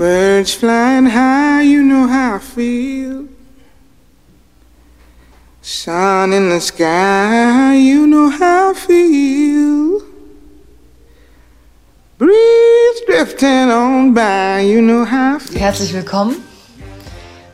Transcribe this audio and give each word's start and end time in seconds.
Birds 0.00 0.54
flying 0.54 1.04
high, 1.04 1.60
you 1.60 1.82
know 1.82 2.06
how 2.08 2.36
I 2.36 2.38
feel. 2.38 3.28
Sun 5.60 6.32
in 6.32 6.48
the 6.48 6.58
sky, 6.58 7.74
you 7.74 8.06
know 8.06 8.30
how 8.30 8.70
I 8.70 8.74
feel. 8.74 10.00
Breeze 12.16 13.00
drifting 13.06 13.70
on 13.70 14.14
by, 14.14 14.60
you 14.60 14.80
know 14.80 15.04
how 15.04 15.36
I 15.36 15.38
feel. 15.38 15.60
Herzlich 15.60 15.92
willkommen 15.92 16.36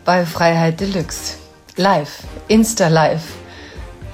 bei 0.04 0.24
Freiheit 0.24 0.78
Deluxe. 0.78 1.38
Live, 1.74 2.22
Insta 2.46 2.86
Live. 2.86 3.24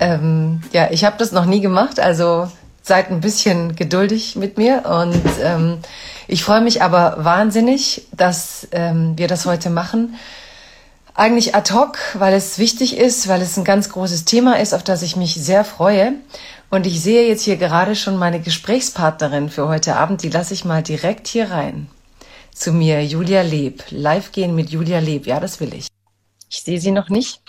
Ähm, 0.01 0.63
ja, 0.73 0.89
ich 0.91 1.05
habe 1.05 1.19
das 1.19 1.33
noch 1.33 1.45
nie 1.45 1.61
gemacht, 1.61 2.01
also 2.01 2.51
seid 2.81 3.11
ein 3.11 3.21
bisschen 3.21 3.77
geduldig 3.77 4.37
mit 4.37 4.57
mir 4.57 4.87
und 4.87 5.23
ähm, 5.43 5.81
ich 6.33 6.45
freue 6.45 6.63
mich 6.63 6.81
aber 6.81 7.17
wahnsinnig, 7.19 8.07
dass 8.11 8.67
ähm, 8.73 9.19
wir 9.19 9.29
das 9.29 9.45
heute 9.45 9.69
machen. 9.69 10.15
Eigentlich 11.15 11.55
ad 11.55 11.75
hoc, 11.75 11.99
weil 12.15 12.33
es 12.33 12.59
wichtig 12.59 12.97
ist, 12.97 13.29
weil 13.29 13.43
es 13.43 13.59
ein 13.59 13.65
ganz 13.65 13.91
großes 13.91 14.25
Thema 14.25 14.59
ist, 14.59 14.73
auf 14.73 14.83
das 14.83 15.03
ich 15.03 15.15
mich 15.15 15.35
sehr 15.35 15.63
freue. 15.63 16.15
Und 16.71 16.87
ich 16.87 17.03
sehe 17.03 17.29
jetzt 17.29 17.43
hier 17.43 17.59
gerade 17.59 17.95
schon 17.95 18.17
meine 18.17 18.41
Gesprächspartnerin 18.41 19.51
für 19.51 19.69
heute 19.69 19.97
Abend. 19.97 20.23
Die 20.23 20.31
lasse 20.31 20.55
ich 20.55 20.65
mal 20.65 20.83
direkt 20.83 21.29
hier 21.29 21.51
rein. 21.51 21.91
Zu 22.51 22.73
mir, 22.73 23.05
Julia 23.05 23.43
Leb. 23.43 23.85
Live 23.91 24.33
gehen 24.33 24.55
mit 24.55 24.71
Julia 24.71 25.01
Leb. 25.01 25.27
Ja, 25.27 25.39
das 25.39 25.61
will 25.61 25.75
ich. 25.75 25.89
Ich 26.49 26.63
sehe 26.63 26.81
sie 26.81 26.93
noch 26.93 27.11
nicht, 27.11 27.43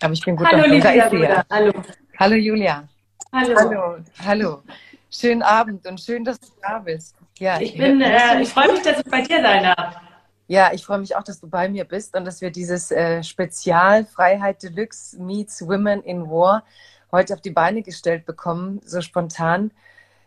aber 0.00 0.12
ich 0.12 0.24
bin 0.24 0.34
gut 0.34 0.48
Hallo, 0.48 0.64
sie 0.64 0.78
ja. 0.78 1.44
Hallo. 1.48 1.72
Hallo, 2.18 2.34
Julia. 2.34 2.88
Hallo. 3.32 3.54
Hallo. 3.56 3.96
Hallo. 4.26 4.62
Schönen 5.08 5.42
Abend 5.42 5.86
und 5.86 6.00
schön, 6.00 6.24
dass 6.24 6.40
du 6.40 6.48
da 6.60 6.80
bist. 6.80 7.17
Ja, 7.38 7.60
Ich 7.60 7.76
bin, 7.76 8.00
äh, 8.00 8.40
ich 8.40 8.48
freue 8.48 8.72
mich, 8.72 8.82
dass 8.82 8.98
ich 8.98 9.04
bei 9.04 9.22
dir 9.22 9.40
sein 9.42 9.62
darf. 9.62 9.96
Ja, 10.48 10.72
ich 10.72 10.84
freue 10.84 10.98
mich 10.98 11.14
auch, 11.14 11.22
dass 11.22 11.40
du 11.40 11.48
bei 11.48 11.68
mir 11.68 11.84
bist 11.84 12.16
und 12.16 12.24
dass 12.24 12.40
wir 12.40 12.50
dieses 12.50 12.90
äh, 12.90 13.22
Spezial 13.22 14.06
Freiheit 14.06 14.62
Deluxe 14.62 15.20
meets 15.20 15.60
Women 15.66 16.02
in 16.02 16.30
War 16.30 16.64
heute 17.12 17.34
auf 17.34 17.40
die 17.40 17.50
Beine 17.50 17.82
gestellt 17.82 18.24
bekommen, 18.26 18.80
so 18.84 19.00
spontan. 19.00 19.70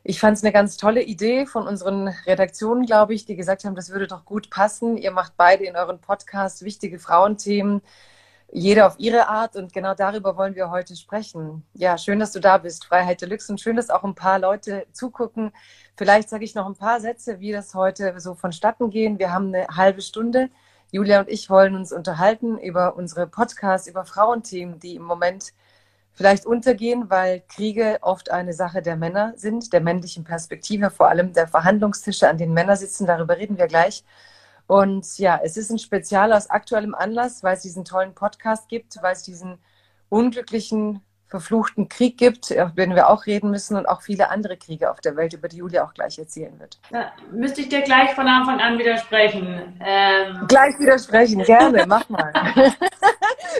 Ich 0.04 0.20
fand 0.20 0.38
es 0.38 0.44
eine 0.44 0.52
ganz 0.52 0.78
tolle 0.78 1.04
Idee 1.04 1.46
von 1.46 1.68
unseren 1.68 2.08
Redaktionen, 2.08 2.86
glaube 2.86 3.14
ich, 3.14 3.26
die 3.26 3.36
gesagt 3.36 3.66
haben, 3.66 3.76
das 3.76 3.90
würde 3.90 4.08
doch 4.08 4.26
gut 4.26 4.50
passen. 4.50 4.98
Ihr 4.98 5.12
macht 5.12 5.34
beide 5.38 5.64
in 5.64 5.76
euren 5.76 6.00
Podcasts 6.00 6.64
wichtige 6.64 6.98
Frauenthemen, 6.98 7.82
jeder 8.52 8.88
auf 8.88 8.96
ihre 9.00 9.28
Art 9.28 9.56
und 9.56 9.74
genau 9.74 9.94
darüber 9.94 10.36
wollen 10.36 10.56
wir 10.56 10.70
heute 10.70 10.96
sprechen. 10.96 11.64
Ja, 11.74 11.98
schön, 11.98 12.20
dass 12.20 12.34
du 12.34 12.40
da 12.40 12.58
bist, 12.58 12.86
Freiheit 12.86 13.22
Deluxe 13.22 13.52
und 13.52 13.62
schön, 13.62 13.78
dass 13.78 13.90
auch 13.90 14.04
ein 14.04 14.16
paar 14.16 14.40
Leute 14.40 14.86
zugucken. 14.92 15.52
Vielleicht 15.96 16.30
sage 16.30 16.44
ich 16.44 16.54
noch 16.54 16.66
ein 16.68 16.76
paar 16.76 17.00
Sätze, 17.00 17.40
wie 17.40 17.52
das 17.52 17.74
heute 17.74 18.20
so 18.20 18.34
vonstatten 18.34 18.90
gehen. 18.90 19.20
Wir 19.20 19.32
haben 19.32 19.48
eine 19.48 19.68
halbe 19.68 20.02
Stunde. 20.02 20.50
Julia 20.92 21.22
und 21.22 21.30
ich 21.30 21.50
wollen 21.50 21.76
uns 21.76 21.94
unterhalten 21.94 22.58
über 22.58 22.98
unsere 22.98 23.26
Podcasts, 23.26 23.88
über 23.88 24.04
Frauenthemen, 24.04 24.80
die 24.80 24.96
im 24.96 25.04
Moment 25.04 25.54
vielleicht 26.12 26.46
untergehen, 26.46 27.10
weil 27.10 27.42
Kriege 27.48 28.00
oft 28.02 28.30
eine 28.32 28.52
Sache 28.52 28.82
der 28.82 28.98
Männer 28.98 29.34
sind, 29.38 29.72
der 29.72 29.80
männlichen 29.80 30.26
Perspektive, 30.26 30.90
vor 30.90 31.08
allem 31.08 31.32
der 31.32 31.48
Verhandlungstische, 31.48 32.28
an 32.28 32.38
denen 32.38 32.54
Männer 32.54 32.76
sitzen. 32.76 33.08
Darüber 33.08 33.38
reden 33.38 33.58
wir 33.58 33.68
gleich. 33.68 34.04
Und 34.72 35.18
ja, 35.18 35.38
es 35.44 35.58
ist 35.58 35.70
ein 35.70 35.80
Spezial 35.80 36.32
aus 36.32 36.50
aktuellem 36.50 36.96
Anlass, 36.96 37.44
weil 37.44 37.58
es 37.58 37.62
diesen 37.62 37.84
tollen 37.84 38.16
Podcast 38.16 38.70
gibt, 38.70 38.96
weil 39.02 39.12
es 39.12 39.22
diesen 39.22 39.58
unglücklichen, 40.08 41.02
verfluchten 41.28 41.90
Krieg 41.90 42.18
gibt, 42.18 42.52
über 42.52 42.70
den 42.78 42.96
wir 42.96 43.10
auch 43.10 43.26
reden 43.26 43.52
müssen 43.52 43.76
und 43.76 43.86
auch 43.86 44.02
viele 44.02 44.30
andere 44.30 44.56
Kriege 44.56 44.90
auf 44.90 45.02
der 45.02 45.18
Welt, 45.18 45.34
über 45.34 45.50
die 45.50 45.58
Julia 45.58 45.84
auch 45.84 45.94
gleich 45.94 46.18
erzählen 46.20 46.58
wird. 46.58 46.80
Da 46.90 47.12
müsste 47.34 47.60
ich 47.60 47.68
dir 47.68 47.82
gleich 47.82 48.12
von 48.12 48.26
Anfang 48.26 48.62
an 48.62 48.80
widersprechen. 48.80 49.78
Ähm, 49.82 50.48
Gleich 50.48 50.80
widersprechen, 50.80 51.44
gerne, 51.44 51.86
mach 51.88 52.08
mal. 52.08 52.32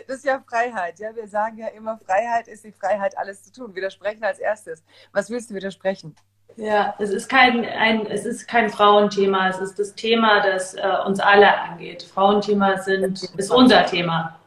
Das 0.08 0.18
ist 0.18 0.26
ja 0.26 0.42
Freiheit. 0.48 1.00
Ja, 1.00 1.14
wir 1.14 1.28
sagen 1.28 1.58
ja 1.58 1.68
immer, 1.68 2.00
Freiheit 2.06 2.48
ist 2.48 2.64
die 2.64 2.72
Freiheit, 2.72 3.18
alles 3.18 3.44
zu 3.44 3.52
tun. 3.52 3.76
Widersprechen 3.76 4.24
als 4.24 4.40
erstes. 4.40 4.84
Was 5.12 5.30
willst 5.30 5.50
du 5.50 5.56
widersprechen? 5.56 6.16
Ja, 6.58 6.96
es 7.00 7.10
ist 7.10 7.30
kein, 7.30 7.66
ein, 7.66 8.06
es 8.08 8.26
ist 8.26 8.48
kein 8.48 8.70
Frauenthema, 8.70 9.50
es 9.50 9.60
ist 9.60 9.80
das 9.80 9.96
Thema, 9.96 10.42
das 10.42 10.74
äh, 10.74 10.82
uns 11.06 11.20
alle 11.20 11.60
angeht. 11.60 12.04
Frauenthema 12.04 12.78
sind, 12.78 13.24
ist 13.38 13.52
unser 13.52 13.86
Thema. 13.86 14.38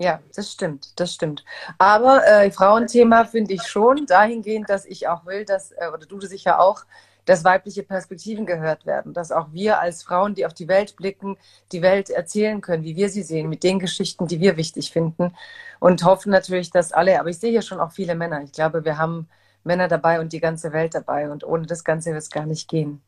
Ja, 0.00 0.20
das 0.34 0.52
stimmt, 0.52 0.98
das 1.00 1.12
stimmt. 1.12 1.44
Aber 1.76 2.24
äh, 2.26 2.50
Frauenthema 2.52 3.24
finde 3.24 3.54
ich 3.54 3.62
schon 3.62 4.06
dahingehend, 4.06 4.70
dass 4.70 4.86
ich 4.86 5.08
auch 5.08 5.26
will, 5.26 5.44
dass, 5.44 5.72
äh, 5.72 5.88
oder 5.92 6.06
du 6.06 6.20
sicher 6.20 6.60
auch, 6.60 6.84
dass 7.24 7.44
weibliche 7.44 7.82
Perspektiven 7.82 8.46
gehört 8.46 8.86
werden, 8.86 9.12
dass 9.12 9.32
auch 9.32 9.48
wir 9.52 9.80
als 9.80 10.02
Frauen, 10.02 10.34
die 10.34 10.46
auf 10.46 10.54
die 10.54 10.68
Welt 10.68 10.96
blicken, 10.96 11.36
die 11.72 11.82
Welt 11.82 12.10
erzählen 12.10 12.60
können, 12.60 12.84
wie 12.84 12.96
wir 12.96 13.10
sie 13.10 13.22
sehen, 13.22 13.48
mit 13.48 13.64
den 13.64 13.80
Geschichten, 13.80 14.26
die 14.28 14.40
wir 14.40 14.56
wichtig 14.56 14.92
finden 14.92 15.34
und 15.78 16.04
hoffen 16.04 16.30
natürlich, 16.30 16.70
dass 16.70 16.92
alle, 16.92 17.20
aber 17.20 17.28
ich 17.28 17.38
sehe 17.38 17.50
hier 17.50 17.62
schon 17.62 17.80
auch 17.80 17.92
viele 17.92 18.14
Männer. 18.14 18.42
Ich 18.42 18.52
glaube, 18.52 18.84
wir 18.84 18.98
haben 18.98 19.28
Männer 19.64 19.88
dabei 19.88 20.20
und 20.20 20.32
die 20.32 20.40
ganze 20.40 20.72
Welt 20.72 20.94
dabei 20.94 21.30
und 21.30 21.44
ohne 21.44 21.66
das 21.66 21.84
Ganze 21.84 22.10
wird 22.10 22.22
es 22.22 22.30
gar 22.30 22.46
nicht 22.46 22.68
gehen. 22.68 23.02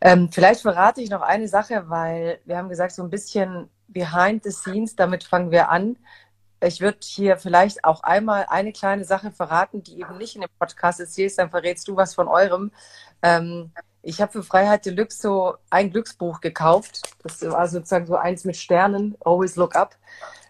Ähm, 0.00 0.30
vielleicht 0.32 0.62
verrate 0.62 1.00
ich 1.00 1.10
noch 1.10 1.22
eine 1.22 1.48
Sache, 1.48 1.84
weil 1.88 2.40
wir 2.44 2.56
haben 2.56 2.68
gesagt, 2.68 2.92
so 2.92 3.02
ein 3.02 3.10
bisschen 3.10 3.70
behind 3.88 4.42
the 4.42 4.50
scenes, 4.50 4.96
damit 4.96 5.24
fangen 5.24 5.50
wir 5.50 5.70
an. 5.70 5.96
Ich 6.60 6.80
würde 6.80 6.98
hier 7.02 7.36
vielleicht 7.36 7.84
auch 7.84 8.02
einmal 8.02 8.46
eine 8.48 8.72
kleine 8.72 9.04
Sache 9.04 9.30
verraten, 9.30 9.82
die 9.82 10.00
eben 10.00 10.18
nicht 10.18 10.34
in 10.34 10.42
dem 10.42 10.50
Podcast 10.58 11.00
erzählst, 11.00 11.38
dann 11.38 11.50
verrätst 11.50 11.86
du 11.88 11.96
was 11.96 12.14
von 12.14 12.28
eurem. 12.28 12.72
Ähm, 13.22 13.72
ich 14.02 14.20
habe 14.20 14.32
für 14.32 14.42
Freiheit 14.42 14.84
Deluxe 14.84 15.20
so 15.20 15.54
ein 15.70 15.90
Glücksbuch 15.90 16.40
gekauft. 16.40 17.02
Das 17.22 17.40
war 17.42 17.68
sozusagen 17.68 18.06
so 18.06 18.16
eins 18.16 18.44
mit 18.44 18.56
Sternen, 18.56 19.16
Always 19.24 19.54
Look 19.56 19.76
Up, 19.76 19.96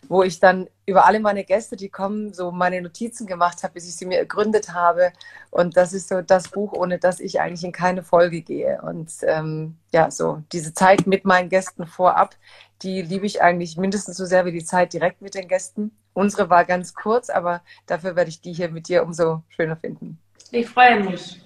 wo 0.08 0.22
ich 0.22 0.40
dann 0.40 0.68
über 0.86 1.04
alle 1.04 1.20
meine 1.20 1.44
Gäste, 1.44 1.76
die 1.76 1.90
kommen, 1.90 2.32
so 2.32 2.50
meine 2.50 2.80
Notizen 2.80 3.26
gemacht 3.26 3.62
habe, 3.62 3.74
bis 3.74 3.86
ich 3.86 3.94
sie 3.94 4.06
mir 4.06 4.18
ergründet 4.18 4.72
habe. 4.72 5.12
Und 5.50 5.76
das 5.76 5.92
ist 5.92 6.08
so 6.08 6.22
das 6.22 6.48
Buch, 6.48 6.72
ohne 6.72 6.98
das 6.98 7.20
ich 7.20 7.40
eigentlich 7.40 7.64
in 7.64 7.72
keine 7.72 8.02
Folge 8.02 8.40
gehe. 8.40 8.80
Und 8.82 9.12
ähm, 9.22 9.76
ja, 9.92 10.10
so 10.10 10.42
diese 10.52 10.72
Zeit 10.72 11.06
mit 11.06 11.26
meinen 11.26 11.50
Gästen 11.50 11.86
vorab, 11.86 12.36
die 12.82 13.02
liebe 13.02 13.26
ich 13.26 13.42
eigentlich 13.42 13.76
mindestens 13.76 14.16
so 14.16 14.24
sehr 14.24 14.46
wie 14.46 14.52
die 14.52 14.64
Zeit 14.64 14.94
direkt 14.94 15.20
mit 15.20 15.34
den 15.34 15.46
Gästen. 15.46 15.92
Unsere 16.14 16.48
war 16.48 16.64
ganz 16.64 16.94
kurz, 16.94 17.28
aber 17.28 17.62
dafür 17.86 18.16
werde 18.16 18.30
ich 18.30 18.40
die 18.40 18.52
hier 18.52 18.70
mit 18.70 18.88
dir 18.88 19.02
umso 19.02 19.42
schöner 19.50 19.76
finden. 19.76 20.18
Ich 20.50 20.68
freue 20.68 21.00
mich. 21.04 21.40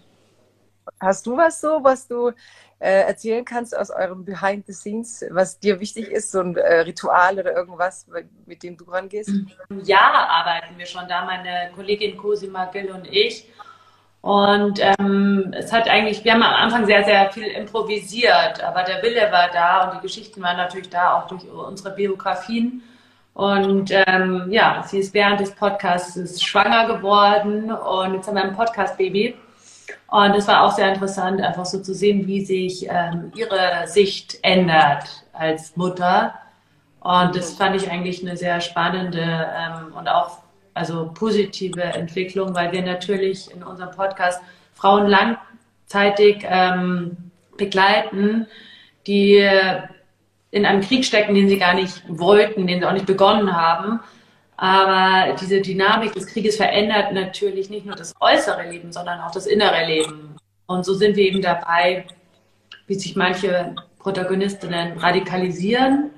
Hast 1.00 1.26
du 1.26 1.36
was 1.36 1.60
so, 1.60 1.82
was 1.82 2.08
du 2.08 2.32
äh, 2.78 3.02
erzählen 3.02 3.44
kannst 3.44 3.76
aus 3.76 3.90
eurem 3.90 4.24
Behind 4.24 4.66
the 4.66 4.72
Scenes, 4.72 5.24
was 5.30 5.58
dir 5.58 5.80
wichtig 5.80 6.10
ist, 6.10 6.30
so 6.30 6.40
ein 6.40 6.56
äh, 6.56 6.80
Ritual 6.80 7.38
oder 7.38 7.54
irgendwas, 7.54 8.06
mit 8.46 8.62
dem 8.62 8.76
du 8.76 8.84
rangehst? 8.84 9.30
Jahr 9.84 10.28
arbeiten 10.28 10.76
wir 10.76 10.86
schon 10.86 11.08
da, 11.08 11.24
meine 11.24 11.70
Kollegin 11.74 12.16
Cosima 12.16 12.66
Gill 12.66 12.90
und 12.90 13.06
ich. 13.10 13.48
Und 14.20 14.80
ähm, 14.82 15.54
es 15.56 15.72
hat 15.72 15.88
eigentlich, 15.88 16.24
wir 16.24 16.32
haben 16.32 16.42
am 16.42 16.54
Anfang 16.54 16.84
sehr, 16.84 17.04
sehr 17.04 17.30
viel 17.30 17.46
improvisiert, 17.46 18.62
aber 18.62 18.82
der 18.82 19.00
Wille 19.02 19.30
war 19.30 19.50
da 19.52 19.84
und 19.84 19.98
die 19.98 20.02
Geschichten 20.02 20.42
waren 20.42 20.56
natürlich 20.56 20.90
da, 20.90 21.14
auch 21.14 21.28
durch 21.28 21.48
unsere 21.48 21.94
Biografien. 21.94 22.82
Und 23.34 23.90
ähm, 23.92 24.46
ja, 24.50 24.82
sie 24.84 24.98
ist 24.98 25.14
während 25.14 25.38
des 25.40 25.54
Podcasts 25.54 26.42
schwanger 26.42 26.86
geworden 26.86 27.70
und 27.70 28.14
jetzt 28.14 28.26
haben 28.26 28.34
wir 28.34 28.42
ein 28.42 28.56
Podcast-Baby. 28.56 29.36
Und 30.08 30.34
es 30.34 30.48
war 30.48 30.62
auch 30.62 30.72
sehr 30.72 30.92
interessant, 30.92 31.40
einfach 31.40 31.66
so 31.66 31.80
zu 31.80 31.94
sehen, 31.94 32.26
wie 32.26 32.44
sich 32.44 32.86
ähm, 32.88 33.32
ihre 33.34 33.86
Sicht 33.86 34.38
ändert 34.42 35.24
als 35.32 35.76
Mutter. 35.76 36.34
Und 37.00 37.36
das 37.36 37.54
fand 37.54 37.76
ich 37.76 37.90
eigentlich 37.90 38.22
eine 38.22 38.36
sehr 38.36 38.60
spannende 38.60 39.20
ähm, 39.20 39.94
und 39.96 40.08
auch 40.08 40.38
also 40.74 41.10
positive 41.14 41.82
Entwicklung, 41.82 42.54
weil 42.54 42.72
wir 42.72 42.82
natürlich 42.82 43.50
in 43.50 43.62
unserem 43.62 43.90
Podcast 43.92 44.40
Frauen 44.74 45.06
langzeitig 45.06 46.44
ähm, 46.48 47.16
begleiten, 47.56 48.46
die 49.06 49.42
in 50.50 50.66
einem 50.66 50.80
Krieg 50.82 51.04
stecken, 51.04 51.34
den 51.34 51.48
sie 51.48 51.58
gar 51.58 51.74
nicht 51.74 52.02
wollten, 52.08 52.66
den 52.66 52.80
sie 52.80 52.86
auch 52.86 52.92
nicht 52.92 53.06
begonnen 53.06 53.56
haben. 53.56 54.00
Aber 54.56 55.34
diese 55.34 55.60
Dynamik 55.60 56.14
des 56.14 56.26
Krieges 56.26 56.56
verändert 56.56 57.12
natürlich 57.12 57.68
nicht 57.68 57.84
nur 57.84 57.94
das 57.94 58.14
äußere 58.20 58.68
Leben, 58.68 58.92
sondern 58.92 59.20
auch 59.20 59.30
das 59.30 59.46
innere 59.46 59.84
Leben. 59.86 60.36
Und 60.66 60.84
so 60.84 60.94
sind 60.94 61.16
wir 61.16 61.24
eben 61.24 61.42
dabei, 61.42 62.06
wie 62.86 62.94
sich 62.94 63.16
manche 63.16 63.74
Protagonistinnen 63.98 64.98
radikalisieren, 64.98 66.10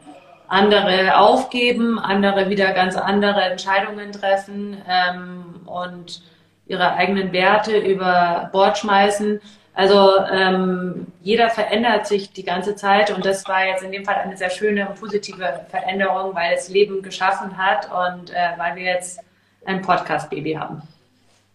andere 0.46 1.18
aufgeben, 1.18 1.98
andere 1.98 2.48
wieder 2.48 2.72
ganz 2.72 2.96
andere 2.96 3.42
Entscheidungen 3.42 4.12
treffen 4.12 4.76
ähm, 4.88 5.60
und 5.66 6.22
ihre 6.66 6.92
eigenen 6.92 7.32
Werte 7.32 7.76
über 7.78 8.50
Bord 8.52 8.78
schmeißen. 8.78 9.40
Also 9.78 10.18
ähm, 10.32 11.06
jeder 11.20 11.50
verändert 11.50 12.08
sich 12.08 12.32
die 12.32 12.42
ganze 12.42 12.74
Zeit 12.74 13.12
und 13.12 13.24
das 13.24 13.46
war 13.46 13.64
jetzt 13.64 13.84
in 13.84 13.92
dem 13.92 14.04
Fall 14.04 14.16
eine 14.16 14.36
sehr 14.36 14.50
schöne 14.50 14.88
und 14.88 14.98
positive 14.98 15.66
Veränderung, 15.68 16.34
weil 16.34 16.54
es 16.54 16.68
Leben 16.68 17.00
geschaffen 17.00 17.56
hat 17.56 17.88
und 17.88 18.30
äh, 18.30 18.54
weil 18.56 18.74
wir 18.74 18.82
jetzt 18.82 19.20
ein 19.64 19.80
Podcast-Baby 19.80 20.54
haben. 20.54 20.82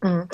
Mhm. 0.01 0.29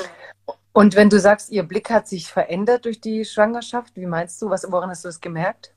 Und 0.72 0.96
wenn 0.96 1.10
du 1.10 1.20
sagst, 1.20 1.50
ihr 1.50 1.64
Blick 1.64 1.90
hat 1.90 2.08
sich 2.08 2.28
verändert 2.28 2.86
durch 2.86 3.02
die 3.02 3.26
Schwangerschaft, 3.26 3.96
wie 3.96 4.06
meinst 4.06 4.40
du? 4.40 4.52
Was, 4.52 4.72
woran 4.72 4.92
hast 4.92 5.04
du 5.04 5.08
das 5.08 5.20
gemerkt? 5.20 5.74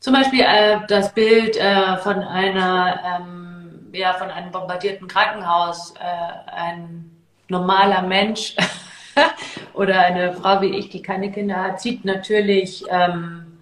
Zum 0.00 0.12
Beispiel 0.12 0.40
äh, 0.40 0.80
das 0.86 1.14
Bild 1.14 1.56
äh, 1.56 1.96
von 1.96 2.18
einer, 2.18 3.22
ähm, 3.22 3.88
ja, 3.94 4.12
von 4.12 4.28
einem 4.28 4.50
bombardierten 4.52 5.08
Krankenhaus, 5.08 5.94
äh, 5.98 6.50
ein 6.54 7.10
normaler 7.48 8.02
Mensch 8.02 8.54
oder 9.74 10.00
eine 10.00 10.32
Frau 10.32 10.60
wie 10.60 10.76
ich, 10.78 10.88
die 10.88 11.02
keine 11.02 11.30
Kinder 11.32 11.56
hat, 11.56 11.80
sieht 11.80 12.04
natürlich, 12.04 12.84
ähm, 12.90 13.58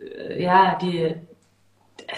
äh, 0.00 0.42
ja, 0.42 0.78
die, 0.80 1.14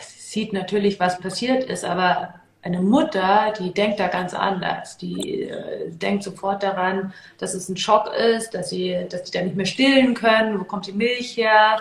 sieht 0.00 0.52
natürlich, 0.52 1.00
was 1.00 1.18
passiert 1.18 1.64
ist, 1.64 1.84
aber 1.84 2.34
eine 2.62 2.82
Mutter, 2.82 3.54
die 3.58 3.72
denkt 3.72 3.98
da 3.98 4.08
ganz 4.08 4.34
anders. 4.34 4.98
Die 4.98 5.44
äh, 5.44 5.90
denkt 5.90 6.22
sofort 6.22 6.62
daran, 6.62 7.14
dass 7.38 7.54
es 7.54 7.68
ein 7.68 7.76
Schock 7.76 8.12
ist, 8.14 8.54
dass 8.54 8.70
sie, 8.70 9.06
dass 9.08 9.22
die 9.24 9.32
da 9.32 9.42
nicht 9.42 9.56
mehr 9.56 9.66
stillen 9.66 10.14
können. 10.14 10.60
Wo 10.60 10.64
kommt 10.64 10.86
die 10.86 10.92
Milch 10.92 11.36
her? 11.36 11.78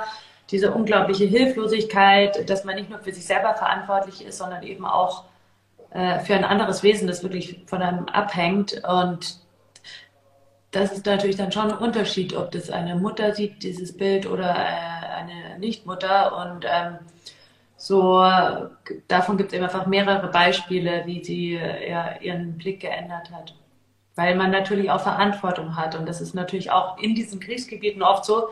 diese 0.51 0.71
unglaubliche 0.71 1.25
Hilflosigkeit, 1.25 2.49
dass 2.49 2.63
man 2.63 2.75
nicht 2.75 2.89
nur 2.89 2.99
für 2.99 3.11
sich 3.11 3.25
selber 3.25 3.53
verantwortlich 3.53 4.25
ist, 4.25 4.37
sondern 4.39 4.63
eben 4.63 4.85
auch 4.85 5.25
äh, 5.91 6.19
für 6.19 6.33
ein 6.33 6.43
anderes 6.43 6.81
Wesen, 6.83 7.07
das 7.07 7.23
wirklich 7.23 7.61
von 7.67 7.81
einem 7.81 8.05
abhängt. 8.05 8.81
Und 8.87 9.38
das 10.71 10.91
ist 10.91 11.05
natürlich 11.05 11.35
dann 11.35 11.51
schon 11.51 11.71
ein 11.71 11.77
Unterschied, 11.77 12.35
ob 12.35 12.51
das 12.51 12.69
eine 12.69 12.95
Mutter 12.95 13.33
sieht, 13.33 13.63
dieses 13.63 13.95
Bild, 13.95 14.29
oder 14.29 14.55
äh, 14.55 15.07
eine 15.17 15.59
Nichtmutter. 15.59 16.37
Und 16.37 16.65
ähm, 16.65 16.99
so 17.75 18.23
davon 19.07 19.37
gibt 19.37 19.51
es 19.51 19.55
eben 19.55 19.63
einfach 19.63 19.87
mehrere 19.87 20.27
Beispiele, 20.27 21.03
wie 21.05 21.23
sie 21.23 21.55
äh, 21.55 22.23
ihren 22.23 22.57
Blick 22.57 22.81
geändert 22.81 23.31
hat. 23.31 23.55
Weil 24.15 24.35
man 24.35 24.51
natürlich 24.51 24.91
auch 24.91 25.01
Verantwortung 25.01 25.75
hat. 25.75 25.95
Und 25.95 26.07
das 26.07 26.21
ist 26.21 26.35
natürlich 26.35 26.71
auch 26.71 26.97
in 26.99 27.15
diesen 27.15 27.39
Kriegsgebieten 27.39 28.03
oft 28.03 28.25
so, 28.25 28.49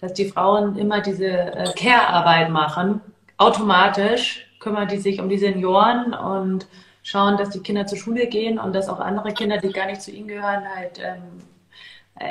dass 0.00 0.14
die 0.14 0.28
Frauen 0.28 0.76
immer 0.76 1.00
diese 1.00 1.28
äh, 1.28 1.72
Care-Arbeit 1.76 2.50
machen. 2.50 3.00
Automatisch 3.36 4.46
kümmern 4.58 4.88
die 4.88 4.98
sich 4.98 5.20
um 5.20 5.28
die 5.28 5.38
Senioren 5.38 6.14
und 6.14 6.66
schauen, 7.02 7.36
dass 7.36 7.50
die 7.50 7.60
Kinder 7.60 7.86
zur 7.86 7.98
Schule 7.98 8.26
gehen 8.26 8.58
und 8.58 8.74
dass 8.74 8.88
auch 8.88 9.00
andere 9.00 9.32
Kinder, 9.32 9.58
die 9.58 9.72
gar 9.72 9.86
nicht 9.86 10.02
zu 10.02 10.10
ihnen 10.10 10.28
gehören, 10.28 10.64
halt 10.74 11.00
ähm, 11.02 11.22
äh, 11.38 11.49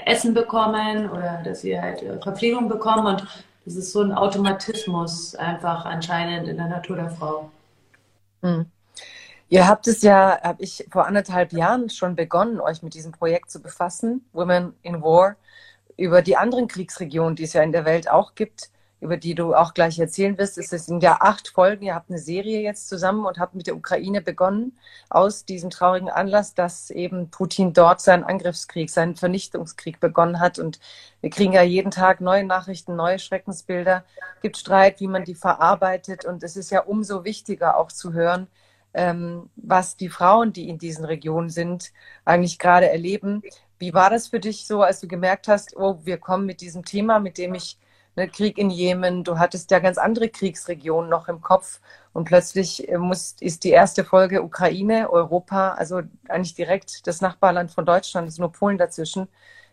Essen 0.06 0.34
bekommen 0.34 1.10
oder 1.10 1.42
dass 1.44 1.62
sie 1.62 1.80
halt 1.80 2.04
äh, 2.04 2.20
Verpflegung 2.22 2.70
bekommen. 2.70 3.08
Und 3.08 3.26
das 3.66 3.76
ist 3.76 3.92
so 3.92 4.02
ein 4.02 4.12
Automatismus 4.12 5.36
einfach 5.36 5.86
anscheinend 5.86 6.48
in 6.48 6.58
der 6.58 6.68
Natur 6.68 6.96
der 6.96 7.10
Frau. 7.10 7.52
Hm. 8.42 8.66
Ihr 9.50 9.68
habt 9.68 9.88
es 9.88 10.04
ja, 10.04 10.40
habe 10.44 10.62
ich 10.62 10.86
vor 10.92 11.08
anderthalb 11.08 11.54
Jahren 11.54 11.90
schon 11.90 12.16
begonnen, 12.16 12.60
euch 12.60 12.84
mit 12.84 12.94
diesem 12.94 13.12
Projekt 13.12 13.50
zu 13.50 13.60
befassen, 13.60 14.24
Women 14.32 14.74
in 14.84 15.02
War 15.02 15.36
über 15.98 16.22
die 16.22 16.38
anderen 16.38 16.68
Kriegsregionen, 16.68 17.36
die 17.36 17.44
es 17.44 17.54
ja 17.54 17.64
in 17.64 17.72
der 17.72 17.84
Welt 17.84 18.10
auch 18.10 18.36
gibt, 18.36 18.70
über 19.02 19.18
die 19.18 19.36
du 19.36 19.56
auch 19.56 19.74
gleich 19.74 19.98
erzählen 20.00 20.38
wirst. 20.38 20.58
Es 20.58 20.70
sind 20.70 21.04
ja 21.04 21.18
acht 21.22 21.48
Folgen. 21.48 21.86
Ihr 21.86 21.96
habt 21.96 22.10
eine 22.10 22.20
Serie 22.20 22.62
jetzt 22.62 22.90
zusammen 22.90 23.26
und 23.26 23.40
habt 23.40 23.56
mit 23.56 23.68
der 23.68 23.76
Ukraine 23.76 24.22
begonnen, 24.22 24.78
aus 25.10 25.46
diesem 25.46 25.70
traurigen 25.70 26.10
Anlass, 26.10 26.54
dass 26.54 26.90
eben 26.90 27.30
Putin 27.30 27.74
dort 27.74 28.02
seinen 28.02 28.24
Angriffskrieg, 28.24 28.90
seinen 28.90 29.16
Vernichtungskrieg 29.16 30.00
begonnen 30.00 30.40
hat. 30.40 30.60
Und 30.60 30.80
wir 31.22 31.30
kriegen 31.30 31.54
ja 31.54 31.62
jeden 31.62 31.92
Tag 31.92 32.20
neue 32.22 32.44
Nachrichten, 32.44 32.96
neue 32.96 33.20
Schreckensbilder. 33.20 34.04
Es 34.36 34.42
gibt 34.42 34.58
Streit, 34.58 35.00
wie 35.00 35.08
man 35.08 35.24
die 35.24 35.36
verarbeitet. 35.36 36.26
Und 36.26 36.44
es 36.44 36.58
ist 36.58 36.70
ja 36.70 36.82
umso 36.82 37.24
wichtiger 37.24 37.78
auch 37.78 37.92
zu 37.92 38.14
hören, 38.14 38.48
ähm, 38.94 39.50
was 39.56 39.98
die 39.98 40.10
Frauen, 40.10 40.52
die 40.52 40.68
in 40.68 40.78
diesen 40.78 41.06
Regionen 41.06 41.50
sind, 41.50 41.92
eigentlich 42.26 42.60
gerade 42.60 42.90
erleben, 42.90 43.44
wie 43.78 43.94
war 43.94 44.10
das 44.10 44.28
für 44.28 44.40
dich 44.40 44.68
so, 44.68 44.82
als 44.82 45.00
du 45.00 45.08
gemerkt 45.08 45.48
hast, 45.48 45.76
oh, 45.78 46.00
wir 46.04 46.18
kommen 46.18 46.46
mit 46.46 46.60
diesem 46.60 46.84
Thema, 46.84 47.20
mit 47.20 47.38
dem 47.38 47.54
ich 47.54 47.78
ne, 48.16 48.28
Krieg 48.28 48.58
in 48.58 48.70
Jemen, 48.70 49.24
du 49.24 49.40
hattest 49.40 49.72
ja 49.72 49.80
ganz 49.80 49.98
andere 49.98 50.30
Kriegsregionen 50.30 51.10
noch 51.10 51.28
im 51.28 51.42
Kopf 51.42 51.80
und 52.14 52.26
plötzlich 52.26 52.90
äh, 52.90 52.98
muss, 52.98 53.36
ist 53.40 53.64
die 53.64 53.70
erste 53.70 54.04
Folge 54.04 54.44
Ukraine, 54.44 55.10
Europa, 55.12 55.72
also 55.72 56.02
eigentlich 56.28 56.56
direkt 56.56 57.08
das 57.08 57.22
Nachbarland 57.22 57.72
von 57.72 57.86
Deutschland, 57.86 58.28
ist 58.28 58.40
nur 58.40 58.52
Polen 58.52 58.78
dazwischen. 58.78 59.28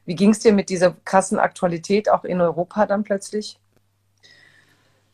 Wie 0.04 0.14
ging 0.14 0.30
es 0.30 0.38
dir 0.38 0.52
mit 0.52 0.70
dieser 0.70 0.94
krassen 1.04 1.38
Aktualität 1.38 2.08
auch 2.08 2.24
in 2.24 2.40
Europa 2.40 2.86
dann 2.86 3.02
plötzlich? 3.02 3.58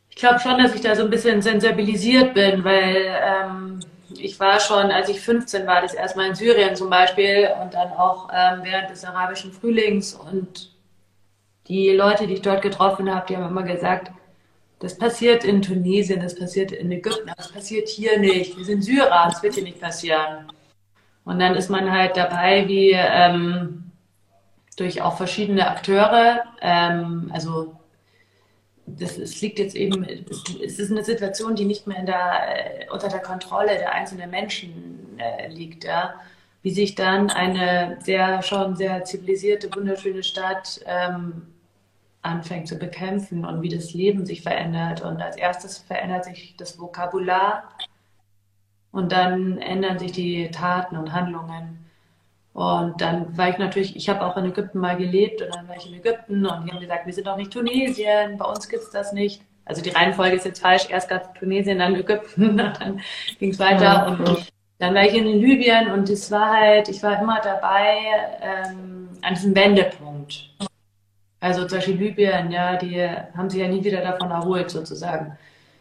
Ich 0.09 0.17
glaube 0.17 0.39
schon, 0.39 0.59
dass 0.59 0.75
ich 0.75 0.81
da 0.81 0.95
so 0.95 1.03
ein 1.03 1.09
bisschen 1.09 1.41
sensibilisiert 1.41 2.35
bin, 2.35 2.63
weil 2.63 3.19
ähm, 3.19 3.79
ich 4.15 4.39
war 4.39 4.59
schon, 4.59 4.91
als 4.91 5.09
ich 5.09 5.19
15 5.21 5.65
war, 5.65 5.81
das 5.81 5.95
erstmal 5.95 6.27
in 6.27 6.35
Syrien 6.35 6.75
zum 6.75 6.89
Beispiel 6.89 7.49
und 7.61 7.73
dann 7.73 7.91
auch 7.93 8.29
ähm, 8.31 8.59
während 8.61 8.91
des 8.91 9.03
arabischen 9.03 9.51
Frühlings 9.51 10.13
und 10.13 10.72
die 11.67 11.89
Leute, 11.89 12.27
die 12.27 12.33
ich 12.33 12.41
dort 12.41 12.61
getroffen 12.61 13.13
habe, 13.13 13.25
die 13.27 13.37
haben 13.37 13.47
immer 13.47 13.63
gesagt, 13.63 14.11
das 14.79 14.97
passiert 14.97 15.45
in 15.45 15.61
Tunesien, 15.61 16.19
das 16.19 16.35
passiert 16.35 16.73
in 16.73 16.91
Ägypten, 16.91 17.31
das 17.37 17.51
passiert 17.51 17.87
hier 17.87 18.19
nicht. 18.19 18.57
Wir 18.57 18.65
sind 18.65 18.83
Syrer, 18.83 19.29
das 19.29 19.41
wird 19.41 19.53
hier 19.53 19.63
nicht 19.63 19.79
passieren. 19.79 20.51
Und 21.23 21.39
dann 21.39 21.55
ist 21.55 21.69
man 21.69 21.89
halt 21.89 22.17
dabei, 22.17 22.67
wie 22.67 22.91
ähm, 22.91 23.91
durch 24.75 25.01
auch 25.01 25.15
verschiedene 25.15 25.69
Akteure, 25.69 26.43
ähm, 26.61 27.31
also 27.33 27.77
das, 28.85 29.17
es 29.17 29.39
liegt 29.39 29.59
jetzt 29.59 29.75
eben, 29.75 30.03
es 30.03 30.79
ist 30.79 30.91
eine 30.91 31.05
Situation, 31.05 31.55
die 31.55 31.63
nicht 31.63 31.87
mehr 31.87 32.03
der, 32.03 32.83
äh, 32.83 32.89
unter 32.91 33.07
der 33.07 33.21
Kontrolle 33.21 33.77
der 33.77 33.93
einzelnen 33.93 34.29
Menschen 34.29 35.17
äh, 35.17 35.47
liegt, 35.47 35.85
ja. 35.85 36.15
Wie 36.61 36.71
sich 36.71 36.95
dann 36.95 37.29
eine 37.29 37.97
sehr, 38.01 38.41
schon 38.41 38.75
sehr 38.75 39.03
zivilisierte, 39.03 39.73
wunderschöne 39.73 40.23
Stadt 40.23 40.81
ähm, 40.85 41.52
anfängt 42.23 42.67
zu 42.67 42.77
bekämpfen 42.77 43.45
und 43.45 43.61
wie 43.61 43.69
das 43.69 43.93
Leben 43.93 44.25
sich 44.25 44.41
verändert. 44.41 45.01
Und 45.01 45.21
als 45.21 45.37
erstes 45.37 45.77
verändert 45.77 46.25
sich 46.25 46.55
das 46.57 46.79
Vokabular 46.79 47.69
und 48.91 49.11
dann 49.11 49.57
ändern 49.57 49.99
sich 49.99 50.13
die 50.13 50.49
Taten 50.49 50.97
und 50.97 51.13
Handlungen. 51.13 51.79
Und 52.53 53.01
dann 53.01 53.35
war 53.37 53.49
ich 53.49 53.57
natürlich, 53.57 53.95
ich 53.95 54.09
habe 54.09 54.23
auch 54.23 54.37
in 54.37 54.45
Ägypten 54.45 54.79
mal 54.79 54.95
gelebt 54.95 55.41
und 55.41 55.53
dann 55.53 55.67
war 55.67 55.75
ich 55.75 55.87
in 55.87 55.95
Ägypten 55.95 56.45
und 56.45 56.65
die 56.65 56.71
haben 56.71 56.79
gesagt, 56.79 57.05
wir 57.05 57.13
sind 57.13 57.27
doch 57.27 57.35
nicht 57.35 57.51
Tunesien, 57.51 58.37
bei 58.37 58.45
uns 58.45 58.69
gibt 58.69 58.83
es 58.83 58.91
das 58.91 59.11
nicht. 59.11 59.41
Also 59.65 59.81
die 59.81 59.89
Reihenfolge 59.89 60.35
ist 60.35 60.45
jetzt 60.45 60.61
falsch, 60.61 60.87
erst 60.89 61.09
gab 61.09 61.33
Tunesien, 61.39 61.79
dann 61.79 61.95
Ägypten, 61.95 62.57
dann 62.79 63.01
ging 63.39 63.49
es 63.49 63.59
weiter 63.59 63.83
ja. 63.83 64.07
und 64.07 64.51
dann 64.77 64.93
war 64.93 65.03
ich 65.03 65.15
in 65.15 65.25
Libyen 65.25 65.91
und 65.91 66.09
es 66.09 66.29
war 66.29 66.51
halt, 66.51 66.89
ich 66.89 67.01
war 67.01 67.19
immer 67.19 67.39
dabei 67.41 67.97
ähm, 68.41 69.09
an 69.21 69.33
diesem 69.33 69.55
Wendepunkt. 69.55 70.49
Also 71.43 71.65
zum 71.65 71.79
Beispiel 71.79 71.97
Libyen, 71.97 72.51
ja, 72.51 72.77
die 72.77 73.01
haben 73.01 73.49
sich 73.49 73.59
ja 73.59 73.67
nie 73.67 73.83
wieder 73.83 73.99
davon 73.99 74.31
erholt 74.31 74.69
sozusagen. 74.69 75.37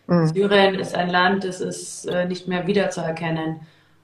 Mhm. 0.08 0.26
Syrien 0.26 0.74
ist 0.74 0.92
ein 0.96 1.08
Land, 1.08 1.44
das 1.44 1.60
ist 1.60 2.06
äh, 2.06 2.24
nicht 2.26 2.48
mehr 2.48 2.66
wiederzuerkennen. 2.66 3.60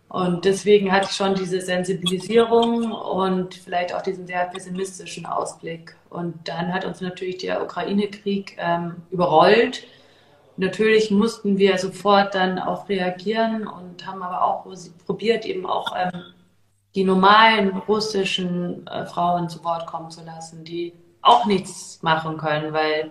Und 0.09 0.45
deswegen 0.45 0.93
hatte 0.93 1.09
ich 1.11 1.17
schon 1.17 1.35
diese 1.35 1.61
Sensibilisierung 1.61 2.93
und 2.93 3.57
vielleicht 3.57 3.93
auch 3.93 4.03
diesen 4.03 4.29
sehr 4.29 4.45
pessimistischen 4.45 5.27
Ausblick. 5.27 5.97
Und 6.11 6.49
dann 6.49 6.73
hat 6.73 6.85
uns 6.85 7.01
natürlich 7.01 7.39
der 7.39 7.61
Ukraine-Krieg 7.61 8.57
ähm, 8.61 9.03
überrollt. 9.11 9.83
Natürlich 10.59 11.11
mussten 11.11 11.59
wir 11.59 11.77
sofort 11.79 12.37
dann 12.37 12.61
auch 12.61 12.89
reagieren 12.89 13.67
und 13.67 14.07
haben 14.07 14.23
aber 14.23 14.45
auch 14.45 14.65
probiert, 15.07 15.45
eben 15.45 15.67
auch 15.67 15.93
ähm, 15.97 16.23
die 16.95 17.03
normalen 17.03 17.77
russischen 17.77 18.87
äh, 18.87 19.07
Frauen 19.07 19.49
zu 19.49 19.65
Wort 19.65 19.89
kommen 19.89 20.13
zu 20.13 20.25
lassen, 20.25 20.63
die 20.63 20.93
auch 21.23 21.47
nichts 21.47 22.03
machen 22.03 22.37
können, 22.39 22.73
weil 22.73 23.11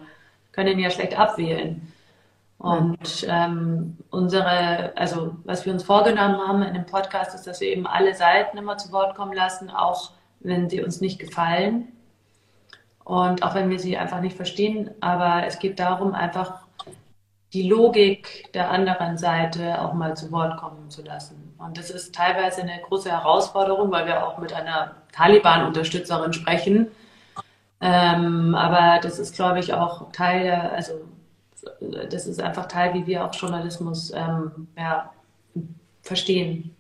können 0.52 0.80
ja 0.80 0.90
schlecht 0.90 1.18
abwählen. 1.18 1.94
Und 2.58 3.28
ähm, 3.30 3.98
unsere, 4.10 4.92
also 4.96 5.36
was 5.44 5.66
wir 5.66 5.74
uns 5.74 5.84
vorgenommen 5.84 6.40
haben 6.40 6.64
in 6.64 6.74
dem 6.74 6.88
Podcast, 6.88 7.36
ist, 7.36 7.46
dass 7.46 7.62
wir 7.62 7.68
eben 7.68 7.86
alle 7.86 8.16
Seiten 8.16 8.58
immer 8.58 8.78
zu 8.78 8.92
Wort 8.92 9.16
kommen 9.16 9.34
lassen, 9.34 9.70
auch 9.70 10.12
wenn 10.40 10.70
sie 10.70 10.84
uns 10.84 11.00
nicht 11.00 11.20
gefallen 11.20 11.90
und 13.04 13.44
auch 13.44 13.54
wenn 13.54 13.70
wir 13.70 13.80
sie 13.80 13.98
einfach 13.98 14.22
nicht 14.22 14.36
verstehen. 14.36 14.90
Aber 15.02 15.46
es 15.46 15.60
geht 15.60 15.80
darum, 15.80 16.16
einfach 16.16 16.62
die 17.54 17.70
Logik 17.70 18.52
der 18.54 18.72
anderen 18.72 19.18
Seite 19.18 19.82
auch 19.82 19.94
mal 19.94 20.18
zu 20.18 20.32
Wort 20.32 20.58
kommen 20.58 20.90
zu 20.90 21.04
lassen. 21.04 21.56
Und 21.58 21.78
das 21.78 21.90
ist 21.90 22.14
teilweise 22.14 22.62
eine 22.62 22.82
große 22.82 23.10
Herausforderung, 23.10 23.92
weil 23.92 24.08
wir 24.08 24.26
auch 24.26 24.38
mit 24.40 24.52
einer 24.52 24.96
Taliban-Unterstützerin 25.14 26.34
sprechen. 26.34 26.88
Ähm, 27.80 28.56
aber 28.56 29.00
das 29.02 29.20
ist, 29.20 29.36
glaube 29.36 29.60
ich, 29.60 29.74
auch 29.74 30.12
Teil 30.12 30.52
also 30.52 30.94
das 32.10 32.28
ist 32.28 32.42
einfach 32.42 32.68
Teil, 32.68 32.94
wie 32.94 33.08
wir 33.08 33.26
auch 33.26 33.34
Journalismus 33.34 34.12
ähm, 34.14 34.68
ja, 34.78 35.12
verstehen. 36.02 36.76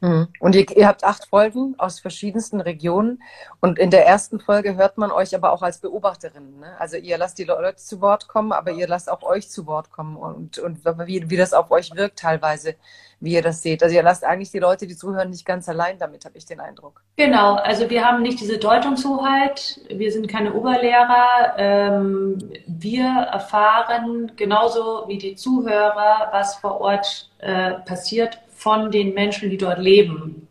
Mhm. 0.00 0.28
Und 0.40 0.56
ihr, 0.56 0.68
ihr, 0.76 0.88
habt 0.88 1.04
acht 1.04 1.26
Folgen 1.26 1.76
aus 1.78 2.00
verschiedensten 2.00 2.60
Regionen. 2.60 3.22
Und 3.60 3.78
in 3.78 3.90
der 3.90 4.06
ersten 4.06 4.40
Folge 4.40 4.74
hört 4.74 4.98
man 4.98 5.12
euch 5.12 5.34
aber 5.34 5.52
auch 5.52 5.62
als 5.62 5.78
Beobachterin. 5.78 6.58
Ne? 6.58 6.76
Also 6.78 6.96
ihr 6.96 7.18
lasst 7.18 7.38
die 7.38 7.44
Leute 7.44 7.76
zu 7.76 8.00
Wort 8.00 8.26
kommen, 8.26 8.52
aber 8.52 8.72
ihr 8.72 8.88
lasst 8.88 9.08
auch 9.08 9.22
euch 9.22 9.48
zu 9.48 9.66
Wort 9.66 9.90
kommen 9.92 10.16
und, 10.16 10.58
und 10.58 10.84
wie, 10.84 11.30
wie 11.30 11.36
das 11.36 11.52
auf 11.52 11.70
euch 11.70 11.94
wirkt 11.94 12.18
teilweise, 12.18 12.74
wie 13.22 13.34
ihr 13.34 13.42
das 13.42 13.62
seht. 13.62 13.82
Also 13.82 13.94
ihr 13.94 14.02
lasst 14.02 14.24
eigentlich 14.24 14.50
die 14.50 14.58
Leute, 14.58 14.86
die 14.86 14.96
zuhören, 14.96 15.30
nicht 15.30 15.46
ganz 15.46 15.68
allein 15.68 15.96
damit, 15.96 16.24
habe 16.24 16.36
ich 16.36 16.44
den 16.44 16.58
Eindruck. 16.58 17.02
Genau, 17.16 17.54
also 17.54 17.88
wir 17.88 18.04
haben 18.04 18.20
nicht 18.22 18.40
diese 18.40 18.58
Deutungshoheit, 18.58 19.80
wir 19.88 20.10
sind 20.10 20.26
keine 20.28 20.52
Oberlehrer. 20.52 21.54
Ähm, 21.56 22.38
wir 22.66 23.06
erfahren 23.06 24.32
genauso 24.34 25.04
wie 25.06 25.18
die 25.18 25.36
Zuhörer, 25.36 26.30
was 26.32 26.56
vor 26.56 26.80
Ort 26.80 27.30
äh, 27.38 27.74
passiert 27.86 28.38
von 28.50 28.90
den 28.90 29.14
Menschen, 29.14 29.50
die 29.50 29.56
dort 29.56 29.78
leben. 29.78 30.48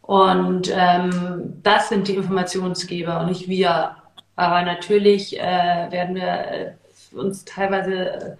Und 0.00 0.72
ähm, 0.74 1.60
das 1.62 1.90
sind 1.90 2.08
die 2.08 2.14
Informationsgeber 2.14 3.20
und 3.20 3.26
nicht 3.26 3.46
wir. 3.46 3.94
Aber 4.36 4.62
natürlich 4.62 5.38
äh, 5.38 5.42
werden 5.90 6.14
wir 6.14 6.22
äh, 6.24 6.72
uns 7.14 7.44
teilweise 7.44 7.94
äh, 7.94 8.36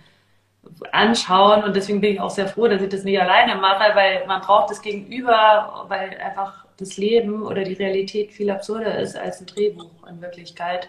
anschauen 0.92 1.64
und 1.64 1.74
deswegen 1.74 2.00
bin 2.00 2.14
ich 2.14 2.20
auch 2.20 2.30
sehr 2.30 2.48
froh, 2.48 2.68
dass 2.68 2.82
ich 2.82 2.88
das 2.88 3.04
nicht 3.04 3.20
alleine 3.20 3.56
mache, 3.56 3.94
weil 3.94 4.26
man 4.26 4.40
braucht 4.40 4.70
das 4.70 4.82
Gegenüber, 4.82 5.86
weil 5.88 6.16
einfach 6.18 6.64
das 6.76 6.96
Leben 6.96 7.42
oder 7.42 7.64
die 7.64 7.74
Realität 7.74 8.32
viel 8.32 8.50
absurder 8.50 8.98
ist 8.98 9.16
als 9.16 9.40
ein 9.40 9.46
Drehbuch 9.46 9.90
in 10.08 10.20
Wirklichkeit. 10.20 10.88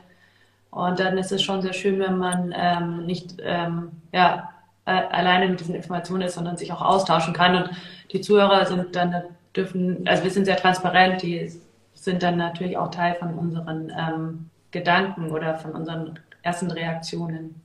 Und 0.72 1.00
dann 1.00 1.18
ist 1.18 1.32
es 1.32 1.42
schon 1.42 1.62
sehr 1.62 1.74
schön, 1.74 2.00
wenn 2.00 2.18
man 2.18 2.54
ähm, 2.56 3.06
nicht 3.06 3.38
ähm, 3.44 3.92
ja, 4.14 4.50
äh, 4.86 4.92
alleine 4.92 5.48
mit 5.48 5.60
diesen 5.60 5.76
Informationen 5.76 6.22
ist, 6.24 6.36
sondern 6.36 6.58
sich 6.58 6.72
auch 6.72 6.82
austauschen 6.82 7.34
kann. 7.34 7.56
Und 7.56 7.72
die 8.12 8.22
Zuhörer 8.22 8.66
sind 8.66 8.96
dann 8.96 9.24
dürfen, 9.56 10.08
also 10.08 10.24
wir 10.24 10.32
sind 10.32 10.46
sehr 10.46 10.58
transparent, 10.58 11.24
die 11.24 11.52
sind 11.96 12.22
dann 12.22 12.38
natürlich 12.38 12.78
auch 12.78 12.92
Teil 12.92 13.16
von 13.16 13.34
unseren 13.34 13.92
ähm, 13.98 14.50
Gedanken 14.72 15.32
oder 15.32 15.58
von 15.58 15.72
unseren 15.72 16.20
ersten 16.44 16.70
Reaktionen. 16.72 17.62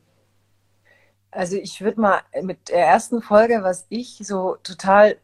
Also 1.34 1.56
ich 1.56 1.80
würde 1.80 2.00
mal 2.00 2.20
mit 2.42 2.68
der 2.68 2.86
ersten 2.86 3.20
Folge, 3.20 3.62
was 3.62 3.86
ich 3.88 4.18
so 4.22 4.56
total 4.62 5.16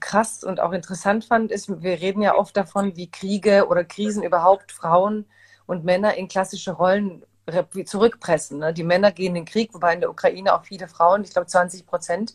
krass 0.00 0.42
und 0.44 0.60
auch 0.60 0.72
interessant 0.72 1.26
fand, 1.26 1.52
ist, 1.52 1.68
wir 1.82 2.00
reden 2.00 2.22
ja 2.22 2.34
oft 2.34 2.56
davon, 2.56 2.96
wie 2.96 3.10
Kriege 3.10 3.66
oder 3.68 3.84
Krisen 3.84 4.22
überhaupt 4.22 4.72
Frauen 4.72 5.26
und 5.66 5.84
Männer 5.84 6.14
in 6.14 6.26
klassische 6.26 6.72
Rollen 6.72 7.22
zurückpressen. 7.84 8.60
Ne? 8.60 8.72
Die 8.72 8.84
Männer 8.84 9.12
gehen 9.12 9.36
in 9.36 9.42
den 9.42 9.44
Krieg, 9.44 9.74
wobei 9.74 9.92
in 9.94 10.00
der 10.00 10.10
Ukraine 10.10 10.54
auch 10.54 10.64
viele 10.64 10.88
Frauen, 10.88 11.22
ich 11.22 11.30
glaube 11.30 11.48
20 11.48 11.86
Prozent 11.86 12.34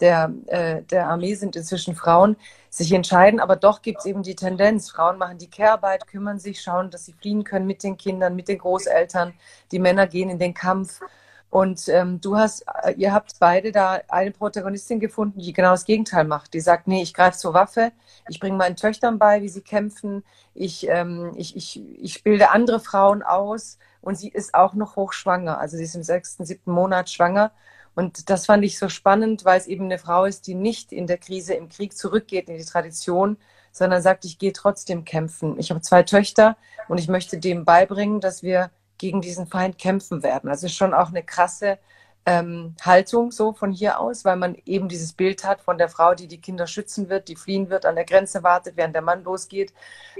der, 0.00 0.32
äh, 0.46 0.82
der 0.82 1.08
Armee 1.08 1.34
sind 1.34 1.56
inzwischen 1.56 1.94
Frauen, 1.94 2.36
sich 2.68 2.92
entscheiden. 2.92 3.40
Aber 3.40 3.56
doch 3.56 3.82
gibt 3.82 4.00
es 4.00 4.04
eben 4.04 4.22
die 4.22 4.34
Tendenz, 4.34 4.90
Frauen 4.90 5.16
machen 5.16 5.38
die 5.38 5.48
Kehrarbeit, 5.48 6.06
kümmern 6.06 6.38
sich, 6.38 6.60
schauen, 6.60 6.90
dass 6.90 7.06
sie 7.06 7.14
fliehen 7.14 7.44
können 7.44 7.66
mit 7.66 7.82
den 7.82 7.96
Kindern, 7.96 8.36
mit 8.36 8.48
den 8.48 8.58
Großeltern. 8.58 9.32
Die 9.72 9.78
Männer 9.78 10.06
gehen 10.06 10.28
in 10.28 10.38
den 10.38 10.54
Kampf. 10.54 11.00
Und 11.50 11.88
ähm, 11.88 12.20
du 12.20 12.36
hast, 12.36 12.66
äh, 12.82 12.92
ihr 12.98 13.12
habt 13.12 13.32
beide 13.40 13.72
da 13.72 14.00
eine 14.08 14.32
Protagonistin 14.32 15.00
gefunden, 15.00 15.40
die 15.40 15.52
genau 15.54 15.70
das 15.70 15.86
Gegenteil 15.86 16.24
macht. 16.24 16.52
Die 16.52 16.60
sagt, 16.60 16.86
nee, 16.86 17.02
ich 17.02 17.14
greife 17.14 17.38
zur 17.38 17.54
Waffe, 17.54 17.92
ich 18.28 18.38
bringe 18.38 18.56
meinen 18.56 18.76
Töchtern 18.76 19.18
bei, 19.18 19.40
wie 19.40 19.48
sie 19.48 19.62
kämpfen, 19.62 20.24
ich, 20.54 20.86
ähm, 20.88 21.32
ich, 21.36 21.56
ich, 21.56 21.80
ich 22.02 22.22
bilde 22.22 22.50
andere 22.50 22.80
Frauen 22.80 23.22
aus 23.22 23.78
und 24.02 24.16
sie 24.16 24.28
ist 24.28 24.54
auch 24.54 24.74
noch 24.74 24.96
hochschwanger. 24.96 25.58
Also 25.58 25.78
sie 25.78 25.84
ist 25.84 25.94
im 25.94 26.02
sechsten, 26.02 26.44
siebten 26.44 26.72
Monat 26.72 27.08
schwanger. 27.08 27.52
Und 27.94 28.30
das 28.30 28.46
fand 28.46 28.64
ich 28.64 28.78
so 28.78 28.88
spannend, 28.88 29.44
weil 29.44 29.58
es 29.58 29.66
eben 29.66 29.86
eine 29.86 29.98
Frau 29.98 30.24
ist, 30.24 30.46
die 30.46 30.54
nicht 30.54 30.92
in 30.92 31.06
der 31.06 31.18
Krise 31.18 31.54
im 31.54 31.68
Krieg 31.68 31.96
zurückgeht 31.96 32.48
in 32.48 32.58
die 32.58 32.64
Tradition, 32.64 33.38
sondern 33.72 34.02
sagt, 34.02 34.24
ich 34.24 34.38
gehe 34.38 34.52
trotzdem 34.52 35.04
kämpfen. 35.04 35.58
Ich 35.58 35.70
habe 35.70 35.80
zwei 35.80 36.02
Töchter 36.02 36.56
und 36.88 36.98
ich 36.98 37.08
möchte 37.08 37.38
dem 37.38 37.64
beibringen, 37.64 38.20
dass 38.20 38.42
wir 38.42 38.70
gegen 38.98 39.20
diesen 39.20 39.46
Feind 39.46 39.78
kämpfen 39.78 40.22
werden. 40.22 40.50
Also 40.50 40.68
schon 40.68 40.94
auch 40.94 41.08
eine 41.08 41.22
krasse 41.22 41.78
ähm, 42.26 42.74
Haltung 42.82 43.30
so 43.30 43.52
von 43.52 43.72
hier 43.72 44.00
aus, 44.00 44.24
weil 44.24 44.36
man 44.36 44.56
eben 44.66 44.88
dieses 44.88 45.14
Bild 45.14 45.44
hat 45.44 45.62
von 45.62 45.78
der 45.78 45.88
Frau, 45.88 46.14
die 46.14 46.28
die 46.28 46.40
Kinder 46.40 46.66
schützen 46.66 47.08
wird, 47.08 47.28
die 47.28 47.36
fliehen 47.36 47.70
wird, 47.70 47.86
an 47.86 47.94
der 47.94 48.04
Grenze 48.04 48.42
wartet, 48.42 48.76
während 48.76 48.94
der 48.94 49.02
Mann 49.02 49.24
losgeht. 49.24 49.72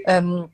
Ähm, 0.05 0.49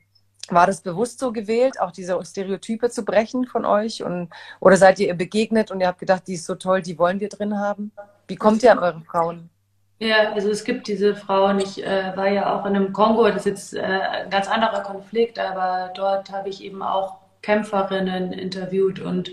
war 0.48 0.66
das 0.66 0.80
bewusst 0.80 1.18
so 1.18 1.32
gewählt, 1.32 1.80
auch 1.80 1.90
diese 1.90 2.22
Stereotype 2.24 2.90
zu 2.90 3.04
brechen 3.04 3.46
von 3.46 3.64
euch? 3.64 4.02
Und, 4.02 4.28
oder 4.60 4.76
seid 4.76 4.98
ihr 4.98 5.08
ihr 5.08 5.14
begegnet 5.14 5.70
und 5.70 5.80
ihr 5.80 5.88
habt 5.88 5.98
gedacht, 5.98 6.24
die 6.26 6.34
ist 6.34 6.44
so 6.44 6.54
toll, 6.54 6.82
die 6.82 6.98
wollen 6.98 7.20
wir 7.20 7.28
drin 7.28 7.58
haben? 7.58 7.90
Wie 8.28 8.36
kommt 8.36 8.62
ihr 8.62 8.72
an 8.72 8.78
eure 8.78 9.00
Frauen? 9.00 9.50
Ja, 9.98 10.32
also 10.32 10.50
es 10.50 10.62
gibt 10.64 10.88
diese 10.88 11.16
Frauen. 11.16 11.58
Ich 11.58 11.82
äh, 11.82 12.14
war 12.16 12.28
ja 12.28 12.54
auch 12.54 12.66
in 12.66 12.76
einem 12.76 12.92
Kongo, 12.92 13.26
das 13.28 13.38
ist 13.38 13.44
jetzt 13.46 13.74
äh, 13.74 13.80
ein 13.80 14.30
ganz 14.30 14.46
anderer 14.46 14.82
Konflikt, 14.82 15.38
aber 15.38 15.90
dort 15.94 16.30
habe 16.30 16.50
ich 16.50 16.62
eben 16.62 16.82
auch 16.82 17.16
Kämpferinnen 17.42 18.32
interviewt 18.32 19.00
und 19.00 19.32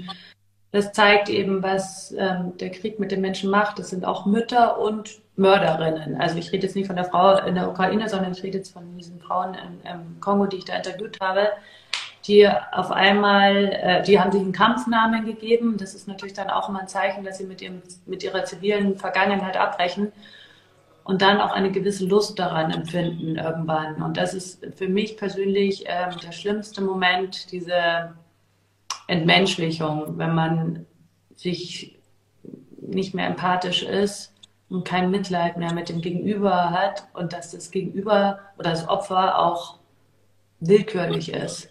das 0.74 0.92
zeigt 0.92 1.30
eben, 1.30 1.62
was 1.62 2.16
ähm, 2.18 2.58
der 2.58 2.72
Krieg 2.72 3.00
mit 3.00 3.12
den 3.12 3.22
Menschen 3.22 3.52
macht. 3.52 3.78
Das 3.78 3.92
sind 3.92 4.06
auch 4.06 4.26
Mütter 4.26 4.80
und 4.80 5.22
Mörderinnen. 5.36 6.20
Also 6.20 6.38
ich 6.40 6.52
rede 6.52 6.66
jetzt 6.66 6.76
nicht 6.76 6.88
von 6.88 6.96
der 6.96 7.06
Frau 7.06 7.38
in 7.46 7.54
der 7.54 7.70
Ukraine, 7.70 8.10
sondern 8.10 8.32
ich 8.32 8.42
rede 8.42 8.58
jetzt 8.58 8.74
von 8.74 8.98
diesen 8.98 9.20
Frauen 9.20 9.54
im, 9.54 9.92
im 9.92 10.20
Kongo, 10.20 10.48
die 10.48 10.58
ich 10.58 10.66
da 10.66 10.76
interviewt 10.76 11.20
habe, 11.22 11.50
die 12.26 12.50
auf 12.72 12.92
einmal, 12.92 13.66
äh, 13.72 14.02
die 14.02 14.20
haben 14.20 14.32
sich 14.32 14.42
einen 14.42 14.52
Kampfnamen 14.52 15.26
gegeben. 15.26 15.78
Das 15.78 15.94
ist 15.94 16.08
natürlich 16.08 16.34
dann 16.34 16.50
auch 16.50 16.70
immer 16.70 16.80
ein 16.80 16.88
Zeichen, 16.88 17.24
dass 17.24 17.38
sie 17.38 17.46
mit, 17.46 17.62
ihrem, 17.62 17.84
mit 18.08 18.24
ihrer 18.24 18.44
zivilen 18.44 18.98
Vergangenheit 18.98 19.58
abbrechen 19.58 20.12
und 21.04 21.22
dann 21.22 21.42
auch 21.42 21.52
eine 21.52 21.72
gewisse 21.72 22.06
Lust 22.06 22.40
daran 22.40 22.72
empfinden 22.72 23.36
irgendwann. 23.36 24.02
Und 24.02 24.18
das 24.18 24.34
ist 24.34 24.66
für 24.76 24.88
mich 24.88 25.18
persönlich 25.18 25.86
äh, 25.88 26.10
der 26.24 26.32
schlimmste 26.32 26.82
Moment, 26.82 27.52
diese 27.52 28.14
Entmenschlichung, 29.08 30.18
wenn 30.18 30.34
man 30.34 30.86
sich 31.36 32.00
nicht 32.80 33.14
mehr 33.14 33.28
empathisch 33.28 33.84
ist 33.84 34.34
und 34.70 34.86
kein 34.86 35.12
Mitleid 35.12 35.58
mehr 35.58 35.74
mit 35.74 35.90
dem 35.90 36.02
Gegenüber 36.02 36.72
hat 36.72 37.08
und 37.14 37.34
dass 37.34 37.52
das 37.52 37.72
Gegenüber 37.72 38.40
oder 38.58 38.70
das 38.72 38.88
Opfer 38.88 39.40
auch 39.40 39.80
willkürlich 40.60 41.34
ist. 41.34 41.70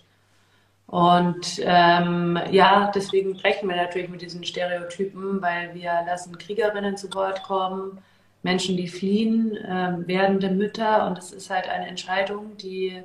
Und 0.86 1.58
ähm, 1.62 2.38
ja, 2.50 2.92
deswegen 2.94 3.32
brechen 3.32 3.66
wir 3.68 3.76
natürlich 3.76 4.10
mit 4.10 4.20
diesen 4.20 4.44
Stereotypen, 4.44 5.40
weil 5.40 5.74
wir 5.74 6.02
lassen 6.04 6.36
Kriegerinnen 6.36 6.98
zu 6.98 7.12
Wort 7.14 7.42
kommen, 7.44 7.98
Menschen, 8.42 8.76
die 8.76 8.88
fliehen, 8.88 9.56
ähm, 9.66 10.06
werdende 10.06 10.50
Mütter 10.50 11.06
und 11.06 11.18
es 11.18 11.32
ist 11.32 11.50
halt 11.50 11.68
eine 11.68 11.86
Entscheidung, 11.86 12.56
die 12.56 13.02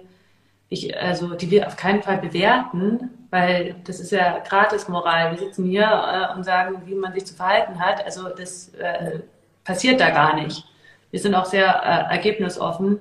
ich, 0.69 0.97
also 0.99 1.35
die 1.35 1.49
wir 1.51 1.67
auf 1.67 1.75
keinen 1.77 2.01
Fall 2.01 2.17
bewerten, 2.17 3.09
weil 3.29 3.75
das 3.85 3.99
ist 3.99 4.11
ja 4.11 4.39
Gratismoral. 4.39 5.31
Wir 5.31 5.39
sitzen 5.39 5.65
hier 5.65 5.85
äh, 5.85 6.35
und 6.35 6.43
sagen, 6.43 6.81
wie 6.85 6.95
man 6.95 7.13
sich 7.13 7.25
zu 7.25 7.35
verhalten 7.35 7.79
hat. 7.79 8.03
Also 8.03 8.29
das 8.29 8.69
äh, 8.75 9.19
passiert 9.63 9.99
da 9.99 10.09
gar 10.09 10.35
nicht. 10.35 10.65
Wir 11.11 11.19
sind 11.19 11.35
auch 11.35 11.45
sehr 11.45 11.67
äh, 11.67 12.13
ergebnisoffen, 12.13 12.99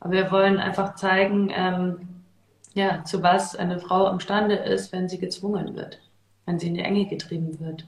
aber 0.00 0.12
wir 0.12 0.30
wollen 0.30 0.58
einfach 0.58 0.94
zeigen, 0.96 1.50
ähm, 1.54 2.08
ja, 2.74 3.04
zu 3.04 3.22
was 3.22 3.56
eine 3.56 3.78
Frau 3.80 4.10
imstande 4.10 4.54
ist, 4.54 4.92
wenn 4.92 5.08
sie 5.08 5.18
gezwungen 5.18 5.74
wird, 5.74 6.00
wenn 6.46 6.58
sie 6.58 6.68
in 6.68 6.74
die 6.74 6.82
Enge 6.82 7.06
getrieben 7.06 7.58
wird. 7.60 7.86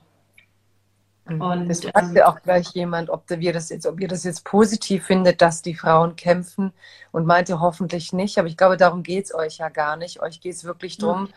Mhm. 1.26 1.40
Und 1.40 1.68
das 1.68 1.80
fragte 1.84 2.20
ähm, 2.20 2.24
auch 2.24 2.40
gleich 2.42 2.68
jemand, 2.70 3.10
ob 3.10 3.24
wir 3.28 3.52
das 3.52 3.68
jetzt, 3.68 3.86
ob 3.86 4.00
ihr 4.00 4.08
das 4.08 4.24
jetzt 4.24 4.44
positiv 4.44 5.06
findet, 5.06 5.40
dass 5.40 5.62
die 5.62 5.74
Frauen 5.74 6.16
kämpfen 6.16 6.72
und 7.12 7.26
meinte 7.26 7.60
hoffentlich 7.60 8.12
nicht. 8.12 8.38
Aber 8.38 8.48
ich 8.48 8.56
glaube, 8.56 8.76
darum 8.76 9.02
geht 9.02 9.26
es 9.26 9.34
euch 9.34 9.58
ja 9.58 9.68
gar 9.68 9.96
nicht. 9.96 10.20
Euch 10.22 10.40
geht 10.40 10.54
es 10.54 10.64
wirklich 10.64 10.98
darum, 10.98 11.22
mhm. 11.22 11.28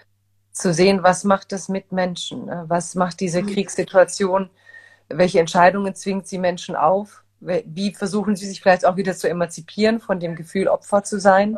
zu 0.52 0.74
sehen, 0.74 1.04
was 1.04 1.24
macht 1.24 1.52
das 1.52 1.70
mit 1.70 1.92
Menschen? 1.92 2.46
Ne? 2.46 2.66
Was 2.68 2.96
macht 2.96 3.20
diese 3.20 3.42
mhm. 3.42 3.48
Kriegssituation? 3.48 4.50
Welche 5.10 5.40
Entscheidungen 5.40 5.96
zwingt 5.96 6.28
sie 6.28 6.38
Menschen 6.38 6.76
auf? 6.76 7.24
Wie 7.40 7.94
versuchen 7.94 8.38
sie 8.38 8.48
sich 8.48 8.62
vielleicht 8.62 8.86
auch 8.86 8.96
wieder 8.96 9.16
zu 9.16 9.30
emanzipieren 9.30 10.00
von 10.00 10.20
dem 10.20 10.36
Gefühl, 10.36 10.70
Opfer 10.70 11.04
zu 11.04 11.20
sein? 11.20 11.58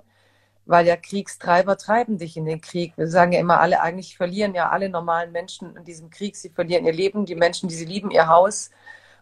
Weil 0.65 0.88
ja 0.88 0.95
Kriegstreiber 0.95 1.77
treiben 1.77 2.17
dich 2.17 2.38
in 2.38 2.45
den 2.45 2.62
Krieg. 2.62 2.93
Wir 2.98 3.07
sagen 3.07 3.31
ja 3.31 3.39
immer, 3.39 3.60
alle 3.60 3.81
eigentlich 3.81 4.17
verlieren 4.17 4.55
ja 4.55 4.69
alle 4.69 4.89
normalen 4.89 5.31
Menschen 5.31 5.75
in 5.75 5.84
diesem 5.84 6.10
Krieg. 6.10 6.36
Sie 6.36 6.50
verlieren 6.50 6.86
ihr 6.86 6.93
Leben, 6.93 7.25
die 7.25 7.36
Menschen, 7.36 7.69
die 7.69 7.75
sie 7.75 7.86
lieben, 7.86 8.12
ihr 8.12 8.27
Haus. 8.27 8.72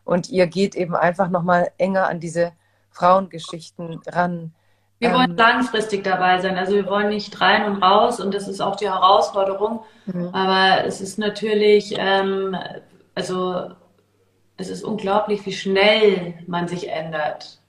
Und 0.06 0.30
ihr 0.30 0.48
geht 0.48 0.76
eben 0.76 0.96
einfach 0.96 1.30
nochmal 1.30 1.72
enger 1.78 2.08
an 2.08 2.20
diese 2.20 2.54
Frauengeschichten 2.92 4.02
ran. 4.08 4.54
Wir 5.00 5.14
wollen 5.14 5.32
ähm, 5.32 5.38
langfristig 5.38 6.04
dabei 6.04 6.40
sein. 6.40 6.58
Also 6.58 6.74
wir 6.76 6.86
wollen 6.86 7.10
nicht 7.10 7.40
rein 7.42 7.66
und 7.66 7.84
raus 7.84 8.20
und 8.20 8.34
das 8.34 8.48
ist 8.48 8.62
auch 8.62 8.78
die 8.78 8.90
Herausforderung. 8.90 9.84
Mhm. 10.06 10.30
Aber 10.34 10.86
es 10.86 11.02
ist 11.02 11.20
natürlich, 11.20 11.96
ähm, 11.98 12.56
also 13.16 13.72
es 14.56 14.70
ist 14.70 14.84
unglaublich, 14.84 15.46
wie 15.46 15.54
schnell 15.54 16.36
man 16.48 16.68
sich 16.68 16.90
ändert. 16.90 17.60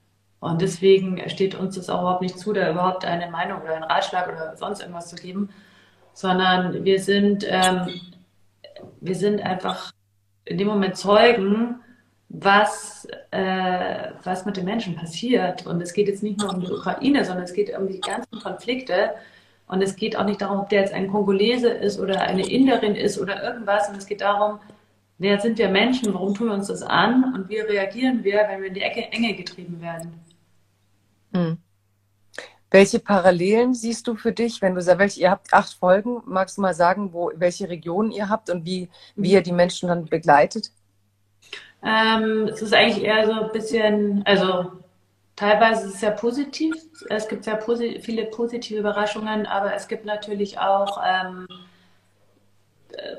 Und 0.45 0.61
deswegen 0.61 1.27
steht 1.27 1.55
uns 1.55 1.75
das 1.75 1.89
auch 1.89 2.01
überhaupt 2.01 2.21
nicht 2.21 2.37
zu, 2.37 2.53
da 2.53 2.69
überhaupt 2.69 3.03
eine 3.03 3.31
Meinung 3.31 3.63
oder 3.63 3.73
einen 3.73 3.83
Ratschlag 3.83 4.27
oder 4.27 4.55
sonst 4.55 4.79
irgendwas 4.79 5.09
zu 5.09 5.15
geben, 5.15 5.49
sondern 6.13 6.85
wir 6.85 7.01
sind, 7.01 7.43
ähm, 7.49 7.99
wir 9.01 9.15
sind 9.15 9.41
einfach 9.41 9.91
in 10.45 10.59
dem 10.59 10.67
Moment 10.67 10.97
Zeugen 10.97 11.79
was, 12.29 13.07
äh, 13.31 14.11
was 14.23 14.45
mit 14.45 14.57
den 14.57 14.65
Menschen 14.65 14.95
passiert. 14.95 15.65
Und 15.65 15.81
es 15.81 15.93
geht 15.93 16.07
jetzt 16.07 16.21
nicht 16.21 16.39
nur 16.39 16.53
um 16.53 16.59
die 16.59 16.71
Ukraine, 16.71 17.25
sondern 17.25 17.45
es 17.45 17.53
geht 17.53 17.75
um 17.75 17.87
die 17.87 17.99
ganzen 17.99 18.39
Konflikte. 18.39 19.15
Und 19.65 19.81
es 19.81 19.95
geht 19.95 20.15
auch 20.15 20.25
nicht 20.25 20.41
darum, 20.41 20.59
ob 20.59 20.69
der 20.69 20.81
jetzt 20.81 20.93
ein 20.93 21.07
Kongolese 21.07 21.69
ist 21.69 21.99
oder 21.99 22.21
eine 22.21 22.47
Inderin 22.47 22.93
ist 22.93 23.19
oder 23.19 23.41
irgendwas. 23.43 23.89
Und 23.89 23.97
es 23.97 24.05
geht 24.05 24.21
darum, 24.21 24.59
wer 25.17 25.39
sind 25.41 25.57
wir 25.57 25.69
Menschen, 25.69 26.13
warum 26.13 26.35
tun 26.35 26.49
wir 26.49 26.53
uns 26.53 26.67
das 26.67 26.83
an 26.83 27.33
und 27.33 27.49
wie 27.49 27.57
reagieren 27.61 28.23
wir, 28.23 28.45
wenn 28.47 28.61
wir 28.61 28.67
in 28.67 28.75
die 28.75 28.83
Ecke, 28.83 29.11
Enge 29.11 29.33
getrieben 29.33 29.81
werden. 29.81 30.13
Hm. 31.35 31.57
Welche 32.71 32.99
Parallelen 32.99 33.73
siehst 33.73 34.07
du 34.07 34.15
für 34.15 34.31
dich, 34.31 34.61
wenn 34.61 34.75
du 34.75 34.81
sagst, 34.81 35.17
ihr 35.17 35.31
habt 35.31 35.53
acht 35.53 35.73
Folgen, 35.73 36.21
magst 36.25 36.57
du 36.57 36.61
mal 36.61 36.73
sagen, 36.73 37.13
wo, 37.13 37.31
welche 37.35 37.69
Regionen 37.69 38.11
ihr 38.11 38.27
habt 38.27 38.49
und 38.49 38.65
wie, 38.65 38.89
wie 39.15 39.31
ihr 39.31 39.41
die 39.41 39.51
Menschen 39.51 39.89
dann 39.89 40.05
begleitet? 40.05 40.71
Ähm, 41.83 42.49
es 42.51 42.61
ist 42.61 42.73
eigentlich 42.73 43.03
eher 43.03 43.25
so 43.25 43.31
ein 43.33 43.51
bisschen, 43.51 44.23
also 44.25 44.71
teilweise 45.35 45.87
ist 45.87 45.93
es 45.93 45.99
sehr 45.99 46.11
positiv. 46.11 46.75
Es 47.09 47.27
gibt 47.27 47.43
sehr 47.43 47.57
posi 47.57 47.99
viele 48.01 48.25
positive 48.25 48.79
Überraschungen, 48.79 49.45
aber 49.45 49.73
es 49.75 49.87
gibt 49.87 50.05
natürlich 50.05 50.57
auch 50.59 51.01
ähm, 51.05 51.47
äh, 52.91 53.17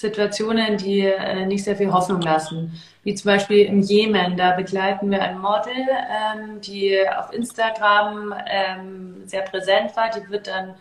Situationen, 0.00 0.76
die 0.76 1.00
äh, 1.00 1.44
nicht 1.46 1.64
sehr 1.64 1.76
viel 1.76 1.92
Hoffnung 1.92 2.20
lassen. 2.22 2.72
Wie 3.04 3.14
zum 3.14 3.30
Beispiel 3.30 3.66
im 3.66 3.80
Jemen, 3.80 4.36
da 4.36 4.52
begleiten 4.52 5.10
wir 5.10 5.22
ein 5.22 5.38
Model, 5.38 5.74
ähm, 5.74 6.60
die 6.60 6.96
auf 7.08 7.32
Instagram 7.32 8.34
ähm, 8.46 9.22
sehr 9.26 9.42
präsent 9.42 9.96
war. 9.96 10.10
Die 10.10 10.28
wird 10.30 10.46
dann 10.46 10.74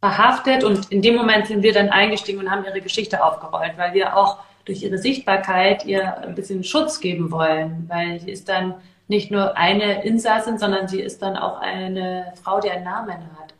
verhaftet 0.00 0.62
und 0.62 0.92
in 0.92 1.02
dem 1.02 1.16
Moment 1.16 1.46
sind 1.46 1.62
wir 1.62 1.72
dann 1.72 1.88
eingestiegen 1.88 2.38
und 2.38 2.50
haben 2.50 2.64
ihre 2.64 2.80
Geschichte 2.80 3.24
aufgerollt, 3.24 3.72
weil 3.76 3.94
wir 3.94 4.16
auch 4.16 4.38
durch 4.66 4.82
ihre 4.82 4.98
Sichtbarkeit 4.98 5.84
ihr 5.84 6.18
ein 6.18 6.34
bisschen 6.34 6.62
Schutz 6.62 7.00
geben 7.00 7.30
wollen, 7.30 7.86
weil 7.88 8.20
sie 8.20 8.30
ist 8.30 8.48
dann 8.48 8.74
nicht 9.08 9.30
nur 9.30 9.56
eine 9.56 10.04
Insassin, 10.04 10.58
sondern 10.58 10.88
sie 10.88 11.00
ist 11.00 11.22
dann 11.22 11.36
auch 11.36 11.60
eine 11.60 12.32
Frau, 12.42 12.60
die 12.60 12.70
einen 12.70 12.84
Namen 12.84 13.30
hat, 13.38 13.54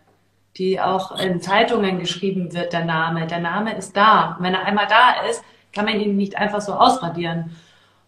die 0.56 0.80
auch 0.80 1.18
in 1.18 1.40
Zeitungen 1.40 1.98
geschrieben 1.98 2.52
wird, 2.54 2.72
der 2.72 2.84
Name. 2.84 3.26
Der 3.26 3.40
Name 3.40 3.76
ist 3.76 3.96
da. 3.96 4.36
Und 4.36 4.44
wenn 4.44 4.54
er 4.54 4.64
einmal 4.64 4.86
da 4.86 5.26
ist, 5.28 5.42
kann 5.72 5.84
man 5.84 6.00
ihn 6.00 6.16
nicht 6.16 6.36
einfach 6.38 6.60
so 6.60 6.74
ausradieren. 6.74 7.54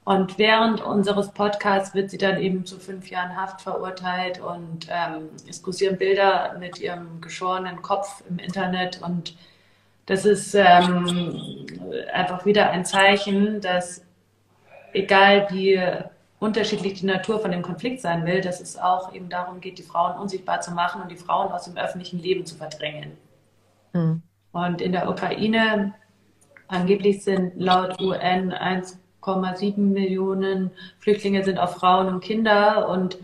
Und 0.04 0.38
während 0.38 0.80
unseres 0.80 1.32
Podcasts 1.32 1.94
wird 1.94 2.10
sie 2.10 2.16
dann 2.16 2.40
eben 2.40 2.64
zu 2.64 2.78
fünf 2.78 3.10
Jahren 3.10 3.36
Haft 3.36 3.60
verurteilt 3.60 4.40
und 4.40 4.88
ähm, 4.90 5.28
es 5.46 5.62
kursieren 5.62 5.98
Bilder 5.98 6.56
mit 6.58 6.78
ihrem 6.80 7.20
geschorenen 7.20 7.82
Kopf 7.82 8.22
im 8.26 8.38
Internet 8.38 9.02
und 9.02 9.36
das 10.06 10.24
ist 10.24 10.54
ähm, 10.54 11.66
einfach 12.10 12.46
wieder 12.46 12.70
ein 12.70 12.86
Zeichen, 12.86 13.60
dass 13.60 14.02
egal 14.94 15.48
wie 15.50 15.78
unterschiedlich 16.40 17.00
die 17.00 17.06
Natur 17.06 17.40
von 17.40 17.50
dem 17.50 17.62
Konflikt 17.62 18.00
sein 18.00 18.24
will, 18.24 18.40
dass 18.40 18.60
es 18.60 18.78
auch 18.78 19.12
eben 19.12 19.28
darum 19.28 19.60
geht, 19.60 19.78
die 19.78 19.82
Frauen 19.82 20.18
unsichtbar 20.20 20.60
zu 20.60 20.72
machen 20.72 21.02
und 21.02 21.10
die 21.10 21.16
Frauen 21.16 21.50
aus 21.50 21.64
dem 21.64 21.76
öffentlichen 21.76 22.20
Leben 22.20 22.46
zu 22.46 22.54
verdrängen. 22.54 23.16
Mhm. 23.92 24.22
Und 24.52 24.80
in 24.80 24.92
der 24.92 25.08
Ukraine 25.08 25.94
angeblich 26.68 27.24
sind 27.24 27.54
laut 27.56 28.00
UN 28.00 28.52
1,7 28.52 29.78
Millionen 29.78 30.70
Flüchtlinge 31.00 31.44
sind 31.44 31.58
auch 31.58 31.70
Frauen 31.70 32.08
und 32.08 32.20
Kinder 32.20 32.88
und 32.88 33.18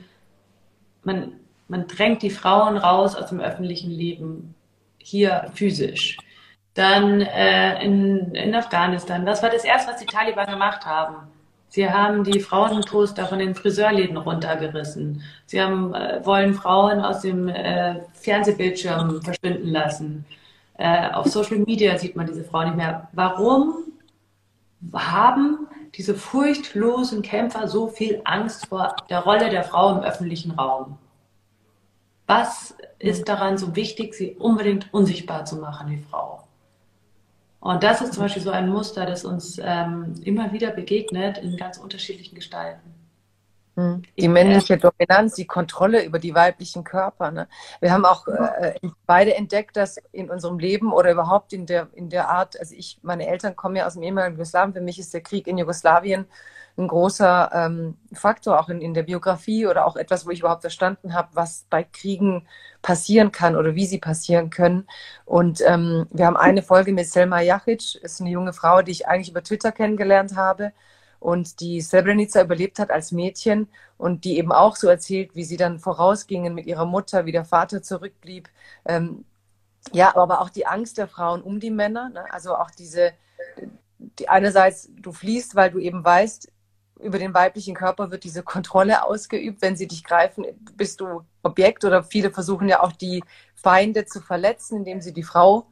man, 1.02 1.32
man 1.68 1.86
drängt 1.86 2.22
die 2.22 2.30
Frauen 2.30 2.76
raus 2.76 3.14
aus 3.14 3.28
dem 3.28 3.40
öffentlichen 3.40 3.90
Leben, 3.90 4.54
hier 4.98 5.50
physisch. 5.54 6.16
Dann 6.72 7.20
äh, 7.20 7.84
in, 7.84 8.34
in 8.34 8.54
Afghanistan. 8.54 9.24
Was 9.26 9.42
war 9.42 9.50
das 9.50 9.64
erste, 9.64 9.92
was 9.92 10.00
die 10.00 10.06
Taliban 10.06 10.46
gemacht 10.46 10.84
haben? 10.84 11.28
Sie 11.68 11.90
haben 11.90 12.22
die 12.22 12.38
Frauenposter 12.40 13.26
von 13.26 13.40
den 13.40 13.54
Friseurläden 13.54 14.16
runtergerissen. 14.16 15.22
Sie 15.46 15.60
haben, 15.60 15.92
äh, 15.92 16.24
wollen 16.24 16.54
Frauen 16.54 17.00
aus 17.00 17.22
dem 17.22 17.48
äh, 17.48 17.96
Fernsehbildschirm 18.12 19.22
verschwinden 19.22 19.68
lassen. 19.68 20.24
Äh, 20.78 21.10
auf 21.10 21.26
Social 21.26 21.58
Media 21.58 21.98
sieht 21.98 22.16
man 22.16 22.26
diese 22.26 22.44
Frauen 22.44 22.66
nicht 22.66 22.76
mehr. 22.76 23.08
Warum 23.12 23.74
haben 24.92 25.66
diese 25.94 26.14
furchtlosen 26.14 27.22
Kämpfer 27.22 27.68
so 27.68 27.88
viel 27.88 28.20
Angst 28.24 28.66
vor 28.66 28.94
der 29.08 29.20
Rolle 29.20 29.50
der 29.50 29.64
Frau 29.64 29.96
im 29.96 30.02
öffentlichen 30.02 30.52
Raum? 30.52 30.98
Was 32.26 32.74
ist 32.98 33.28
daran 33.28 33.58
so 33.58 33.76
wichtig, 33.76 34.14
sie 34.14 34.34
unbedingt 34.36 34.92
unsichtbar 34.92 35.44
zu 35.44 35.56
machen, 35.56 35.90
die 35.90 36.04
Frau? 36.10 36.43
Und 37.64 37.82
das 37.82 38.02
ist 38.02 38.12
zum 38.12 38.24
Beispiel 38.24 38.42
so 38.42 38.50
ein 38.50 38.68
Muster, 38.68 39.06
das 39.06 39.24
uns 39.24 39.58
ähm, 39.58 40.20
immer 40.22 40.52
wieder 40.52 40.70
begegnet 40.70 41.38
in 41.38 41.56
ganz 41.56 41.78
unterschiedlichen 41.78 42.34
Gestalten. 42.34 42.92
Hm. 43.76 44.02
Die 44.18 44.28
männliche 44.28 44.76
Dominanz, 44.76 45.34
die 45.36 45.46
Kontrolle 45.46 46.04
über 46.04 46.18
die 46.18 46.34
weiblichen 46.34 46.84
Körper. 46.84 47.30
Ne? 47.30 47.48
Wir 47.80 47.90
haben 47.90 48.04
auch 48.04 48.28
äh, 48.28 48.74
beide 49.06 49.34
entdeckt, 49.34 49.78
dass 49.78 49.96
in 50.12 50.28
unserem 50.28 50.58
Leben 50.58 50.92
oder 50.92 51.10
überhaupt 51.10 51.54
in 51.54 51.64
der, 51.64 51.88
in 51.94 52.10
der 52.10 52.28
Art, 52.28 52.60
also 52.60 52.74
ich, 52.76 52.98
meine 53.00 53.26
Eltern 53.26 53.56
kommen 53.56 53.76
ja 53.76 53.86
aus 53.86 53.94
dem 53.94 54.02
ehemaligen 54.02 54.34
Jugoslawien, 54.34 54.74
für 54.74 54.82
mich 54.82 54.98
ist 54.98 55.14
der 55.14 55.22
Krieg 55.22 55.46
in 55.46 55.56
Jugoslawien 55.56 56.26
ein 56.76 56.88
großer 56.88 57.50
ähm, 57.52 57.96
Faktor, 58.12 58.58
auch 58.58 58.68
in, 58.68 58.80
in 58.80 58.94
der 58.94 59.04
Biografie 59.04 59.66
oder 59.66 59.86
auch 59.86 59.96
etwas, 59.96 60.26
wo 60.26 60.30
ich 60.30 60.40
überhaupt 60.40 60.62
verstanden 60.62 61.14
habe, 61.14 61.28
was 61.32 61.66
bei 61.70 61.84
Kriegen 61.84 62.46
passieren 62.82 63.30
kann 63.32 63.56
oder 63.56 63.74
wie 63.74 63.86
sie 63.86 63.98
passieren 63.98 64.50
können. 64.50 64.86
Und 65.24 65.60
ähm, 65.66 66.06
wir 66.10 66.26
haben 66.26 66.36
eine 66.36 66.62
Folge 66.62 66.92
mit 66.92 67.08
Selma 67.08 67.40
Jachic, 67.40 67.94
ist 67.96 68.20
eine 68.20 68.30
junge 68.30 68.52
Frau, 68.52 68.82
die 68.82 68.92
ich 68.92 69.06
eigentlich 69.06 69.30
über 69.30 69.42
Twitter 69.42 69.70
kennengelernt 69.72 70.36
habe 70.36 70.72
und 71.20 71.60
die 71.60 71.80
Srebrenica 71.80 72.42
überlebt 72.42 72.78
hat 72.78 72.90
als 72.90 73.10
Mädchen 73.12 73.68
und 73.96 74.24
die 74.24 74.36
eben 74.36 74.52
auch 74.52 74.76
so 74.76 74.88
erzählt, 74.88 75.34
wie 75.34 75.44
sie 75.44 75.56
dann 75.56 75.78
vorausgingen 75.78 76.54
mit 76.54 76.66
ihrer 76.66 76.84
Mutter, 76.84 77.24
wie 77.24 77.32
der 77.32 77.46
Vater 77.46 77.82
zurückblieb. 77.82 78.50
Ähm, 78.84 79.24
ja, 79.92 80.14
aber 80.16 80.40
auch 80.40 80.50
die 80.50 80.66
Angst 80.66 80.98
der 80.98 81.08
Frauen 81.08 81.42
um 81.42 81.60
die 81.60 81.70
Männer, 81.70 82.10
ne? 82.10 82.24
also 82.30 82.56
auch 82.56 82.70
diese, 82.70 83.12
die 84.18 84.28
einerseits 84.28 84.90
du 84.96 85.12
fliehst, 85.12 85.54
weil 85.54 85.70
du 85.70 85.78
eben 85.78 86.04
weißt, 86.04 86.50
über 87.00 87.18
den 87.18 87.34
weiblichen 87.34 87.74
Körper 87.74 88.10
wird 88.10 88.24
diese 88.24 88.42
Kontrolle 88.42 89.04
ausgeübt. 89.04 89.60
Wenn 89.62 89.76
sie 89.76 89.88
dich 89.88 90.04
greifen, 90.04 90.46
bist 90.76 91.00
du 91.00 91.22
Objekt 91.42 91.84
oder 91.84 92.02
viele 92.02 92.30
versuchen 92.30 92.68
ja 92.68 92.82
auch 92.82 92.92
die 92.92 93.22
Feinde 93.54 94.06
zu 94.06 94.20
verletzen, 94.20 94.78
indem 94.78 95.00
sie 95.00 95.12
die 95.12 95.22
Frau 95.22 95.66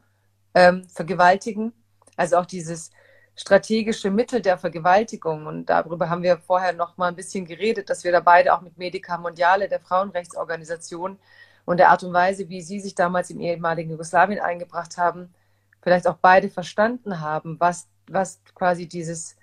ähm, 0.53 0.87
vergewaltigen. 0.89 1.73
Also 2.17 2.37
auch 2.37 2.45
dieses 2.45 2.91
strategische 3.35 4.11
Mittel 4.11 4.41
der 4.41 4.57
Vergewaltigung. 4.57 5.47
Und 5.47 5.67
darüber 5.67 6.09
haben 6.09 6.23
wir 6.23 6.37
vorher 6.37 6.73
noch 6.73 6.97
mal 6.97 7.07
ein 7.07 7.15
bisschen 7.15 7.45
geredet, 7.45 7.89
dass 7.89 8.03
wir 8.03 8.11
da 8.11 8.19
beide 8.19 8.53
auch 8.53 8.61
mit 8.61 8.77
Medica 8.77 9.17
Mondiale, 9.17 9.69
der 9.69 9.79
Frauenrechtsorganisation 9.79 11.17
und 11.65 11.77
der 11.77 11.89
Art 11.89 12.03
und 12.03 12.13
Weise, 12.13 12.49
wie 12.49 12.61
sie 12.61 12.79
sich 12.79 12.95
damals 12.95 13.29
im 13.29 13.39
ehemaligen 13.39 13.91
Jugoslawien 13.91 14.39
eingebracht 14.39 14.97
haben, 14.97 15.33
vielleicht 15.81 16.07
auch 16.07 16.17
beide 16.21 16.49
verstanden 16.49 17.21
haben, 17.21 17.59
was, 17.59 17.87
was 18.07 18.39
quasi 18.53 18.87
dieses 18.87 19.35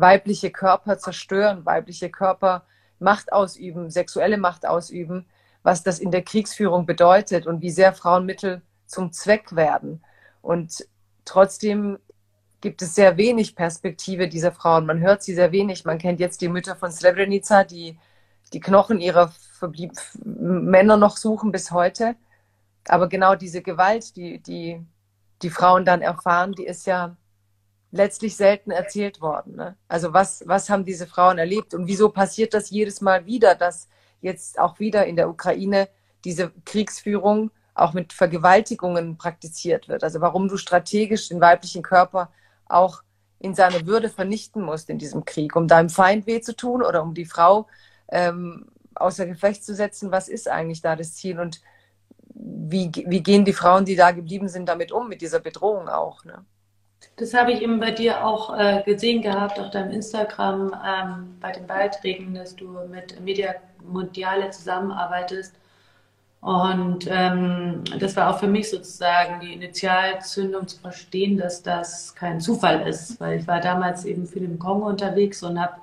weibliche 0.00 0.50
Körper 0.50 0.98
zerstören, 0.98 1.64
weibliche 1.66 2.10
Körper 2.10 2.64
Macht 3.00 3.32
ausüben, 3.32 3.90
sexuelle 3.90 4.38
Macht 4.38 4.66
ausüben, 4.66 5.26
was 5.62 5.82
das 5.82 5.98
in 5.98 6.10
der 6.10 6.22
Kriegsführung 6.22 6.86
bedeutet 6.86 7.46
und 7.46 7.62
wie 7.62 7.70
sehr 7.70 7.92
Frauenmittel 7.92 8.62
zum 8.86 9.12
Zweck 9.12 9.54
werden. 9.54 10.02
Und 10.42 10.86
trotzdem 11.24 11.98
gibt 12.60 12.82
es 12.82 12.94
sehr 12.94 13.16
wenig 13.16 13.54
Perspektive 13.54 14.28
dieser 14.28 14.52
Frauen. 14.52 14.86
Man 14.86 15.00
hört 15.00 15.22
sie 15.22 15.34
sehr 15.34 15.52
wenig. 15.52 15.84
Man 15.84 15.98
kennt 15.98 16.18
jetzt 16.20 16.40
die 16.40 16.48
Mütter 16.48 16.74
von 16.74 16.90
Srebrenica, 16.90 17.64
die 17.64 17.98
die 18.52 18.60
Knochen 18.60 19.00
ihrer 19.00 19.28
verblieb 19.28 19.92
Männer 20.24 20.96
noch 20.96 21.16
suchen 21.16 21.52
bis 21.52 21.70
heute. 21.70 22.16
Aber 22.88 23.08
genau 23.08 23.34
diese 23.34 23.62
Gewalt, 23.62 24.16
die, 24.16 24.40
die 24.40 24.84
die 25.42 25.50
Frauen 25.50 25.84
dann 25.84 26.02
erfahren, 26.02 26.52
die 26.52 26.66
ist 26.66 26.86
ja 26.86 27.16
letztlich 27.90 28.36
selten 28.36 28.70
erzählt 28.70 29.20
worden. 29.20 29.56
Ne? 29.56 29.76
Also 29.88 30.12
was, 30.12 30.42
was 30.46 30.68
haben 30.68 30.84
diese 30.84 31.06
Frauen 31.06 31.38
erlebt 31.38 31.74
und 31.74 31.86
wieso 31.86 32.10
passiert 32.10 32.54
das 32.54 32.70
jedes 32.70 33.00
Mal 33.00 33.26
wieder, 33.26 33.54
dass 33.54 33.88
jetzt 34.20 34.58
auch 34.58 34.78
wieder 34.78 35.06
in 35.06 35.16
der 35.16 35.28
Ukraine 35.28 35.88
diese 36.24 36.52
Kriegsführung 36.64 37.50
auch 37.74 37.92
mit 37.92 38.12
Vergewaltigungen 38.12 39.16
praktiziert 39.16 39.88
wird? 39.88 40.04
Also 40.04 40.20
warum 40.20 40.48
du 40.48 40.56
strategisch 40.56 41.28
den 41.28 41.40
weiblichen 41.40 41.82
Körper 41.82 42.30
auch 42.66 43.02
in 43.38 43.54
seiner 43.54 43.86
Würde 43.86 44.08
vernichten 44.08 44.62
musst 44.62 44.90
in 44.90 44.98
diesem 44.98 45.24
Krieg, 45.24 45.56
um 45.56 45.68
deinem 45.68 45.90
Feind 45.90 46.26
weh 46.26 46.40
zu 46.40 46.56
tun 46.56 46.82
oder 46.82 47.02
um 47.02 47.14
die 47.14 47.24
Frau 47.24 47.68
ähm, 48.08 48.66
außer 48.94 49.26
Gefecht 49.26 49.64
zu 49.64 49.74
setzen. 49.74 50.10
Was 50.10 50.28
ist 50.28 50.48
eigentlich 50.48 50.82
da 50.82 50.96
das 50.96 51.14
Ziel 51.14 51.38
und 51.38 51.60
wie, 52.34 52.90
wie 53.06 53.22
gehen 53.22 53.44
die 53.44 53.52
Frauen, 53.52 53.84
die 53.84 53.96
da 53.96 54.10
geblieben 54.10 54.48
sind, 54.48 54.68
damit 54.68 54.92
um, 54.92 55.08
mit 55.08 55.22
dieser 55.22 55.40
Bedrohung 55.40 55.88
auch? 55.88 56.24
Ne? 56.24 56.44
Das 57.16 57.34
habe 57.34 57.52
ich 57.52 57.62
eben 57.62 57.80
bei 57.80 57.90
dir 57.90 58.24
auch 58.24 58.56
äh, 58.56 58.82
gesehen 58.84 59.22
gehabt, 59.22 59.58
auf 59.58 59.70
deinem 59.70 59.90
Instagram, 59.90 60.72
ähm, 60.86 61.36
bei 61.40 61.52
den 61.52 61.66
Beiträgen, 61.66 62.34
dass 62.34 62.54
du 62.54 62.78
mit 62.90 63.20
Media 63.20 63.54
Mondiale 63.84 64.50
zusammenarbeitest. 64.50 65.54
Und 66.40 67.08
ähm, 67.10 67.82
das 67.98 68.14
war 68.14 68.30
auch 68.30 68.38
für 68.38 68.46
mich 68.46 68.70
sozusagen 68.70 69.40
die 69.40 69.52
Initialzündung 69.52 70.68
zu 70.68 70.78
verstehen, 70.78 71.36
dass 71.36 71.62
das 71.62 72.14
kein 72.14 72.40
Zufall 72.40 72.86
ist, 72.86 73.20
weil 73.20 73.40
ich 73.40 73.48
war 73.48 73.60
damals 73.60 74.04
eben 74.04 74.26
viel 74.26 74.44
im 74.44 74.58
Kongo 74.58 74.86
unterwegs 74.86 75.42
und 75.42 75.60
habe 75.60 75.74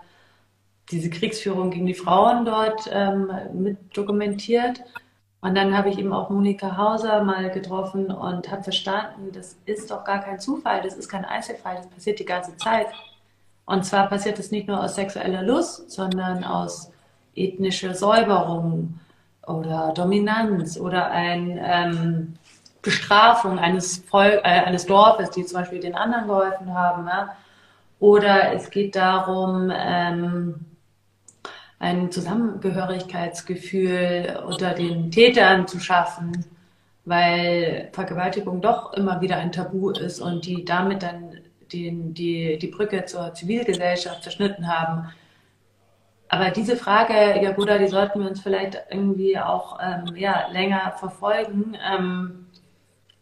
diese 0.91 1.09
Kriegsführung 1.09 1.71
gegen 1.71 1.87
die 1.87 1.93
Frauen 1.93 2.45
dort 2.45 2.89
ähm, 2.91 3.29
mit 3.53 3.77
dokumentiert. 3.97 4.81
Und 5.45 5.53
dann 5.53 5.77
habe 5.77 5.89
ich 5.89 5.99
eben 5.99 6.11
auch 6.11 6.31
Monika 6.31 6.75
Hauser 6.75 7.23
mal 7.23 7.51
getroffen 7.51 8.07
und 8.07 8.49
habe 8.49 8.63
verstanden, 8.63 9.31
das 9.31 9.55
ist 9.67 9.91
doch 9.91 10.03
gar 10.03 10.21
kein 10.21 10.39
Zufall, 10.39 10.81
das 10.81 10.95
ist 10.95 11.07
kein 11.07 11.23
Einzelfall, 11.23 11.75
das 11.75 11.85
passiert 11.85 12.17
die 12.17 12.25
ganze 12.25 12.57
Zeit. 12.57 12.87
Und 13.67 13.85
zwar 13.85 14.09
passiert 14.09 14.39
es 14.39 14.49
nicht 14.49 14.67
nur 14.67 14.83
aus 14.83 14.95
sexueller 14.95 15.43
Lust, 15.43 15.91
sondern 15.91 16.43
aus 16.43 16.91
ethnischer 17.35 17.93
Säuberung 17.93 18.99
oder 19.45 19.93
Dominanz 19.95 20.79
oder 20.79 21.11
ein 21.11 21.59
ähm, 21.63 22.33
Bestrafung 22.81 23.59
eines, 23.59 23.97
Volk, 23.97 24.39
äh, 24.43 24.63
eines 24.65 24.87
Dorfes, 24.87 25.29
die 25.29 25.45
zum 25.45 25.59
Beispiel 25.59 25.79
den 25.79 25.93
anderen 25.93 26.25
geholfen 26.25 26.73
haben. 26.73 27.05
Ja? 27.05 27.35
Oder 27.99 28.51
es 28.53 28.71
geht 28.71 28.95
darum, 28.95 29.71
ähm, 29.71 30.65
ein 31.79 32.11
Zusammengehörigkeitsgefühl 32.11 34.43
unter 34.47 34.73
den 34.73 35.11
Tätern 35.11 35.67
zu 35.67 35.79
schaffen, 35.79 36.45
weil 37.03 37.89
Vergewaltigung 37.91 38.61
doch 38.61 38.93
immer 38.93 39.21
wieder 39.21 39.37
ein 39.37 39.51
Tabu 39.51 39.91
ist 39.91 40.19
und 40.19 40.45
die 40.45 40.65
damit 40.65 41.03
dann 41.03 41.41
den, 41.73 42.13
die, 42.13 42.57
die 42.57 42.67
Brücke 42.67 43.05
zur 43.05 43.33
Zivilgesellschaft 43.33 44.23
zerschnitten 44.23 44.67
haben. 44.67 45.09
Aber 46.27 46.49
diese 46.49 46.75
Frage, 46.75 47.41
Jagoda, 47.41 47.77
die 47.77 47.87
sollten 47.87 48.19
wir 48.19 48.29
uns 48.29 48.41
vielleicht 48.41 48.77
irgendwie 48.89 49.37
auch 49.37 49.79
ähm, 49.81 50.15
ja, 50.15 50.47
länger 50.51 50.93
verfolgen. 50.97 51.77
Ähm, 51.87 52.47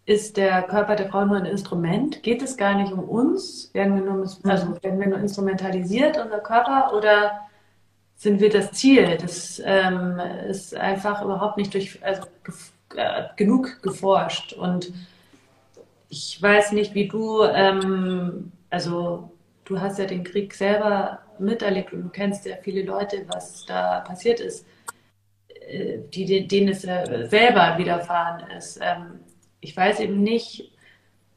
ist 0.05 0.37
der 0.37 0.63
Körper 0.63 0.95
der 0.95 1.09
Frau 1.09 1.25
nur 1.25 1.37
ein 1.37 1.45
Instrument? 1.45 2.23
Geht 2.23 2.41
es 2.41 2.57
gar 2.57 2.75
nicht 2.75 2.91
um 2.91 2.99
uns? 2.99 3.73
Werden 3.73 3.95
wir 3.95 4.03
nur, 4.03 4.27
also 4.43 4.83
werden 4.83 4.99
wir 4.99 5.07
nur 5.07 5.19
instrumentalisiert, 5.19 6.17
unser 6.17 6.39
Körper, 6.39 6.93
oder 6.95 7.47
sind 8.23 8.39
wir 8.39 8.49
das 8.49 8.71
Ziel? 8.71 9.17
Das 9.21 9.61
ähm, 9.63 10.19
ist 10.49 10.75
einfach 10.75 11.21
überhaupt 11.21 11.57
nicht 11.57 11.73
durch, 11.73 11.99
also 12.01 12.23
äh, 12.95 13.23
genug 13.35 13.81
geforscht. 13.83 14.53
Und 14.53 14.93
ich 16.09 16.41
weiß 16.41 16.71
nicht, 16.71 16.95
wie 16.95 17.09
du, 17.09 17.43
ähm, 17.43 18.51
also 18.69 19.31
du 19.65 19.79
hast 19.79 19.99
ja 19.99 20.05
den 20.05 20.23
Krieg 20.23 20.53
selber 20.53 21.19
miterlebt 21.37 21.91
und 21.91 22.03
du 22.03 22.09
kennst 22.09 22.45
ja 22.45 22.55
viele 22.61 22.83
Leute, 22.83 23.25
was 23.27 23.65
da 23.65 23.99
passiert 23.99 24.39
ist, 24.39 24.65
äh, 25.67 25.99
die, 26.13 26.47
denen 26.47 26.69
es 26.69 26.81
selber 26.81 27.77
widerfahren 27.77 28.49
ist. 28.51 28.79
Ähm, 28.81 29.19
ich 29.59 29.75
weiß 29.75 29.99
eben 29.99 30.23
nicht, 30.23 30.72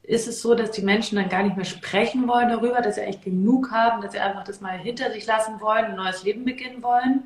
ist 0.06 0.28
es 0.28 0.40
so, 0.40 0.54
dass 0.54 0.70
die 0.70 0.82
Menschen 0.82 1.16
dann 1.16 1.28
gar 1.28 1.42
nicht 1.42 1.56
mehr 1.56 1.64
sprechen 1.64 2.28
wollen 2.28 2.48
darüber, 2.48 2.80
dass 2.80 2.94
sie 2.94 3.02
eigentlich 3.02 3.22
genug 3.22 3.72
haben, 3.72 4.02
dass 4.02 4.12
sie 4.12 4.20
einfach 4.20 4.44
das 4.44 4.60
mal 4.60 4.78
hinter 4.78 5.10
sich 5.10 5.26
lassen 5.26 5.60
wollen, 5.60 5.86
ein 5.86 5.96
neues 5.96 6.22
Leben 6.22 6.44
beginnen 6.44 6.82
wollen? 6.82 7.24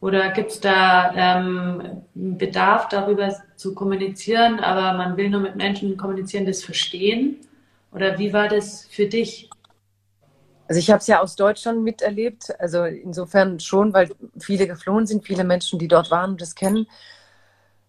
Oder 0.00 0.30
gibt 0.30 0.52
es 0.52 0.60
da 0.60 1.12
ähm, 1.16 2.02
Bedarf 2.14 2.88
darüber 2.88 3.34
zu 3.56 3.74
kommunizieren, 3.74 4.60
aber 4.60 4.96
man 4.96 5.16
will 5.16 5.28
nur 5.28 5.40
mit 5.40 5.56
Menschen 5.56 5.96
kommunizieren, 5.96 6.46
das 6.46 6.62
verstehen? 6.62 7.38
Oder 7.90 8.16
wie 8.16 8.32
war 8.32 8.46
das 8.46 8.86
für 8.88 9.06
dich? 9.06 9.50
Also 10.68 10.78
ich 10.78 10.90
habe 10.90 11.00
es 11.00 11.06
ja 11.08 11.20
aus 11.20 11.34
Deutschland 11.34 11.82
miterlebt, 11.82 12.54
also 12.60 12.84
insofern 12.84 13.58
schon, 13.58 13.92
weil 13.92 14.10
viele 14.38 14.68
geflohen 14.68 15.06
sind, 15.06 15.26
viele 15.26 15.42
Menschen, 15.42 15.80
die 15.80 15.88
dort 15.88 16.12
waren 16.12 16.32
und 16.32 16.40
das 16.40 16.54
kennen. 16.54 16.86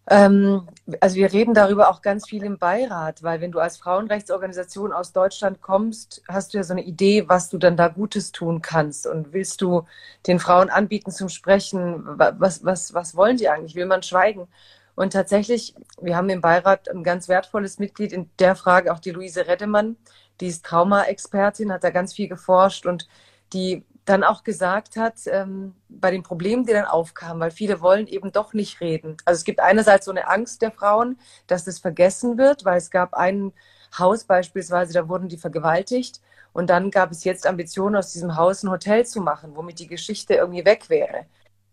Ähm, 0.10 0.68
also 1.02 1.16
wir 1.16 1.32
reden 1.32 1.54
darüber 1.54 1.90
auch 1.90 2.02
ganz 2.02 2.28
viel 2.28 2.44
im 2.44 2.58
Beirat, 2.58 3.24
weil 3.24 3.42
wenn 3.42 3.52
du 3.52 3.60
als 3.60 3.78
Frauenrechtsorganisation 3.78 4.92
aus 4.92 5.14
Deutschland 5.14 5.62
kommst, 5.62 6.22
hast 6.28 6.54
du 6.54 6.58
ja 6.58 6.64
so 6.64 6.74
eine 6.74 6.84
Idee, 6.84 7.28
was 7.28 7.50
du 7.50 7.58
dann 7.58 7.78
da 7.78 7.88
Gutes 7.88 8.32
tun 8.32 8.62
kannst 8.62 9.08
und 9.08 9.34
willst 9.34 9.62
du 9.62 9.86
den 10.28 10.40
Frauen 10.40 10.70
anbieten 10.70 11.12
zum 11.12 11.30
Sprechen, 11.30 12.04
was, 12.06 12.64
was, 12.64 12.94
was 12.94 13.16
wollen 13.16 13.38
die 13.38 13.50
eigentlich? 13.50 13.76
Will 13.76 13.86
man 13.86 14.04
schweigen? 14.04 14.48
Und 14.96 15.14
tatsächlich, 15.14 15.76
wir 16.02 16.18
haben 16.18 16.30
im 16.30 16.42
Beirat 16.42 16.90
ein 16.90 17.04
ganz 17.04 17.30
wertvolles 17.30 17.80
Mitglied 17.80 18.12
in 18.12 18.30
der 18.40 18.56
Frage, 18.56 18.94
auch 18.94 19.00
die 19.00 19.12
Luise 19.12 19.48
Reddemann, 19.48 19.96
die 20.42 20.48
ist 20.48 20.66
Trauma-Expertin, 20.66 21.72
hat 21.72 21.84
da 21.84 21.90
ganz 21.90 22.14
viel 22.14 22.28
geforscht 22.28 22.86
und 22.86 23.08
die 23.54 23.86
dann 24.10 24.24
auch 24.24 24.44
gesagt 24.44 24.96
hat, 24.96 25.20
ähm, 25.28 25.76
bei 25.88 26.10
den 26.10 26.24
Problemen, 26.24 26.66
die 26.66 26.74
dann 26.74 26.86
aufkamen, 26.86 27.40
weil 27.40 27.52
viele 27.52 27.80
wollen 27.80 28.08
eben 28.08 28.32
doch 28.32 28.54
nicht 28.54 28.82
reden. 28.82 29.18
Also 29.26 29.38
es 29.38 29.44
gibt 29.44 29.60
einerseits 29.60 30.06
so 30.06 30.12
eine 30.12 30.28
Angst 30.28 30.64
der 30.64 30.72
Frauen, 30.72 31.20
dass 31.46 31.66
das 31.66 31.78
vergessen 31.78 32.38
wird, 32.38 32.66
weil 32.66 32.78
es 32.78 32.90
gab 32.90 33.14
ein 33.14 33.54
Haus 33.98 34.24
beispielsweise, 34.24 34.94
da 34.94 35.08
wurden 35.08 35.30
die 35.30 35.38
vergewaltigt 35.38 36.22
und 36.54 36.70
dann 36.72 36.90
gab 36.90 37.12
es 37.12 37.24
jetzt 37.24 37.46
Ambitionen, 37.46 37.96
aus 37.96 38.12
diesem 38.12 38.36
Haus 38.36 38.64
ein 38.64 38.72
Hotel 38.72 39.06
zu 39.06 39.22
machen, 39.22 39.56
womit 39.56 39.80
die 39.80 39.88
Geschichte 39.88 40.34
irgendwie 40.34 40.66
weg 40.66 40.90
wäre. 40.90 41.26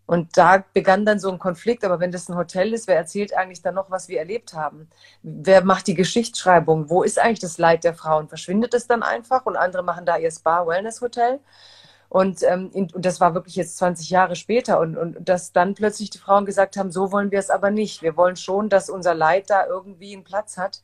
Und 0.05 0.37
da 0.37 0.63
begann 0.73 1.05
dann 1.05 1.19
so 1.19 1.29
ein 1.31 1.39
Konflikt, 1.39 1.83
aber 1.83 1.99
wenn 1.99 2.11
das 2.11 2.29
ein 2.29 2.37
Hotel 2.37 2.73
ist, 2.73 2.87
wer 2.87 2.95
erzählt 2.95 3.35
eigentlich 3.35 3.61
dann 3.61 3.75
noch, 3.75 3.91
was 3.91 4.07
wir 4.07 4.19
erlebt 4.19 4.53
haben? 4.53 4.89
Wer 5.21 5.63
macht 5.63 5.87
die 5.87 5.95
Geschichtsschreibung? 5.95 6.89
Wo 6.89 7.03
ist 7.03 7.19
eigentlich 7.19 7.39
das 7.39 7.57
Leid 7.57 7.83
der 7.83 7.93
Frauen? 7.93 8.29
Verschwindet 8.29 8.73
es 8.73 8.87
dann 8.87 9.03
einfach 9.03 9.45
und 9.45 9.57
andere 9.57 9.83
machen 9.83 10.05
da 10.05 10.17
ihr 10.17 10.31
Spa-Wellness-Hotel? 10.31 11.39
Und, 12.09 12.41
ähm, 12.43 12.71
und 12.73 13.05
das 13.05 13.19
war 13.19 13.33
wirklich 13.33 13.55
jetzt 13.55 13.77
20 13.77 14.09
Jahre 14.09 14.35
später. 14.35 14.79
Und, 14.79 14.97
und 14.97 15.27
dass 15.27 15.51
dann 15.51 15.73
plötzlich 15.73 16.09
die 16.09 16.19
Frauen 16.19 16.45
gesagt 16.45 16.77
haben, 16.77 16.91
so 16.91 17.11
wollen 17.11 17.31
wir 17.31 17.39
es 17.39 17.49
aber 17.49 17.69
nicht. 17.69 18.01
Wir 18.01 18.15
wollen 18.15 18.37
schon, 18.37 18.69
dass 18.69 18.89
unser 18.89 19.13
Leid 19.13 19.49
da 19.49 19.65
irgendwie 19.65 20.13
einen 20.13 20.23
Platz 20.23 20.57
hat. 20.57 20.81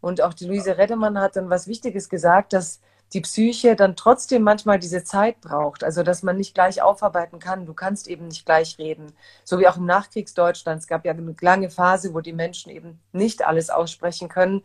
Und 0.00 0.20
auch 0.20 0.34
die 0.34 0.46
Luise 0.46 0.76
Reddemann 0.76 1.18
hat 1.18 1.36
dann 1.36 1.48
was 1.48 1.68
Wichtiges 1.68 2.08
gesagt, 2.08 2.52
dass 2.52 2.80
die 3.12 3.20
Psyche 3.20 3.76
dann 3.76 3.94
trotzdem 3.94 4.42
manchmal 4.42 4.80
diese 4.80 5.04
Zeit 5.04 5.40
braucht. 5.40 5.84
Also 5.84 6.02
dass 6.02 6.24
man 6.24 6.36
nicht 6.36 6.54
gleich 6.54 6.82
aufarbeiten 6.82 7.38
kann. 7.38 7.66
Du 7.66 7.72
kannst 7.72 8.08
eben 8.08 8.26
nicht 8.26 8.44
gleich 8.44 8.76
reden. 8.78 9.12
So 9.44 9.60
wie 9.60 9.68
auch 9.68 9.76
im 9.76 9.86
Nachkriegsdeutschland. 9.86 10.80
Es 10.80 10.88
gab 10.88 11.04
ja 11.04 11.12
eine 11.12 11.34
lange 11.40 11.70
Phase, 11.70 12.12
wo 12.14 12.20
die 12.20 12.32
Menschen 12.32 12.70
eben 12.70 13.00
nicht 13.12 13.46
alles 13.46 13.70
aussprechen 13.70 14.28
können. 14.28 14.64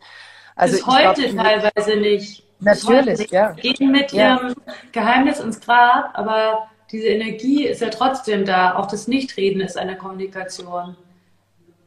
Also 0.56 0.76
Bis 0.76 0.86
heute 0.86 1.30
glaub, 1.30 1.44
teilweise 1.44 1.96
nicht. 1.96 2.49
Natürlich, 2.60 3.30
ja. 3.30 3.52
Gehen 3.52 3.90
mit 3.90 4.12
ja. 4.12 4.36
ihrem 4.36 4.54
Geheimnis 4.92 5.40
ins 5.40 5.60
Grab, 5.60 6.10
aber 6.14 6.68
diese 6.90 7.06
Energie 7.06 7.66
ist 7.66 7.80
ja 7.80 7.88
trotzdem 7.88 8.44
da. 8.44 8.76
Auch 8.76 8.86
das 8.86 9.08
Nichtreden 9.08 9.60
ist 9.60 9.78
eine 9.78 9.96
Kommunikation. 9.96 10.96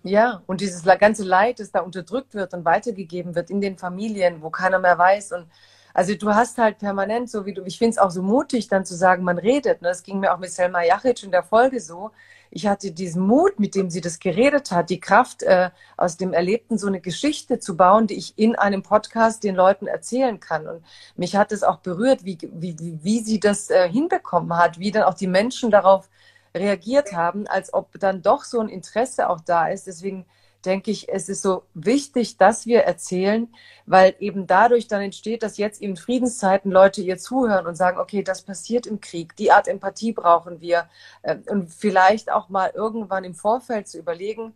Ja, 0.04 0.42
und 0.48 0.62
dieses 0.62 0.84
ganze 1.00 1.24
Leid, 1.24 1.60
das 1.60 1.72
da 1.72 1.80
unterdrückt 1.80 2.34
wird 2.34 2.54
und 2.54 2.66
weitergegeben 2.66 3.36
wird 3.36 3.50
in 3.50 3.62
den 3.62 3.78
Familien, 3.78 4.42
wo 4.42 4.50
keiner 4.50 4.80
mehr 4.80 4.98
weiß. 4.98 5.32
Und 5.32 5.48
also 5.94 6.16
du 6.16 6.34
hast 6.34 6.58
halt 6.58 6.80
permanent 6.80 7.30
so 7.30 7.46
wie 7.46 7.54
du, 7.54 7.64
ich 7.64 7.78
finde 7.78 7.92
es 7.92 7.98
auch 7.98 8.12
so 8.12 8.22
mutig, 8.22 8.68
dann 8.68 8.84
zu 8.84 8.96
sagen, 8.96 9.24
man 9.24 9.38
redet. 9.38 9.82
Ne? 9.82 9.90
Das 9.90 10.04
ging 10.04 10.20
mir 10.20 10.34
auch 10.34 10.40
mit 10.40 10.52
Selma 10.52 10.84
Jachic 10.84 11.24
in 11.24 11.32
der 11.32 11.44
Folge 11.44 11.80
so 11.80 12.12
ich 12.56 12.68
hatte 12.68 12.92
diesen 12.92 13.26
Mut, 13.26 13.60
mit 13.60 13.74
dem 13.74 13.90
sie 13.90 14.00
das 14.00 14.20
geredet 14.20 14.72
hat, 14.72 14.92
die 14.92 15.00
Kraft, 15.00 15.42
äh, 15.42 15.72
aus 15.98 16.18
dem 16.18 16.34
Erlebten 16.34 16.78
so 16.78 16.86
eine 16.86 17.02
Geschichte 17.02 17.58
zu 17.58 17.76
bauen, 17.76 18.06
die 18.06 18.14
ich 18.14 18.38
in 18.38 18.56
einem 18.56 18.84
Podcast 18.84 19.44
den 19.44 19.56
Leuten 19.56 19.88
erzählen 19.88 20.40
kann. 20.40 20.68
Und 20.68 20.84
mich 21.16 21.36
hat 21.36 21.52
es 21.52 21.64
auch 21.64 21.78
berührt, 21.78 22.26
wie, 22.26 22.38
wie, 22.54 22.76
wie 22.80 23.20
sie 23.22 23.40
das 23.40 23.72
äh, 23.72 23.90
hinbekommen 23.90 24.56
hat, 24.56 24.78
wie 24.78 24.92
dann 24.92 25.02
auch 25.02 25.16
die 25.16 25.28
Menschen 25.28 25.72
darauf 25.72 26.10
reagiert 26.56 27.14
haben, 27.14 27.48
als 27.48 27.74
ob 27.74 28.00
dann 28.00 28.22
doch 28.22 28.44
so 28.44 28.60
ein 28.60 28.70
Interesse 28.70 29.30
auch 29.30 29.42
da 29.42 29.70
ist. 29.70 29.88
Deswegen 29.88 30.28
denke 30.66 30.92
ich, 30.92 31.10
es 31.10 31.30
ist 31.30 31.42
so 31.42 31.64
wichtig, 31.74 32.38
dass 32.38 32.66
wir 32.66 32.82
erzählen, 32.82 33.48
weil 33.86 34.16
eben 34.20 34.48
dadurch 34.48 34.88
dann 34.88 35.02
entsteht, 35.02 35.44
dass 35.44 35.58
jetzt 35.58 35.82
in 35.82 35.98
Friedenszeiten 35.98 36.72
Leute 36.72 37.02
ihr 37.02 37.18
zuhören 37.18 37.66
und 37.66 37.76
sagen, 37.76 38.00
okay, 38.00 38.24
das 38.24 38.42
passiert 38.42 38.88
im 38.88 39.02
Krieg, 39.02 39.36
die 39.36 39.52
Art 39.52 39.68
Empathie 39.68 40.14
brauchen 40.14 40.62
wir 40.62 40.90
ähm, 41.24 41.44
und 41.50 41.74
vielleicht 41.74 42.32
auch 42.32 42.50
mal 42.50 42.72
irgendwann 42.74 43.24
im 43.24 43.36
Vorfeld 43.36 43.88
zu 43.88 44.00
überlegen, 44.00 44.54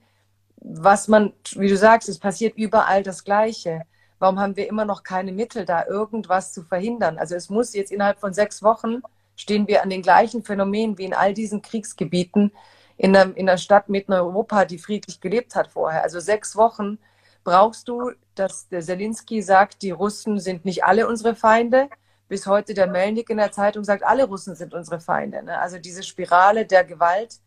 was 0.57 1.07
man, 1.07 1.33
wie 1.55 1.67
du 1.67 1.77
sagst, 1.77 2.09
es 2.09 2.19
passiert 2.19 2.57
überall 2.57 3.03
das 3.03 3.23
Gleiche. 3.23 3.83
Warum 4.19 4.39
haben 4.39 4.55
wir 4.55 4.67
immer 4.67 4.85
noch 4.85 5.03
keine 5.03 5.31
Mittel, 5.31 5.65
da 5.65 5.85
irgendwas 5.85 6.53
zu 6.53 6.63
verhindern? 6.63 7.17
Also 7.19 7.35
es 7.35 7.49
muss 7.49 7.73
jetzt 7.73 7.91
innerhalb 7.91 8.19
von 8.19 8.33
sechs 8.33 8.63
Wochen 8.63 9.01
stehen 9.35 9.67
wir 9.67 9.83
an 9.83 9.89
den 9.89 10.01
gleichen 10.01 10.43
Phänomenen 10.43 10.97
wie 10.97 11.05
in 11.05 11.13
all 11.13 11.33
diesen 11.33 11.61
Kriegsgebieten 11.61 12.51
in 12.97 13.15
einer, 13.15 13.35
in 13.37 13.47
einer 13.47 13.57
Stadt 13.57 13.89
mitten 13.89 14.11
in 14.11 14.19
Europa, 14.19 14.65
die 14.65 14.79
friedlich 14.79 15.21
gelebt 15.21 15.55
hat 15.55 15.67
vorher. 15.67 16.03
Also 16.03 16.19
sechs 16.19 16.55
Wochen 16.55 16.97
brauchst 17.43 17.87
du, 17.87 18.11
dass 18.35 18.67
der 18.69 18.81
Zelensky 18.81 19.41
sagt, 19.41 19.81
die 19.81 19.91
Russen 19.91 20.39
sind 20.39 20.65
nicht 20.65 20.83
alle 20.83 21.07
unsere 21.07 21.35
Feinde. 21.35 21.89
Bis 22.27 22.45
heute 22.45 22.73
der 22.73 22.87
Melnik 22.87 23.29
in 23.29 23.37
der 23.37 23.51
Zeitung 23.51 23.83
sagt, 23.83 24.03
alle 24.03 24.25
Russen 24.25 24.55
sind 24.55 24.73
unsere 24.73 24.99
Feinde. 24.99 25.43
Ne? 25.43 25.57
Also 25.57 25.77
diese 25.77 26.03
Spirale 26.03 26.65
der 26.65 26.83
Gewalt, 26.83 27.39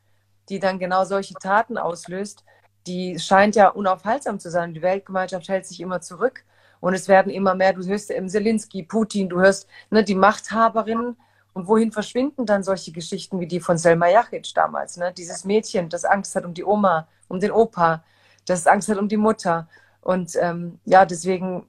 die 0.49 0.59
dann 0.59 0.79
genau 0.79 1.05
solche 1.05 1.35
Taten 1.35 1.77
auslöst, 1.77 2.45
die 2.87 3.19
scheint 3.19 3.57
ja 3.57 3.69
unaufhaltsam 3.69 4.39
zu 4.39 4.51
sein. 4.51 4.73
Die 4.73 4.83
Weltgemeinschaft 4.83 5.49
hält 5.49 5.67
sich 5.67 5.81
immer 5.81 6.01
zurück 6.01 6.45
und 6.81 6.95
es 6.95 7.09
werden 7.09 7.31
immer 7.31 7.55
mehr, 7.55 7.75
du 7.75 7.85
hörst 7.85 8.11
eben 8.11 8.29
Zelensky, 8.29 8.83
Putin, 8.83 9.29
du 9.29 9.41
hörst 9.41 9.69
ne, 9.91 10.03
die 10.03 10.15
Machthaberinnen 10.15 11.17
und 11.53 11.67
wohin 11.67 11.93
verschwinden 11.93 12.47
dann 12.47 12.63
solche 12.63 12.93
Geschichten 12.93 13.41
wie 13.41 13.47
die 13.47 13.61
von 13.61 13.79
Selma 13.79 14.09
Jachic 14.09 14.55
damals? 14.55 14.97
Ne? 14.97 15.13
Dieses 15.17 15.45
Mädchen, 15.45 15.89
das 15.89 16.05
Angst 16.05 16.35
hat 16.37 16.45
um 16.45 16.55
die 16.55 16.65
Oma, 16.65 17.09
um 17.29 17.41
den 17.41 17.51
Opa, 17.51 18.05
das 18.47 18.67
Angst 18.67 18.89
hat 18.89 18.99
um 18.99 19.09
die 19.09 19.17
Mutter. 19.17 19.69
Und 20.01 20.37
ähm, 20.41 20.79
ja, 20.85 21.05
deswegen 21.05 21.67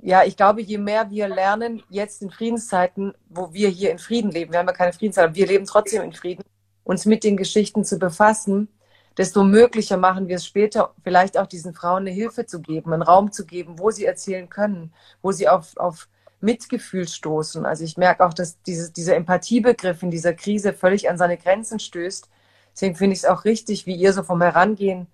ja, 0.00 0.24
ich 0.24 0.36
glaube, 0.36 0.62
je 0.62 0.78
mehr 0.78 1.10
wir 1.10 1.28
lernen, 1.28 1.82
jetzt 1.90 2.22
in 2.22 2.30
Friedenszeiten, 2.30 3.14
wo 3.28 3.52
wir 3.52 3.68
hier 3.68 3.90
in 3.90 3.98
Frieden 3.98 4.30
leben, 4.30 4.52
wir 4.52 4.60
haben 4.60 4.68
ja 4.68 4.72
keine 4.72 4.92
Friedenszeit, 4.92 5.24
aber 5.24 5.34
wir 5.34 5.46
leben 5.46 5.66
trotzdem 5.66 6.02
in 6.02 6.12
Frieden, 6.12 6.44
uns 6.84 7.04
mit 7.04 7.24
den 7.24 7.36
Geschichten 7.36 7.84
zu 7.84 7.98
befassen, 7.98 8.68
desto 9.16 9.42
möglicher 9.42 9.96
machen 9.96 10.28
wir 10.28 10.36
es 10.36 10.46
später, 10.46 10.94
vielleicht 11.02 11.36
auch 11.36 11.48
diesen 11.48 11.74
Frauen 11.74 12.02
eine 12.02 12.10
Hilfe 12.10 12.46
zu 12.46 12.60
geben, 12.60 12.92
einen 12.92 13.02
Raum 13.02 13.32
zu 13.32 13.44
geben, 13.44 13.78
wo 13.78 13.90
sie 13.90 14.04
erzählen 14.04 14.48
können, 14.48 14.92
wo 15.20 15.32
sie 15.32 15.48
auf, 15.48 15.76
auf 15.76 16.08
Mitgefühl 16.40 17.08
stoßen. 17.08 17.66
Also 17.66 17.84
ich 17.84 17.96
merke 17.96 18.24
auch, 18.24 18.34
dass 18.34 18.60
diese, 18.62 18.92
dieser 18.92 19.16
Empathiebegriff 19.16 20.02
in 20.02 20.10
dieser 20.10 20.34
Krise 20.34 20.72
völlig 20.72 21.10
an 21.10 21.18
seine 21.18 21.36
Grenzen 21.36 21.80
stößt. 21.80 22.28
Deswegen 22.72 22.94
finde 22.94 23.14
ich 23.14 23.20
es 23.20 23.24
auch 23.24 23.44
richtig, 23.44 23.86
wie 23.86 23.96
ihr 23.96 24.12
so 24.12 24.22
vom 24.22 24.40
Herangehen, 24.40 25.08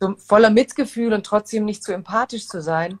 so 0.00 0.14
voller 0.16 0.50
Mitgefühl 0.50 1.12
und 1.12 1.26
trotzdem 1.26 1.64
nicht 1.64 1.84
zu 1.84 1.92
empathisch 1.92 2.48
zu 2.48 2.62
sein, 2.62 2.98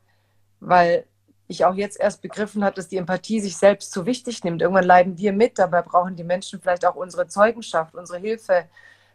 weil 0.60 1.06
ich 1.48 1.64
auch 1.64 1.74
jetzt 1.74 1.98
erst 1.98 2.22
begriffen 2.22 2.64
habe, 2.64 2.76
dass 2.76 2.88
die 2.88 2.96
Empathie 2.96 3.40
sich 3.40 3.56
selbst 3.56 3.92
zu 3.92 4.06
wichtig 4.06 4.44
nimmt. 4.44 4.62
Irgendwann 4.62 4.84
leiden 4.84 5.18
wir 5.18 5.32
mit, 5.32 5.58
dabei 5.58 5.82
brauchen 5.82 6.16
die 6.16 6.24
Menschen 6.24 6.60
vielleicht 6.60 6.84
auch 6.84 6.94
unsere 6.94 7.26
Zeugenschaft, 7.26 7.94
unsere 7.94 8.18
Hilfe 8.18 8.68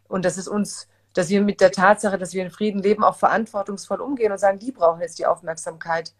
und 0.08 0.26
dass 0.26 0.38
es 0.38 0.48
uns, 0.48 0.88
dass 1.14 1.30
wir 1.30 1.42
mit 1.42 1.62
der 1.62 1.72
Tatsache, 1.72 2.18
dass 2.18 2.34
wir 2.34 2.44
in 2.44 2.52
Frieden 2.52 2.82
leben, 2.82 3.04
auch 3.04 3.18
verantwortungsvoll 3.18 4.02
umgehen 4.02 4.32
und 4.32 4.38
sagen, 4.40 4.60
die 4.60 4.72
brauchen 4.72 5.02
jetzt 5.02 5.20
die 5.20 5.26
Aufmerksamkeit 5.26 6.14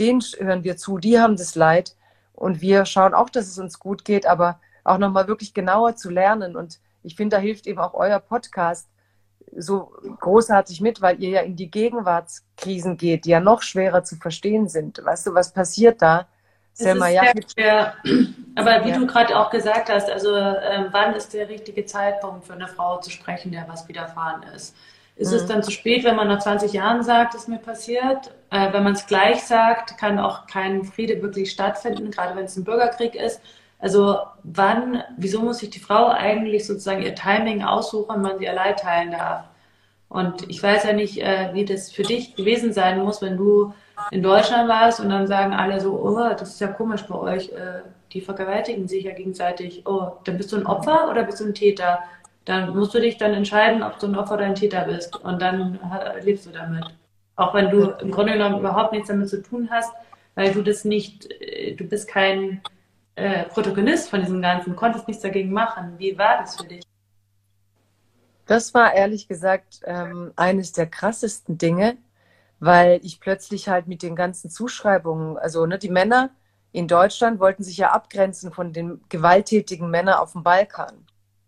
denen 0.00 0.20
hören 0.38 0.64
wir 0.64 0.76
zu, 0.76 0.98
die 0.98 1.18
haben 1.18 1.36
das 1.36 1.54
Leid 1.54 1.94
und 2.34 2.60
wir 2.60 2.84
schauen 2.84 3.14
auch, 3.14 3.30
dass 3.30 3.48
es 3.48 3.58
uns 3.58 3.78
gut 3.78 4.04
geht, 4.04 4.26
aber 4.26 4.60
auch 4.82 4.98
nochmal 4.98 5.28
wirklich 5.28 5.54
genauer 5.54 5.96
zu 5.96 6.10
lernen. 6.10 6.56
Und 6.56 6.78
ich 7.02 7.16
finde, 7.16 7.36
da 7.36 7.42
hilft 7.42 7.66
eben 7.66 7.80
auch 7.80 7.94
euer 7.94 8.18
Podcast 8.18 8.88
so 9.56 9.92
großartig 10.20 10.80
mit, 10.80 11.00
weil 11.00 11.22
ihr 11.22 11.30
ja 11.30 11.40
in 11.40 11.56
die 11.56 11.70
Gegenwartskrisen 11.70 12.96
geht, 12.96 13.24
die 13.24 13.30
ja 13.30 13.40
noch 13.40 13.62
schwerer 13.62 14.04
zu 14.04 14.16
verstehen 14.16 14.68
sind. 14.68 15.04
Weißt 15.04 15.26
du, 15.26 15.34
was 15.34 15.52
passiert 15.52 16.02
da? 16.02 16.26
Selma, 16.72 17.08
ja. 17.08 17.22
Aber 18.56 18.84
wie 18.84 18.90
ja. 18.90 18.98
du 18.98 19.06
gerade 19.06 19.38
auch 19.38 19.50
gesagt 19.50 19.88
hast, 19.90 20.10
also 20.10 20.34
ähm, 20.34 20.88
wann 20.90 21.14
ist 21.14 21.32
der 21.32 21.48
richtige 21.48 21.84
Zeitpunkt 21.86 22.46
für 22.46 22.54
eine 22.54 22.66
Frau 22.66 22.98
zu 22.98 23.10
sprechen, 23.10 23.52
der 23.52 23.68
was 23.68 23.86
widerfahren 23.88 24.42
ist? 24.54 24.74
Ist 25.14 25.30
mhm. 25.30 25.36
es 25.36 25.46
dann 25.46 25.62
zu 25.62 25.70
spät, 25.70 26.02
wenn 26.02 26.16
man 26.16 26.26
nach 26.26 26.40
20 26.40 26.72
Jahren 26.72 27.04
sagt, 27.04 27.34
es 27.36 27.46
mir 27.46 27.58
passiert? 27.58 28.32
Äh, 28.54 28.72
wenn 28.72 28.84
man 28.84 28.92
es 28.92 29.06
gleich 29.08 29.42
sagt, 29.42 29.98
kann 29.98 30.20
auch 30.20 30.46
kein 30.46 30.84
Friede 30.84 31.20
wirklich 31.20 31.50
stattfinden, 31.50 32.12
gerade 32.12 32.36
wenn 32.36 32.44
es 32.44 32.56
ein 32.56 32.62
Bürgerkrieg 32.62 33.16
ist. 33.16 33.40
Also 33.80 34.18
wann, 34.44 35.02
wieso 35.16 35.42
muss 35.42 35.58
sich 35.58 35.70
die 35.70 35.80
Frau 35.80 36.06
eigentlich 36.06 36.64
sozusagen 36.64 37.02
ihr 37.02 37.16
Timing 37.16 37.64
aussuchen, 37.64 38.22
wann 38.22 38.38
sie 38.38 38.48
allein 38.48 38.76
teilen 38.76 39.10
darf? 39.10 39.46
Und 40.08 40.48
ich 40.48 40.62
weiß 40.62 40.84
ja 40.84 40.92
nicht, 40.92 41.20
äh, 41.20 41.50
wie 41.52 41.64
das 41.64 41.90
für 41.90 42.04
dich 42.04 42.36
gewesen 42.36 42.72
sein 42.72 43.00
muss, 43.00 43.20
wenn 43.20 43.36
du 43.36 43.74
in 44.12 44.22
Deutschland 44.22 44.68
warst 44.68 45.00
und 45.00 45.08
dann 45.08 45.26
sagen 45.26 45.52
alle 45.52 45.80
so, 45.80 46.00
oh, 46.00 46.28
das 46.38 46.50
ist 46.50 46.60
ja 46.60 46.68
komisch 46.68 47.02
bei 47.08 47.16
euch, 47.16 47.48
äh, 47.48 47.82
die 48.12 48.20
vergewaltigen 48.20 48.86
sich 48.86 49.02
ja 49.04 49.14
gegenseitig. 49.14 49.82
Oh, 49.84 50.12
dann 50.22 50.36
bist 50.36 50.52
du 50.52 50.56
ein 50.58 50.66
Opfer 50.66 51.10
oder 51.10 51.24
bist 51.24 51.40
du 51.40 51.46
ein 51.46 51.54
Täter? 51.54 51.98
dann 52.44 52.76
musst 52.76 52.92
du 52.92 53.00
dich 53.00 53.16
dann 53.16 53.32
entscheiden, 53.32 53.82
ob 53.82 53.98
du 53.98 54.06
ein 54.06 54.16
Opfer 54.16 54.34
oder 54.34 54.44
ein 54.44 54.54
Täter 54.54 54.82
bist. 54.82 55.16
Und 55.16 55.40
dann 55.40 55.80
lebst 56.22 56.44
du 56.44 56.50
damit. 56.50 56.84
Auch 57.36 57.54
wenn 57.54 57.70
du 57.70 57.90
im 58.00 58.10
Grunde 58.10 58.34
genommen 58.34 58.58
überhaupt 58.58 58.92
nichts 58.92 59.08
damit 59.08 59.28
zu 59.28 59.42
tun 59.42 59.68
hast, 59.70 59.92
weil 60.34 60.52
du 60.52 60.62
das 60.62 60.84
nicht, 60.84 61.30
äh, 61.30 61.74
du 61.74 61.84
bist 61.84 62.08
kein 62.08 62.62
äh, 63.16 63.44
Protagonist 63.44 64.10
von 64.10 64.20
diesem 64.20 64.42
Ganzen, 64.42 64.76
konntest 64.76 65.06
nichts 65.08 65.22
dagegen 65.22 65.52
machen. 65.52 65.94
Wie 65.98 66.16
war 66.18 66.38
das 66.38 66.56
für 66.56 66.64
dich? 66.64 66.82
Das 68.46 68.74
war 68.74 68.92
ehrlich 68.92 69.28
gesagt 69.28 69.80
ähm, 69.84 70.32
eines 70.36 70.72
der 70.72 70.86
krassesten 70.86 71.56
Dinge, 71.56 71.96
weil 72.60 73.00
ich 73.02 73.20
plötzlich 73.20 73.68
halt 73.68 73.86
mit 73.86 74.02
den 74.02 74.16
ganzen 74.16 74.50
Zuschreibungen, 74.50 75.38
also 75.38 75.64
ne, 75.66 75.78
die 75.78 75.88
Männer 75.88 76.30
in 76.72 76.88
Deutschland 76.88 77.40
wollten 77.40 77.62
sich 77.62 77.76
ja 77.78 77.92
abgrenzen 77.92 78.52
von 78.52 78.72
den 78.72 79.00
gewalttätigen 79.08 79.90
Männern 79.90 80.14
auf 80.14 80.32
dem 80.32 80.42
Balkan. 80.42 81.06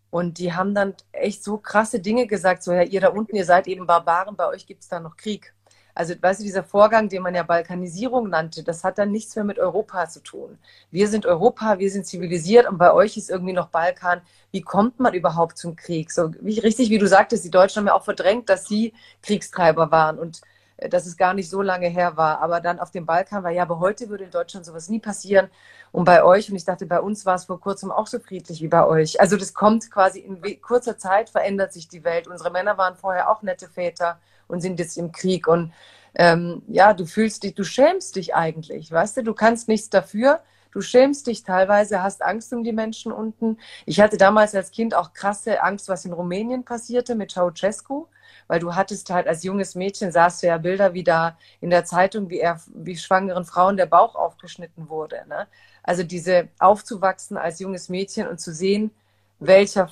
Und 0.08 0.38
die 0.38 0.54
haben 0.54 0.74
dann 0.74 0.94
echt 1.12 1.42
so 1.42 1.58
krasse 1.58 2.00
Dinge 2.00 2.26
gesagt, 2.26 2.62
so, 2.62 2.72
ja, 2.72 2.82
ihr 2.82 3.00
da 3.00 3.08
unten, 3.08 3.36
ihr 3.36 3.44
seid 3.44 3.66
eben 3.66 3.86
Barbaren, 3.86 4.36
bei 4.36 4.46
euch 4.46 4.66
gibt 4.66 4.82
es 4.82 4.88
da 4.88 5.00
noch 5.00 5.16
Krieg. 5.16 5.52
Also, 5.96 6.14
weißt 6.20 6.40
du, 6.40 6.44
dieser 6.44 6.62
Vorgang, 6.62 7.08
den 7.08 7.22
man 7.22 7.34
ja 7.34 7.42
Balkanisierung 7.42 8.28
nannte, 8.28 8.62
das 8.62 8.84
hat 8.84 8.98
dann 8.98 9.10
nichts 9.10 9.34
mehr 9.34 9.46
mit 9.46 9.58
Europa 9.58 10.08
zu 10.08 10.20
tun. 10.22 10.58
Wir 10.90 11.08
sind 11.08 11.24
Europa, 11.24 11.78
wir 11.78 11.90
sind 11.90 12.06
zivilisiert 12.06 12.68
und 12.68 12.76
bei 12.76 12.92
euch 12.92 13.16
ist 13.16 13.30
irgendwie 13.30 13.54
noch 13.54 13.68
Balkan. 13.68 14.20
Wie 14.52 14.60
kommt 14.60 15.00
man 15.00 15.14
überhaupt 15.14 15.56
zum 15.56 15.74
Krieg? 15.74 16.12
So, 16.12 16.32
wie, 16.40 16.58
richtig, 16.58 16.90
wie 16.90 16.98
du 16.98 17.08
sagtest, 17.08 17.44
die 17.46 17.50
Deutschen 17.50 17.80
haben 17.80 17.86
ja 17.86 17.94
auch 17.94 18.04
verdrängt, 18.04 18.50
dass 18.50 18.66
sie 18.66 18.92
Kriegstreiber 19.22 19.90
waren. 19.90 20.18
Und 20.18 20.42
äh, 20.76 20.88
dass 20.88 21.06
es 21.06 21.16
gar 21.16 21.34
nicht 21.34 21.48
so 21.48 21.62
lange 21.62 21.88
her 21.88 22.16
war. 22.16 22.40
Aber 22.40 22.60
dann 22.60 22.78
auf 22.78 22.90
dem 22.90 23.06
Balkan 23.06 23.42
war, 23.42 23.50
ja, 23.50 23.62
aber 23.62 23.80
heute 23.80 24.08
würde 24.08 24.24
in 24.24 24.30
Deutschland 24.30 24.66
sowas 24.66 24.88
nie 24.88 25.00
passieren. 25.00 25.48
Und 25.92 26.04
bei 26.04 26.22
euch, 26.22 26.50
und 26.50 26.56
ich 26.56 26.64
dachte, 26.64 26.86
bei 26.86 27.00
uns 27.00 27.24
war 27.26 27.36
es 27.36 27.46
vor 27.46 27.60
kurzem 27.60 27.90
auch 27.90 28.06
so 28.06 28.18
friedlich 28.18 28.60
wie 28.60 28.68
bei 28.68 28.86
euch. 28.86 29.20
Also 29.20 29.36
das 29.36 29.54
kommt 29.54 29.90
quasi 29.90 30.20
in 30.20 30.60
kurzer 30.60 30.98
Zeit, 30.98 31.30
verändert 31.30 31.72
sich 31.72 31.88
die 31.88 32.04
Welt. 32.04 32.28
Unsere 32.28 32.50
Männer 32.50 32.76
waren 32.76 32.96
vorher 32.96 33.30
auch 33.30 33.42
nette 33.42 33.68
Väter 33.68 34.18
und 34.48 34.60
sind 34.60 34.78
jetzt 34.78 34.96
im 34.98 35.12
Krieg. 35.12 35.46
Und 35.48 35.72
ähm, 36.14 36.62
ja, 36.68 36.94
du 36.94 37.06
fühlst 37.06 37.42
dich, 37.42 37.54
du 37.54 37.64
schämst 37.64 38.16
dich 38.16 38.34
eigentlich, 38.34 38.90
weißt 38.90 39.18
du, 39.18 39.22
du 39.22 39.34
kannst 39.34 39.68
nichts 39.68 39.90
dafür. 39.90 40.40
Du 40.72 40.82
schämst 40.82 41.26
dich 41.26 41.42
teilweise, 41.42 42.02
hast 42.02 42.22
Angst 42.22 42.52
um 42.52 42.62
die 42.62 42.72
Menschen 42.72 43.10
unten. 43.10 43.56
Ich 43.86 43.98
hatte 43.98 44.18
damals 44.18 44.54
als 44.54 44.70
Kind 44.70 44.94
auch 44.94 45.14
krasse 45.14 45.62
Angst, 45.62 45.88
was 45.88 46.04
in 46.04 46.12
Rumänien 46.12 46.64
passierte 46.64 47.14
mit 47.14 47.30
Ceausescu 47.30 48.08
weil 48.48 48.60
du 48.60 48.74
hattest 48.74 49.10
halt 49.10 49.26
als 49.26 49.42
junges 49.42 49.74
Mädchen, 49.74 50.12
sahst 50.12 50.42
du 50.42 50.46
ja 50.46 50.58
Bilder 50.58 50.94
wie 50.94 51.04
da 51.04 51.36
in 51.60 51.70
der 51.70 51.84
Zeitung, 51.84 52.30
wie 52.30 52.40
er, 52.40 52.60
wie 52.74 52.96
schwangeren 52.96 53.44
Frauen 53.44 53.76
der 53.76 53.86
Bauch 53.86 54.14
aufgeschnitten 54.14 54.88
wurde. 54.88 55.24
Ne? 55.28 55.46
Also 55.82 56.02
diese 56.02 56.48
aufzuwachsen 56.58 57.36
als 57.36 57.58
junges 57.60 57.88
Mädchen 57.88 58.26
und 58.28 58.40
zu 58.40 58.52
sehen, 58.52 58.90
welcher 59.38 59.90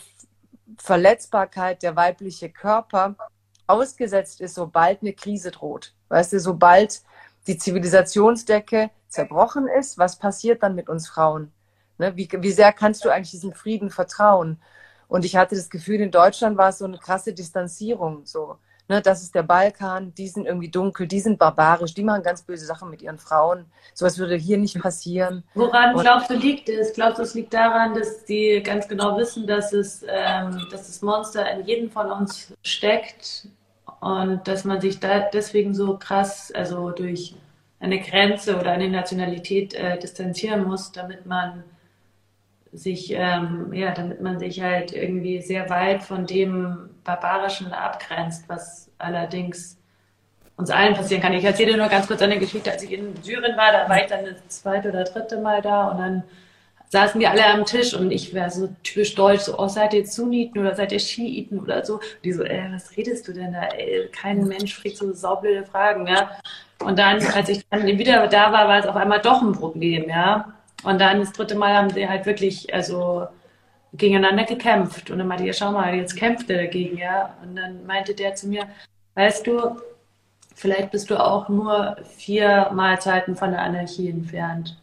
Verletzbarkeit 0.79 1.83
der 1.83 1.97
weibliche 1.97 2.51
Körper 2.51 3.17
ausgesetzt 3.67 4.41
ist, 4.41 4.55
sobald 4.55 5.03
eine 5.03 5.13
Krise 5.13 5.51
droht. 5.51 5.95
Weißt 6.09 6.33
du, 6.33 6.41
sobald 6.41 7.03
die 7.47 7.59
Zivilisationsdecke 7.59 8.91
zerbrochen 9.09 9.69
ist, 9.69 9.99
was 9.99 10.19
passiert 10.19 10.63
dann 10.63 10.75
mit 10.75 10.89
uns 10.89 11.09
Frauen? 11.09 11.53
Ne? 11.99 12.17
Wie, 12.17 12.29
wie 12.31 12.53
sehr 12.53 12.73
kannst 12.73 13.05
du 13.05 13.11
eigentlich 13.11 13.31
diesem 13.31 13.53
Frieden 13.53 13.91
vertrauen? 13.91 14.61
Und 15.09 15.25
ich 15.25 15.37
hatte 15.37 15.55
das 15.55 15.71
Gefühl, 15.71 16.01
in 16.01 16.11
Deutschland 16.11 16.57
war 16.57 16.71
es 16.71 16.79
so 16.79 16.85
eine 16.85 16.99
krasse 16.99 17.33
Distanzierung. 17.33 18.25
So, 18.25 18.59
ne, 18.89 19.01
das 19.01 19.23
ist 19.23 19.35
der 19.35 19.43
Balkan, 19.43 20.15
die 20.15 20.29
sind 20.29 20.47
irgendwie 20.47 20.69
dunkel, 20.69 21.07
die 21.07 21.21
sind 21.21 21.39
barbarisch, 21.39 21.95
die 21.95 22.05
machen 22.05 22.23
ganz 22.23 22.43
böse 22.43 22.67
Sachen 22.67 22.91
mit 22.91 23.03
ihren 23.03 23.19
Frauen. 23.19 23.67
Sowas 23.95 24.19
würde 24.19 24.37
hier 24.37 24.59
nicht 24.59 24.81
passieren. 24.81 25.45
Woran 25.55 25.97
glaubst 25.97 26.31
du, 26.31 26.35
liegt 26.35 26.69
es? 26.69 26.93
Glaubst 26.93 27.19
du, 27.19 27.23
es 27.23 27.35
liegt 27.35 27.55
daran, 27.55 27.95
dass 27.95 28.25
die 28.25 28.63
ganz 28.63 28.89
genau 28.89 29.17
wissen, 29.19 29.47
dass, 29.47 29.73
es, 29.73 30.05
ähm, 30.09 30.67
dass 30.71 30.87
das 30.87 31.03
Monster 31.03 31.51
in 31.53 31.65
jedem 31.67 31.91
von 31.91 32.11
uns 32.11 32.53
steckt 32.63 33.49
und 34.01 34.47
dass 34.47 34.65
man 34.65 34.81
sich 34.81 35.01
da 35.01 35.21
deswegen 35.33 35.75
so 35.75 35.97
krass, 35.97 36.53
also 36.55 36.91
durch 36.91 37.35
eine 37.81 38.01
Grenze 38.01 38.59
oder 38.59 38.73
eine 38.73 38.89
Nationalität 38.89 39.75
äh, 39.75 39.99
distanzieren 39.99 40.65
muss, 40.65 40.93
damit 40.93 41.27
man 41.27 41.65
sich, 42.75 43.13
ähm, 43.13 43.73
ja, 43.73 43.93
damit 43.93 44.21
man 44.21 44.39
sich 44.39 44.61
halt 44.61 44.93
irgendwie 44.93 45.41
sehr 45.41 45.71
weit 45.71 46.03
von 46.03 46.27
dem 46.27 46.91
Barbarischen 47.05 47.73
abgrenzt, 47.73 48.45
was 48.49 48.91
allerdings 48.99 49.79
uns 50.57 50.71
allen 50.71 50.95
passieren 50.95 51.23
kann. 51.23 51.33
Ich 51.33 51.45
erzähle 51.45 51.77
nur 51.77 51.89
ganz 51.89 52.07
kurz 52.07 52.23
eine 52.23 52.39
Geschichte, 52.39 52.71
als 52.71 52.83
ich 52.83 52.93
in 52.93 53.15
Syrien 53.23 53.57
war, 53.57 53.73
da 53.73 53.89
war 53.89 54.03
ich 54.03 54.07
dann 54.07 54.25
das 54.25 54.61
zweite 54.61 54.91
oder 54.91 55.05
dritte 55.05 55.41
Mal 55.41 55.63
da 55.63 55.89
und 55.89 55.99
dann 55.99 56.23
saßen 56.95 57.21
wir 57.21 57.31
alle 57.31 57.45
am 57.47 57.65
Tisch 57.65 57.93
und 57.95 58.13
ich 58.13 58.33
wäre 58.35 58.51
so 58.51 58.69
typisch 58.85 59.17
deutsch, 59.17 59.43
so, 59.43 59.59
oh, 59.59 59.67
seid 59.67 59.95
ihr 59.95 60.07
Sunniten 60.07 60.61
oder 60.61 60.77
seid 60.77 60.93
ihr 60.93 61.01
Schiiten 61.01 61.59
oder 61.59 61.85
so. 61.85 61.95
Und 61.95 62.03
die 62.23 62.33
so, 62.33 62.45
ey, 62.45 62.69
was 62.73 62.97
redest 62.97 63.27
du 63.27 63.33
denn 63.33 63.53
da? 63.53 63.65
Ey, 63.77 64.09
kein 64.13 64.47
Mensch 64.47 64.75
fragt 64.75 64.99
so 64.99 65.13
saublöde 65.13 65.65
Fragen, 65.65 66.07
ja. 66.07 66.39
Und 66.85 66.99
dann, 66.99 67.21
als 67.35 67.49
ich 67.49 67.67
dann 67.69 67.87
wieder 67.87 68.29
da 68.29 68.53
war, 68.53 68.69
war 68.69 68.79
es 68.79 68.87
auf 68.87 68.95
einmal 68.95 69.21
doch 69.21 69.43
ein 69.43 69.53
Problem, 69.53 70.09
ja. 70.09 70.54
Und 70.85 71.01
dann 71.01 71.21
das 71.21 71.33
dritte 71.33 71.55
Mal 71.55 71.75
haben 71.75 71.91
sie 71.91 72.09
halt 72.09 72.27
wirklich, 72.27 72.73
also 72.73 73.27
gegeneinander 73.95 74.45
gekämpft. 74.45 75.11
Und 75.11 75.19
dann 75.19 75.29
meinte 75.29 75.49
ich, 75.49 75.57
schau 75.57 75.73
mal, 75.73 75.95
jetzt 75.95 76.17
kämpft 76.17 76.51
er 76.51 76.59
dagegen, 76.59 76.99
ja. 76.99 77.35
Und 77.43 77.57
dann 77.57 77.87
meinte 77.87 78.15
der 78.15 78.35
zu 78.35 78.49
mir, 78.49 78.67
weißt 79.15 79.47
du, 79.47 79.81
vielleicht 80.55 80.91
bist 80.91 81.11
du 81.11 81.17
auch 81.17 81.49
nur 81.49 81.97
vier 82.17 82.71
Mahlzeiten 82.73 83.37
von 83.37 83.51
der 83.51 83.63
Anarchie 83.63 84.11
entfernt. 84.11 84.77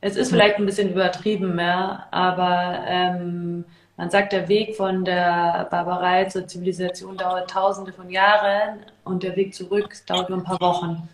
Es 0.00 0.16
ist 0.16 0.30
vielleicht 0.30 0.56
ein 0.56 0.66
bisschen 0.66 0.90
übertrieben, 0.90 1.58
ja, 1.58 2.06
aber 2.10 2.82
ähm, 2.86 3.66
man 3.98 4.08
sagt, 4.08 4.32
der 4.32 4.48
Weg 4.48 4.76
von 4.76 5.04
der 5.04 5.68
Barbarei 5.70 6.24
zur 6.24 6.46
Zivilisation 6.46 7.18
dauert 7.18 7.50
tausende 7.50 7.92
von 7.92 8.08
Jahren 8.08 8.78
und 9.04 9.22
der 9.22 9.36
Weg 9.36 9.54
zurück 9.54 9.94
dauert 10.06 10.30
nur 10.30 10.38
ein 10.38 10.44
paar 10.44 10.60
Wochen. 10.60 11.06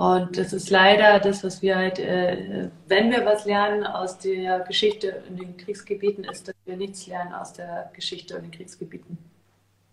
Und 0.00 0.38
das 0.38 0.54
ist 0.54 0.70
leider 0.70 1.20
das, 1.20 1.44
was 1.44 1.60
wir 1.60 1.76
halt, 1.76 1.98
äh, 1.98 2.70
wenn 2.88 3.10
wir 3.10 3.26
was 3.26 3.44
lernen 3.44 3.84
aus 3.84 4.16
der 4.16 4.60
Geschichte 4.60 5.22
in 5.28 5.36
den 5.36 5.58
Kriegsgebieten, 5.58 6.24
ist, 6.24 6.48
dass 6.48 6.54
wir 6.64 6.78
nichts 6.78 7.06
lernen 7.06 7.34
aus 7.34 7.52
der 7.52 7.90
Geschichte 7.92 8.36
in 8.36 8.44
den 8.44 8.50
Kriegsgebieten. 8.50 9.18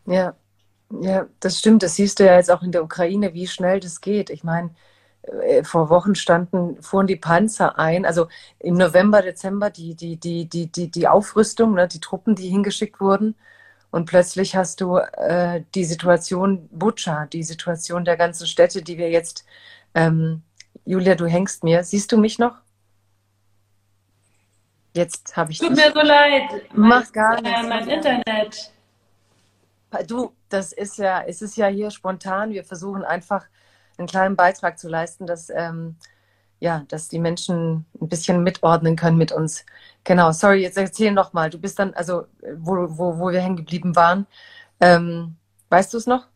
Ja, 0.06 0.34
ja, 1.02 1.28
das 1.41 1.60
stimmt. 1.60 1.84
Das 1.84 1.96
siehst 1.96 2.22
du 2.22 2.26
ja 2.26 2.38
jetzt 2.38 2.50
auch 2.50 2.62
in 2.62 2.72
der 2.72 2.86
Ukraine, 2.86 3.34
wie 3.34 3.48
schnell 3.48 3.82
das 3.82 4.00
geht. 4.00 4.30
Ich 4.30 4.46
meine, 4.46 4.70
äh, 5.24 5.65
vor 5.65 5.89
Wochen 5.89 6.15
standen, 6.15 6.82
fuhren 6.82 7.08
die 7.08 7.17
Panzer 7.17 7.78
ein. 7.78 8.06
Also 8.06 8.30
im 8.60 8.76
November, 8.76 9.22
Dezember 9.22 9.72
die, 9.72 9.93
die, 9.93 10.15
die, 10.15 10.46
die, 10.48 10.67
die, 10.67 10.89
die 10.89 11.08
Aufrüstung, 11.10 11.74
ne, 11.74 11.86
die 11.86 12.00
Truppen, 12.00 12.34
die 12.36 12.48
hingeschickt 12.48 13.02
wurden. 13.02 13.36
Und 13.91 14.06
plötzlich 14.06 14.56
hast 14.56 14.80
du 14.80 15.00
äh, 15.00 15.63
die 15.76 15.84
Situation 15.84 16.70
Butscha, 16.72 17.26
die 17.26 17.43
Situation 17.43 18.06
der 18.06 18.15
ganzen 18.15 18.48
Städte, 18.48 18.82
die 18.82 18.98
wir 18.98 19.10
jetzt, 19.10 19.46
ähm, 19.97 20.43
Julia, 20.86 21.15
du 21.15 21.25
hängst 21.25 21.63
mir. 21.63 21.83
Siehst 21.83 22.12
du 22.12 22.17
mich 22.17 22.38
noch? 22.39 22.55
Jetzt 24.93 25.36
habe 25.36 25.51
ich 25.51 25.60
Tut 25.60 25.75
mir 25.75 25.91
so 25.91 26.01
leid. 26.01 26.43
Mach 26.73 27.12
gar 27.12 27.41
nichts. 27.41 27.63
Äh, 27.63 27.67
mein 27.67 27.88
Internet. 27.88 28.71
Du, 30.07 30.33
das 30.49 30.71
ist 30.71 30.97
ja, 30.97 31.23
es 31.23 31.41
ist 31.41 31.57
ja 31.57 31.67
hier 31.67 31.91
spontan. 31.91 32.51
Wir 32.51 32.63
versuchen 32.63 33.03
einfach 33.03 33.45
einen 33.97 34.07
kleinen 34.07 34.36
Beitrag 34.36 34.77
zu 34.77 34.88
leisten, 34.88 35.25
dass, 35.25 35.49
ähm, 35.49 35.95
ja, 36.60 36.83
dass 36.88 37.10
die 37.10 37.19
Menschen 37.19 37.86
ein 37.99 38.10
bisschen 38.10 38.43
mitordnen 38.43 38.95
können 38.95 39.17
mit 39.17 39.31
uns. 39.31 39.65
Genau, 40.03 40.31
sorry, 40.31 40.62
jetzt 40.62 40.77
erzähl 40.77 41.12
noch 41.12 41.33
mal. 41.33 41.49
Du 41.49 41.60
bist 41.60 41.79
dann, 41.79 41.93
also 41.95 42.25
wo, 42.55 42.75
wo, 42.89 43.17
wo 43.17 43.31
wir 43.31 43.41
hängen 43.41 43.57
geblieben 43.57 43.95
waren. 43.95 44.27
Ähm, 44.79 45.38
weißt 45.69 45.93
du 45.93 45.97
es 45.97 46.05
noch? 46.05 46.27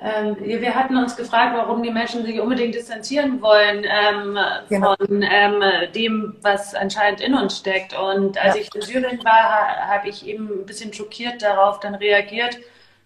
Ähm, 0.00 0.36
wir 0.40 0.74
hatten 0.74 0.96
uns 0.96 1.16
gefragt, 1.16 1.56
warum 1.56 1.82
die 1.82 1.90
Menschen 1.90 2.24
sich 2.24 2.40
unbedingt 2.40 2.74
distanzieren 2.74 3.42
wollen 3.42 3.84
ähm, 3.84 4.38
genau. 4.68 4.94
von 4.94 5.22
ähm, 5.22 5.62
dem, 5.92 6.36
was 6.40 6.74
anscheinend 6.74 7.20
in 7.20 7.34
uns 7.34 7.58
steckt. 7.58 7.98
Und 7.98 8.38
als 8.38 8.54
ja. 8.54 8.62
ich 8.62 8.74
in 8.74 8.82
Syrien 8.82 9.24
war, 9.24 9.88
habe 9.88 10.08
ich 10.08 10.26
eben 10.26 10.60
ein 10.60 10.66
bisschen 10.66 10.92
schockiert 10.92 11.42
darauf 11.42 11.80
dann 11.80 11.96
reagiert, 11.96 12.58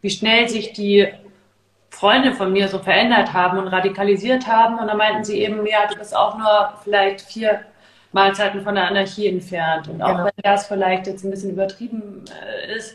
wie 0.03 0.11
schnell 0.11 0.49
sich 0.51 0.75
die 0.75 1.09
Freunde 1.89 2.33
von 2.33 2.53
mir 2.53 2.69
so 2.69 2.79
verändert 2.79 3.33
haben 3.33 3.57
und 3.59 3.69
radikalisiert 3.69 4.47
haben. 4.47 4.79
Und 4.79 4.89
da 4.89 4.95
meinten 4.95 5.25
sie 5.25 5.41
eben, 5.41 5.65
ja, 5.67 5.87
du 5.87 5.97
bist 5.97 6.15
auch 6.15 6.37
nur 6.37 6.75
vielleicht 6.85 7.23
vier 7.23 7.61
Mahlzeiten 8.13 8.63
von 8.63 8.75
der 8.75 8.89
Anarchie 8.89 9.29
entfernt. 9.29 9.89
Und 9.89 10.03
auch 10.03 10.09
genau. 10.09 10.25
wenn 10.25 10.43
das 10.43 10.67
vielleicht 10.67 11.07
jetzt 11.07 11.25
ein 11.25 11.31
bisschen 11.31 11.53
übertrieben 11.53 12.25
äh, 12.29 12.77
ist, 12.77 12.95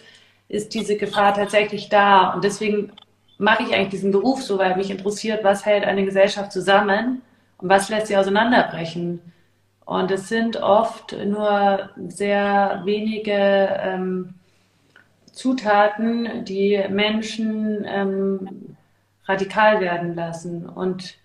ist 0.49 0.75
diese 0.75 0.97
Gefahr 0.97 1.33
tatsächlich 1.33 1.89
da. 1.89 2.33
Und 2.33 2.43
deswegen 2.43 2.91
mache 3.38 3.63
ich 3.63 3.73
eigentlich 3.73 3.89
diesen 3.89 4.12
Beruf 4.12 4.41
so, 4.41 4.58
weil 4.58 4.76
mich 4.76 4.89
interessiert, 4.89 5.43
was 5.43 5.65
hält 5.65 5.86
eine 5.86 6.06
Gesellschaft 6.06 6.52
zusammen 6.52 7.21
und 7.58 7.69
was 7.69 7.89
lässt 7.89 8.08
sie 8.08 8.17
auseinanderbrechen. 8.17 9.21
Und 9.86 10.12
es 10.12 10.28
sind 10.28 10.58
oft 10.58 11.15
nur 11.26 11.89
sehr 12.08 12.82
wenige 12.84 13.32
ähm, 13.82 14.34
Zutaten, 15.32 16.43
die 16.45 16.84
Menschen 16.89 17.86
ähm, 17.88 18.76
radikal 19.26 19.80
werden 19.80 20.15
lassen. 20.15 20.67
Und 20.67 21.15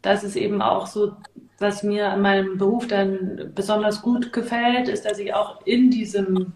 das 0.00 0.24
ist 0.24 0.36
eben 0.36 0.62
auch 0.62 0.86
so, 0.86 1.12
was 1.58 1.82
mir 1.82 2.08
an 2.10 2.22
meinem 2.22 2.58
Beruf 2.58 2.86
dann 2.86 3.52
besonders 3.54 4.02
gut 4.02 4.32
gefällt, 4.32 4.88
ist, 4.88 5.04
dass 5.04 5.18
ich 5.18 5.34
auch 5.34 5.64
in 5.66 5.90
diesem 5.90 6.52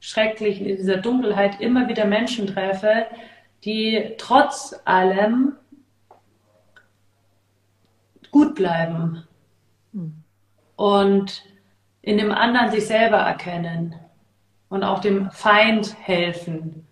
Schrecklichen, 0.00 0.66
in 0.66 0.76
dieser 0.76 0.98
Dunkelheit 0.98 1.60
immer 1.60 1.88
wieder 1.88 2.04
Menschen 2.04 2.46
treffe, 2.46 3.06
die 3.64 4.14
trotz 4.18 4.74
allem 4.84 5.56
gut 8.30 8.54
bleiben 8.54 9.24
hm. 9.92 10.22
und 10.76 11.42
in 12.02 12.18
dem 12.18 12.32
anderen 12.32 12.70
sich 12.70 12.86
selber 12.86 13.18
erkennen 13.18 13.94
und 14.68 14.84
auch 14.84 15.00
dem 15.00 15.30
Feind 15.30 15.96
helfen 16.00 16.86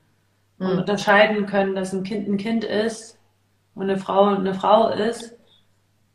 und 0.59 0.71
hm. 0.71 0.79
unterscheiden 0.79 1.47
können, 1.47 1.75
dass 1.75 1.93
ein 1.93 2.03
Kind 2.03 2.29
ein 2.29 2.39
Kind 2.39 2.65
ist 2.65 3.19
und 3.75 3.85
eine 3.85 3.99
Frau 3.99 4.25
eine 4.25 4.55
Frau 4.55 4.89
ist 4.89 5.37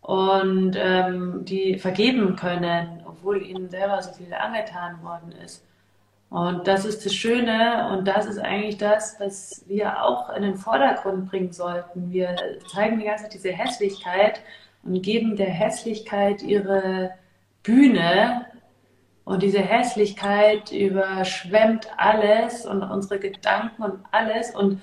und 0.01 0.75
ähm, 0.75 1.45
die 1.45 1.77
vergeben 1.77 2.35
können, 2.35 3.03
obwohl 3.05 3.45
ihnen 3.45 3.69
selber 3.69 4.01
so 4.01 4.11
viel 4.13 4.33
angetan 4.33 5.03
worden 5.03 5.31
ist. 5.33 5.63
Und 6.29 6.67
das 6.67 6.85
ist 6.85 7.05
das 7.05 7.15
Schöne 7.15 7.89
und 7.91 8.07
das 8.07 8.27
ist 8.27 8.37
eigentlich 8.37 8.77
das, 8.77 9.19
was 9.19 9.63
wir 9.67 10.03
auch 10.03 10.29
in 10.29 10.43
den 10.43 10.55
Vordergrund 10.55 11.27
bringen 11.29 11.51
sollten. 11.51 12.11
Wir 12.11 12.35
zeigen 12.71 12.99
die 12.99 13.05
ganze 13.05 13.23
Zeit 13.23 13.33
diese 13.33 13.51
Hässlichkeit 13.51 14.41
und 14.83 15.01
geben 15.01 15.35
der 15.35 15.49
Hässlichkeit 15.49 16.43
ihre 16.43 17.11
Bühne. 17.63 18.45
Und 19.25 19.41
diese 19.41 19.59
Hässlichkeit 19.59 20.71
überschwemmt 20.71 21.87
alles 21.97 22.65
und 22.65 22.83
unsere 22.83 23.19
Gedanken 23.19 23.83
und 23.83 23.99
alles. 24.11 24.55
Und 24.55 24.81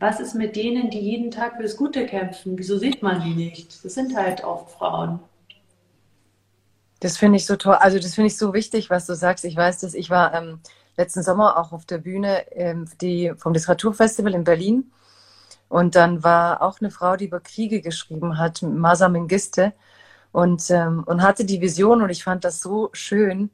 was 0.00 0.18
ist 0.18 0.34
mit 0.34 0.56
denen, 0.56 0.90
die 0.90 1.00
jeden 1.00 1.30
Tag 1.30 1.56
fürs 1.56 1.76
Gute 1.76 2.06
kämpfen? 2.06 2.58
Wieso 2.58 2.76
sieht 2.76 3.02
man 3.02 3.22
die 3.22 3.34
nicht? 3.34 3.84
Das 3.84 3.94
sind 3.94 4.16
halt 4.16 4.42
oft 4.42 4.70
Frauen. 4.70 5.20
Das 7.00 7.16
finde 7.16 7.36
ich 7.36 7.46
so 7.46 7.54
toll. 7.54 7.74
Also 7.74 7.98
das 7.98 8.14
finde 8.16 8.28
ich 8.28 8.36
so 8.36 8.52
wichtig, 8.52 8.90
was 8.90 9.06
du 9.06 9.14
sagst. 9.14 9.44
Ich 9.44 9.56
weiß, 9.56 9.80
dass 9.80 9.94
ich 9.94 10.10
war 10.10 10.34
ähm, 10.34 10.60
letzten 10.98 11.22
Sommer 11.22 11.56
auch 11.58 11.72
auf 11.72 11.86
der 11.86 11.98
Bühne 11.98 12.50
ähm, 12.52 12.86
die, 13.00 13.32
vom 13.36 13.54
Literaturfestival 13.54 14.34
in 14.34 14.44
Berlin. 14.44 14.92
Und 15.68 15.94
dann 15.94 16.24
war 16.24 16.62
auch 16.62 16.80
eine 16.80 16.90
Frau, 16.90 17.16
die 17.16 17.26
über 17.26 17.40
Kriege 17.40 17.80
geschrieben 17.80 18.38
hat, 18.38 18.62
Masa 18.62 19.08
Mengiste, 19.08 19.72
und, 20.32 20.70
ähm, 20.70 21.04
und 21.06 21.22
hatte 21.22 21.44
die 21.44 21.60
Vision, 21.60 22.02
und 22.02 22.10
ich 22.10 22.24
fand 22.24 22.44
das 22.44 22.60
so 22.60 22.90
schön, 22.92 23.50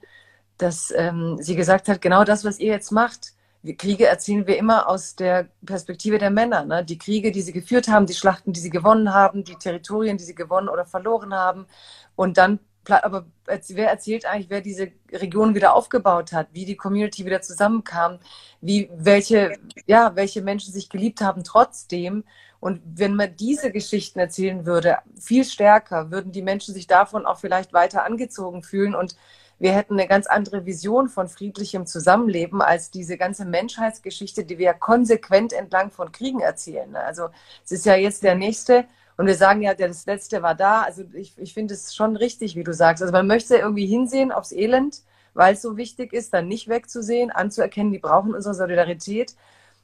dass 0.59 0.92
ähm, 0.96 1.38
sie 1.40 1.57
gesagt 1.57 1.88
hat, 1.88 2.00
genau 2.00 2.24
das, 2.24 2.44
was 2.44 2.59
ihr 2.59 2.72
jetzt 2.72 2.90
macht, 2.90 3.35
Kriege 3.72 4.07
erzählen 4.07 4.46
wir 4.46 4.59
immer 4.59 4.88
aus 4.88 5.16
der 5.16 5.48
Perspektive 5.64 6.18
der 6.18 6.30
Männer. 6.30 6.66
Ne? 6.66 6.85
Die 6.85 6.98
Kriege, 6.98 7.33
die 7.33 7.40
sie 7.40 7.54
geführt 7.54 7.88
haben, 7.88 8.04
die 8.04 8.12
Schlachten, 8.12 8.52
die 8.52 8.61
sie 8.61 8.68
gewonnen 8.68 9.14
haben, 9.14 9.42
die 9.42 9.54
Territorien, 9.54 10.18
die 10.18 10.24
sie 10.24 10.35
gewonnen 10.35 10.68
oder 10.68 10.85
verloren 10.85 11.33
haben. 11.33 11.66
Und 12.14 12.37
dann 12.37 12.59
aber 12.90 13.27
wer 13.47 13.90
erzählt 13.90 14.27
eigentlich, 14.27 14.51
wer 14.51 14.61
diese 14.61 14.92
Region 15.12 15.55
wieder 15.55 15.75
aufgebaut 15.75 16.33
hat, 16.33 16.49
wie 16.53 16.64
die 16.64 16.77
Community 16.77 17.25
wieder 17.25 17.42
zusammenkam, 17.42 18.18
wie 18.61 18.90
welche, 18.94 19.59
ja, 19.87 20.14
welche 20.16 20.42
Menschen 20.42 20.73
sich 20.73 20.88
geliebt 20.88 21.20
haben 21.20 21.44
trotzdem. 21.44 22.25
Und 22.61 22.81
wenn 22.85 23.14
man 23.14 23.37
diese 23.37 23.70
Geschichten 23.70 24.18
erzählen 24.18 24.64
würde, 24.64 24.99
viel 25.20 25.44
stärker, 25.44 26.11
würden 26.11 26.33
die 26.33 26.42
Menschen 26.42 26.75
sich 26.75 26.87
davon 26.87 27.27
auch 27.27 27.38
vielleicht 27.38 27.73
weiter 27.73 28.05
angezogen 28.05 28.62
fühlen 28.62 28.94
und 28.94 29.16
wir 29.59 29.73
hätten 29.73 29.94
eine 29.94 30.09
ganz 30.09 30.27
andere 30.27 30.66
Vision 30.66 31.09
von 31.09 31.29
friedlichem 31.29 31.87
Zusammenleben 31.87 32.61
als 32.61 32.90
diese 32.90 33.16
ganze 33.16 33.44
Menschheitsgeschichte, 33.44 34.44
die 34.44 34.59
wir 34.59 34.66
ja 34.66 34.73
konsequent 34.73 35.53
entlang 35.53 35.90
von 35.90 36.11
Kriegen 36.11 36.40
erzählen. 36.40 36.97
Also 36.97 37.29
es 37.64 37.73
ist 37.73 37.87
ja 37.87 37.94
jetzt 37.94 38.25
der 38.25 38.35
nächste 38.35 38.85
und 39.16 39.27
wir 39.27 39.37
sagen 39.37 39.62
ja, 39.62 39.74
das 39.74 40.07
letzte 40.07 40.42
war 40.42 40.55
da. 40.55 40.83
Also 40.83 41.05
ich, 41.12 41.38
ich 41.38 41.55
finde 41.55 41.74
es 41.74 41.94
schon 41.94 42.16
richtig, 42.16 42.57
wie 42.57 42.64
du 42.64 42.72
sagst. 42.72 43.03
Also 43.03 43.12
man 43.12 43.27
möchte 43.27 43.57
irgendwie 43.57 43.87
hinsehen 43.87 44.33
aufs 44.33 44.53
Elend, 44.53 45.03
weil 45.35 45.55
es 45.55 45.62
so 45.62 45.77
wichtig 45.77 46.12
ist, 46.12 46.35
dann 46.35 46.48
nicht 46.48 46.68
wegzusehen, 46.68 47.31
anzuerkennen, 47.31 47.92
die 47.92 47.98
brauchen 47.98 48.35
unsere 48.35 48.55
Solidarität. 48.55 49.35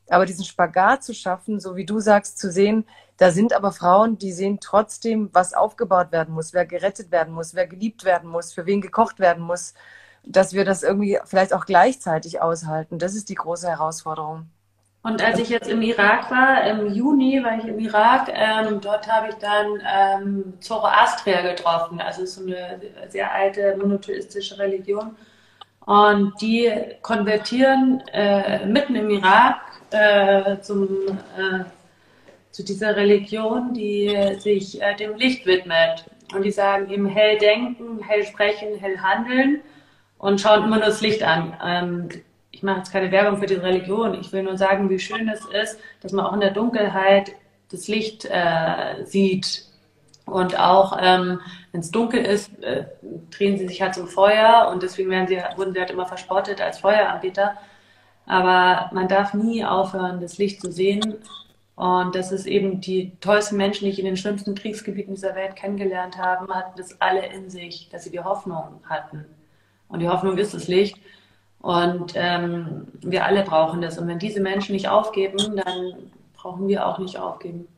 Aber 0.09 0.27
diesen 0.27 0.45
Spagat 0.45 1.05
zu 1.05 1.15
schaffen, 1.15 1.61
so 1.61 1.77
wie 1.77 1.87
du 1.87 2.01
sagst, 2.01 2.39
zu 2.39 2.51
sehen, 2.51 2.85
da 3.17 3.31
sind 3.31 3.53
aber 3.53 3.71
Frauen, 3.71 4.19
die 4.19 4.33
sehen 4.33 4.59
trotzdem, 4.61 5.31
was 5.33 5.55
aufgebaut 5.55 6.11
werden 6.11 6.35
muss, 6.35 6.53
wer 6.53 6.67
gerettet 6.67 7.13
werden 7.13 7.33
muss, 7.33 7.55
wer 7.55 7.67
geliebt 7.69 8.05
werden 8.05 8.29
muss, 8.29 8.53
für 8.53 8.67
wen 8.67 8.81
gekocht 8.81 9.21
werden 9.21 9.45
muss, 9.45 9.75
dass 10.25 10.53
wir 10.53 10.65
das 10.65 10.83
irgendwie 10.83 11.19
vielleicht 11.25 11.53
auch 11.55 11.67
gleichzeitig 11.67 12.41
aushalten. 12.43 12.99
Das 12.99 13.15
ist 13.15 13.29
die 13.29 13.35
große 13.37 13.69
Herausforderung. 13.69 14.51
Und 15.03 15.25
als 15.25 15.39
ich 15.39 15.49
jetzt 15.49 15.69
im 15.69 15.81
Irak 15.81 16.31
war, 16.31 16.63
im 16.67 16.93
Juni 16.93 17.43
war 17.43 17.57
ich 17.57 17.65
im 17.65 17.79
Irak, 17.79 18.31
ähm, 18.35 18.81
dort 18.83 19.11
habe 19.11 19.29
ich 19.31 19.35
dann 19.37 19.81
ähm, 19.91 20.55
Zoroastrier 20.61 21.43
getroffen. 21.43 22.01
Also 22.01 22.27
so 22.27 22.43
eine 22.43 22.81
sehr 23.09 23.33
alte 23.33 23.77
monotheistische 23.79 24.59
Religion. 24.59 25.17
Und 25.87 26.35
die 26.43 26.71
konvertieren 27.01 28.03
äh, 28.13 28.67
mitten 28.67 28.95
im 28.95 29.09
Irak 29.09 29.61
äh, 29.91 30.59
zum, 30.61 30.89
äh, 31.09 31.65
zu 32.51 32.63
dieser 32.63 32.95
Religion, 32.95 33.73
die 33.73 34.37
sich 34.39 34.83
äh, 34.83 34.95
dem 34.97 35.17
Licht 35.17 35.47
widmet. 35.47 36.05
Und 36.35 36.45
die 36.45 36.53
sagen 36.53 36.91
eben 36.91 37.07
hell 37.07 37.39
denken, 37.39 38.01
hell 38.07 38.25
sprechen, 38.25 38.79
hell 38.79 38.99
handeln 38.99 39.63
und 40.19 40.41
schauen 40.41 40.65
immer 40.65 40.77
nur 40.77 40.87
das 40.87 41.01
Licht 41.01 41.23
an. 41.23 41.57
Ähm, 41.65 42.09
ich 42.53 42.63
mache 42.63 42.79
jetzt 42.79 42.93
keine 42.93 43.11
Werbung 43.11 43.39
für 43.39 43.47
diese 43.47 43.63
Religion. 43.63 44.15
Ich 44.15 44.33
will 44.33 44.43
nur 44.43 44.59
sagen, 44.59 44.91
wie 44.91 44.99
schön 44.99 45.29
es 45.29 45.45
ist, 45.47 45.79
dass 46.01 46.13
man 46.13 46.27
auch 46.27 46.33
in 46.33 46.41
der 46.41 46.51
Dunkelheit 46.51 47.33
das 47.71 47.89
Licht 47.89 48.25
äh, 48.25 49.05
sieht. 49.05 49.65
Und 50.27 50.59
auch 50.59 50.97
ähm, 51.01 51.41
wenn 51.73 51.81
es 51.81 51.91
dunkel 51.91 52.25
ist, 52.25 52.63
äh, 52.63 52.85
drehen 53.31 53.59
sie 53.59 53.69
sich 53.69 53.83
halt 53.83 53.95
zum 53.95 54.07
Feuer 54.07 54.69
und 54.73 54.83
deswegen 54.83 55.11
werden 55.11 55.29
sie, 55.29 55.39
wurden 55.57 55.73
sie 55.73 55.81
halt 55.81 55.91
immer 55.91 56.07
verspottet 56.07 56.61
als 56.61 56.79
Feueranbieter. 56.79 57.57
Aber 58.27 58.91
man 58.93 59.09
darf 59.09 59.35
nie 59.35 59.65
aufhören, 59.65 60.21
das 60.21 60.39
Licht 60.39 60.61
zu 60.61 60.71
sehen. 60.71 61.17
Und 61.75 62.15
das 62.15 62.31
ist 62.31 62.47
eben 62.47 62.81
die 62.81 63.13
tollsten 63.21 63.57
Menschen, 63.57 63.85
die 63.85 63.91
ich 63.91 63.99
in 63.99 64.05
den 64.05 64.17
schlimmsten 64.17 64.55
Kriegsgebieten 64.55 65.15
dieser 65.15 65.35
Welt 65.35 65.57
kennengelernt 65.57 66.19
habe, 66.19 66.53
hatten 66.55 66.77
das 66.77 67.01
alle 67.01 67.27
in 67.27 67.49
sich, 67.49 67.89
dass 67.91 68.05
sie 68.05 68.11
die 68.11 68.21
Hoffnung 68.21 68.81
hatten. 68.89 69.25
Und 69.89 70.01
die 70.01 70.09
Hoffnung 70.09 70.37
ist 70.37 70.53
das 70.55 70.69
Licht. 70.69 70.99
Und 71.61 72.13
ähm, 72.15 72.89
wir 73.01 73.25
alle 73.25 73.43
brauchen 73.43 73.83
das. 73.83 73.99
Und 73.99 74.09
wenn 74.09 74.19
diese 74.19 74.41
Menschen 74.41 74.73
nicht 74.73 74.89
aufgeben, 74.89 75.57
dann 75.57 76.11
brauchen 76.35 76.69
wir 76.69 76.87
auch 76.87 76.99
nicht 76.99 77.19
aufgeben. 77.19 77.69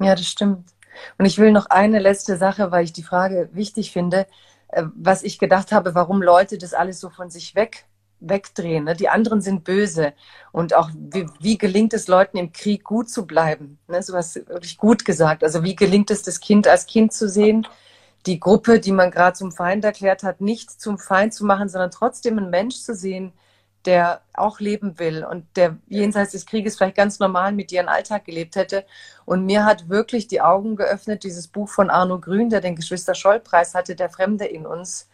Ja, 0.00 0.14
das 0.14 0.26
stimmt. 0.26 0.70
Und 1.18 1.24
ich 1.24 1.38
will 1.38 1.52
noch 1.52 1.66
eine 1.66 1.98
letzte 1.98 2.36
Sache, 2.36 2.70
weil 2.70 2.84
ich 2.84 2.92
die 2.92 3.02
Frage 3.02 3.48
wichtig 3.52 3.92
finde, 3.92 4.26
äh, 4.68 4.84
was 4.94 5.22
ich 5.22 5.38
gedacht 5.38 5.72
habe, 5.72 5.94
warum 5.94 6.22
Leute 6.22 6.58
das 6.58 6.74
alles 6.74 7.00
so 7.00 7.10
von 7.10 7.30
sich 7.30 7.54
weg 7.54 7.86
wegdrehen. 8.20 8.84
Ne? 8.84 8.94
Die 8.94 9.08
anderen 9.08 9.40
sind 9.40 9.64
böse. 9.64 10.12
Und 10.52 10.74
auch 10.74 10.90
wie, 10.94 11.26
wie, 11.40 11.58
gelingt 11.58 11.94
es 11.94 12.06
Leuten 12.06 12.36
im 12.36 12.52
Krieg 12.52 12.84
gut 12.84 13.08
zu 13.08 13.26
bleiben? 13.26 13.78
Ne? 13.88 14.02
So 14.02 14.12
was 14.12 14.36
wirklich 14.36 14.76
gut 14.76 15.04
gesagt. 15.04 15.42
Also 15.42 15.62
wie 15.62 15.74
gelingt 15.74 16.10
es 16.10 16.22
das 16.22 16.40
Kind 16.40 16.68
als 16.68 16.86
Kind 16.86 17.12
zu 17.12 17.28
sehen, 17.28 17.66
die 18.26 18.40
Gruppe, 18.40 18.80
die 18.80 18.92
man 18.92 19.10
gerade 19.10 19.36
zum 19.36 19.52
Feind 19.52 19.84
erklärt 19.84 20.22
hat, 20.22 20.40
nicht 20.40 20.70
zum 20.80 20.98
Feind 20.98 21.32
zu 21.34 21.44
machen, 21.44 21.68
sondern 21.68 21.90
trotzdem 21.90 22.38
einen 22.38 22.50
Mensch 22.50 22.76
zu 22.76 22.94
sehen, 22.94 23.32
der 23.86 24.20
auch 24.34 24.60
leben 24.60 24.98
will 24.98 25.24
und 25.24 25.46
der 25.56 25.78
jenseits 25.88 26.32
des 26.32 26.44
Krieges 26.44 26.76
vielleicht 26.76 26.96
ganz 26.96 27.18
normal 27.18 27.52
mit 27.52 27.72
ihren 27.72 27.88
Alltag 27.88 28.26
gelebt 28.26 28.56
hätte. 28.56 28.84
Und 29.24 29.46
mir 29.46 29.64
hat 29.64 29.88
wirklich 29.88 30.28
die 30.28 30.42
Augen 30.42 30.76
geöffnet, 30.76 31.24
dieses 31.24 31.48
Buch 31.48 31.68
von 31.68 31.88
Arno 31.88 32.20
Grün, 32.20 32.50
der 32.50 32.60
den 32.60 32.76
Geschwister-Scholl-Preis 32.76 33.74
hatte, 33.74 33.96
Der 33.96 34.10
Fremde 34.10 34.44
in 34.44 34.66
uns, 34.66 35.08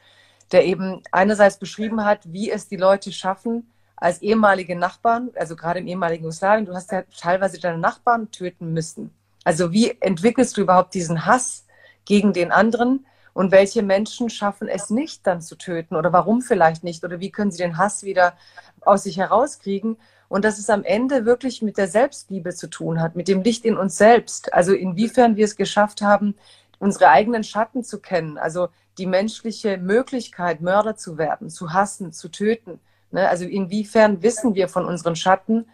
der 0.51 0.65
eben 0.65 1.03
einerseits 1.13 1.59
beschrieben 1.59 2.05
hat, 2.05 2.21
wie 2.33 2.51
es 2.51 2.69
die 2.69 2.77
Leute 2.77 3.13
schaffen, 3.13 3.71
als 3.97 4.21
ehemalige 4.21 4.77
Nachbarn, 4.77 5.31
also 5.37 5.57
gerade 5.57 5.81
im 5.81 5.87
ehemaligen 5.87 6.25
Jugoslawien, 6.25 6.67
du 6.67 6.75
hast 6.75 6.93
ja 6.93 7.03
teilweise 7.19 7.59
deine 7.59 7.79
Nachbarn 7.79 8.31
töten 8.31 8.73
müssen. 8.73 9.11
Also 9.45 9.73
wie 9.73 9.97
entwickelst 10.01 10.57
du 10.57 10.63
überhaupt 10.63 10.93
diesen 10.93 11.25
Hass 11.25 11.66
gegen 12.07 12.33
den 12.33 12.51
anderen? 12.51 13.05
Und 13.35 13.53
welche 13.53 13.83
Menschen 13.83 14.31
schaffen 14.31 14.67
es 14.67 14.89
nicht, 14.89 15.27
dann 15.27 15.43
zu 15.43 15.57
töten? 15.57 15.95
Oder 15.95 16.11
warum 16.11 16.41
vielleicht 16.41 16.83
nicht? 16.83 17.05
Oder 17.05 17.21
wie 17.21 17.31
können 17.31 17.51
sie 17.51 17.63
den 17.63 17.77
Hass 17.77 18.03
wieder 18.03 18.33
aus 18.81 19.03
sich 19.03 19.19
herauskriegen? 19.19 19.99
Und 20.29 20.47
dass 20.47 20.59
es 20.59 20.71
am 20.71 20.85
Ende 20.85 21.27
wirklich 21.27 21.61
mit 21.61 21.77
der 21.77 21.87
Selbstliebe 21.87 22.55
zu 22.55 22.69
tun 22.69 22.99
hat, 23.01 23.15
mit 23.15 23.29
dem 23.29 23.43
Licht 23.43 23.67
in 23.67 23.77
uns 23.77 23.99
selbst. 23.99 24.55
Also 24.55 24.73
inwiefern 24.73 25.37
wir 25.37 25.45
es 25.45 25.57
geschafft 25.57 26.01
haben, 26.01 26.35
unsere 26.79 27.11
eigenen 27.11 27.45
Schatten 27.45 27.85
zu 27.85 28.01
kennen. 28.01 28.39
Also 28.39 28.69
die 28.97 29.07
menschliche 29.07 29.77
Möglichkeit, 29.77 30.63
Mörder 30.63 30.97
zu 30.97 31.19
werden, 31.19 31.51
zu 31.51 31.75
hassen, 31.75 32.13
zu 32.13 32.31
töten. 32.31 32.81
Ne? 33.11 33.29
Also 33.29 33.45
inwiefern 33.45 34.23
wissen 34.23 34.55
wir 34.55 34.69
von 34.69 34.87
unseren 34.87 35.15
Schatten 35.15 35.67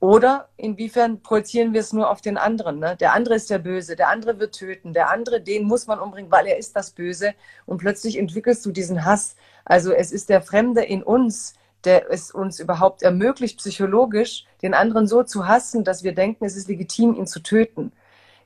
oder 0.00 0.48
inwiefern 0.56 1.22
projizieren 1.22 1.72
wir 1.72 1.80
es 1.80 1.92
nur 1.92 2.08
auf 2.10 2.20
den 2.20 2.38
anderen? 2.38 2.78
Ne? 2.78 2.96
Der 2.96 3.14
andere 3.14 3.34
ist 3.34 3.50
der 3.50 3.58
Böse, 3.58 3.96
der 3.96 4.08
andere 4.08 4.38
wird 4.38 4.54
töten, 4.54 4.92
der 4.92 5.10
andere, 5.10 5.40
den 5.40 5.64
muss 5.64 5.88
man 5.88 5.98
umbringen, 5.98 6.30
weil 6.30 6.46
er 6.46 6.56
ist 6.56 6.76
das 6.76 6.92
Böse. 6.92 7.34
Und 7.66 7.78
plötzlich 7.78 8.16
entwickelst 8.16 8.64
du 8.64 8.70
diesen 8.70 9.04
Hass. 9.04 9.34
Also 9.64 9.92
es 9.92 10.12
ist 10.12 10.28
der 10.28 10.40
Fremde 10.40 10.84
in 10.84 11.02
uns, 11.02 11.54
der 11.84 12.10
es 12.12 12.30
uns 12.30 12.60
überhaupt 12.60 13.02
ermöglicht, 13.02 13.58
psychologisch 13.58 14.44
den 14.62 14.74
anderen 14.74 15.08
so 15.08 15.24
zu 15.24 15.48
hassen, 15.48 15.84
dass 15.84 16.04
wir 16.04 16.14
denken, 16.14 16.44
es 16.44 16.56
ist 16.56 16.68
legitim, 16.68 17.14
ihn 17.14 17.26
zu 17.26 17.40
töten. 17.40 17.92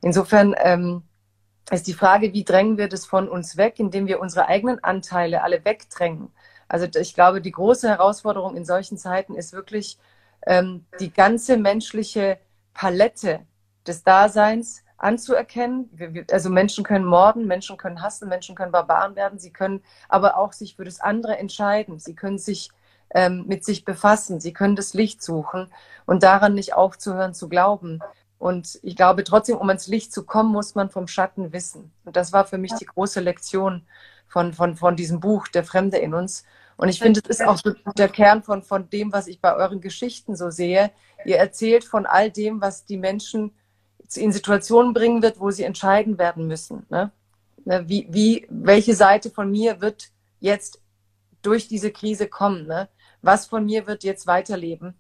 Insofern 0.01 0.55
ähm, 0.59 1.03
ist 1.71 1.87
die 1.87 1.95
Frage, 1.95 2.33
wie 2.33 2.45
drängen 2.45 2.79
wir 2.79 2.89
das 2.89 3.05
von 3.07 3.29
uns 3.29 3.57
weg, 3.57 3.75
indem 3.79 4.07
wir 4.07 4.21
unsere 4.21 4.47
eigenen 4.47 4.83
Anteile 4.83 5.43
alle 5.43 5.65
wegdrängen. 5.65 6.31
Also 6.69 6.87
ich 6.99 7.15
glaube, 7.15 7.43
die 7.43 7.53
große 7.53 7.89
Herausforderung 7.89 8.57
in 8.57 8.65
solchen 8.65 8.97
Zeiten 8.97 9.35
ist 9.35 9.53
wirklich, 9.53 9.99
ähm, 10.47 10.87
die 11.01 11.13
ganze 11.13 11.57
menschliche 11.57 12.39
Palette 12.75 13.41
des 13.87 14.03
Daseins 14.03 14.83
anzuerkennen. 14.97 16.25
Also 16.31 16.49
Menschen 16.49 16.85
können 16.85 17.05
morden, 17.05 17.47
Menschen 17.47 17.77
können 17.77 18.03
hassen, 18.03 18.29
Menschen 18.29 18.55
können 18.55 18.73
Barbaren 18.73 19.17
werden, 19.17 19.39
sie 19.39 19.53
können 19.53 19.83
aber 20.09 20.37
auch 20.37 20.53
sich 20.53 20.77
für 20.77 20.85
das 20.85 21.01
andere 21.01 21.39
entscheiden. 21.39 21.99
Sie 21.99 22.15
können 22.15 22.39
sich 22.39 22.71
ähm, 23.15 23.45
mit 23.47 23.65
sich 23.65 23.85
befassen, 23.85 24.41
sie 24.41 24.53
können 24.53 24.77
das 24.77 24.95
Licht 24.95 25.23
suchen 25.23 25.71
und 26.07 26.23
daran 26.23 26.55
nicht 26.55 26.75
aufzuhören 26.75 27.35
zu 27.35 27.49
glauben. 27.49 28.01
Und 28.39 28.81
ich 28.83 28.97
glaube 28.97 29.23
trotzdem, 29.25 29.57
um 29.57 29.69
ans 29.69 29.87
Licht 29.87 30.13
zu 30.13 30.25
kommen, 30.25 30.51
muss 30.51 30.75
man 30.75 30.91
vom 30.91 31.07
Schatten 31.07 31.53
wissen. 31.53 31.93
Und 32.05 32.17
das 32.17 32.33
war 32.33 32.45
für 32.45 32.59
mich 32.59 32.73
die 32.75 32.87
große 32.87 33.21
Lektion 33.21 33.87
von, 34.27 34.53
von, 34.53 34.77
von 34.77 34.97
diesem 34.97 35.21
Buch, 35.21 35.47
Der 35.49 35.65
Fremde 35.65 35.99
in 35.99 36.15
uns. 36.15 36.45
Und 36.83 36.89
ich 36.89 36.99
finde, 36.99 37.21
es 37.29 37.39
ist 37.39 37.47
auch 37.47 37.59
so 37.59 37.75
der 37.97 38.09
Kern 38.09 38.43
von, 38.43 38.65
von 38.65 38.91
dem, 38.91 39.13
was 39.13 39.29
ich 39.29 39.41
bei 39.41 39.55
euren 39.55 39.81
Geschichten 39.81 40.35
so 40.35 40.51
sehe. 40.51 40.91
Ihr 41.25 41.37
erzählt 41.37 41.85
von 41.85 42.07
all 42.07 42.29
dem, 42.29 42.61
was 42.61 42.85
die 42.85 42.97
Menschen 42.97 43.53
in 44.17 44.33
Situationen 44.33 44.93
bringen 44.93 45.23
wird, 45.23 45.39
wo 45.39 45.53
sie 45.53 45.63
entscheiden 45.63 46.19
werden 46.19 46.49
müssen. 46.49 46.85
Ne? 46.91 47.13
ne? 47.65 47.85
Wie, 47.87 48.09
wie, 48.11 48.49
welche 48.51 48.97
Seite 48.97 49.31
von 49.31 49.49
mir 49.49 49.81
wird 49.81 50.09
jetzt 50.41 50.81
durch 51.43 51.69
diese 51.69 51.93
Krise 51.93 52.27
kommen? 52.27 52.67
Ne? 52.67 52.89
Was 53.21 53.47
von 53.47 53.65
mir 53.65 53.87
wird 53.87 54.03
jetzt 54.03 54.27
weiterleben? 54.27 54.95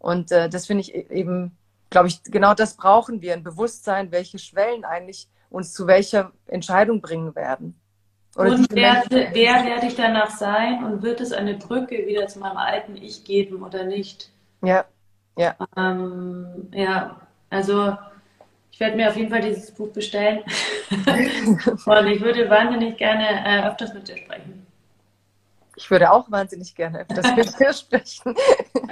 Und 0.00 0.32
äh, 0.32 0.48
das 0.48 0.66
finde 0.66 0.80
ich 0.80 0.92
e-, 0.92 1.06
eben, 1.08 1.56
glaube 1.88 2.08
ich, 2.08 2.20
genau 2.24 2.54
das 2.54 2.74
brauchen 2.74 3.22
wir, 3.22 3.34
ein 3.34 3.44
Bewusstsein, 3.44 4.10
welche 4.10 4.40
Schwellen 4.40 4.84
eigentlich 4.84 5.28
uns 5.50 5.72
zu 5.72 5.86
welcher 5.86 6.32
Entscheidung 6.48 7.00
bringen 7.00 7.36
werden. 7.36 7.80
Oder 8.38 8.52
und 8.52 8.68
wer, 8.70 9.02
wer 9.10 9.64
werde 9.64 9.86
ich 9.86 9.96
danach 9.96 10.30
sein 10.30 10.84
und 10.84 11.02
wird 11.02 11.20
es 11.20 11.32
eine 11.32 11.54
Brücke 11.54 12.06
wieder 12.06 12.28
zu 12.28 12.38
meinem 12.38 12.56
alten 12.56 12.96
Ich 12.96 13.24
geben 13.24 13.64
oder 13.64 13.82
nicht? 13.82 14.30
Ja, 14.62 14.84
ja. 15.36 15.56
Ähm, 15.76 16.68
ja, 16.72 17.20
also 17.50 17.96
ich 18.70 18.78
werde 18.78 18.96
mir 18.96 19.08
auf 19.08 19.16
jeden 19.16 19.30
Fall 19.30 19.40
dieses 19.40 19.72
Buch 19.72 19.92
bestellen. 19.92 20.44
und 20.90 22.06
ich 22.06 22.20
würde 22.20 22.48
wahnsinnig 22.48 22.96
gerne 22.96 23.44
äh, 23.44 23.66
öfters 23.66 23.92
mit 23.92 24.06
dir 24.06 24.16
sprechen. 24.16 24.64
Ich 25.74 25.90
würde 25.90 26.08
auch 26.12 26.30
wahnsinnig 26.30 26.76
gerne 26.76 27.00
öfters 27.00 27.34
mit 27.34 27.58
dir 27.58 27.72
sprechen. 27.72 28.36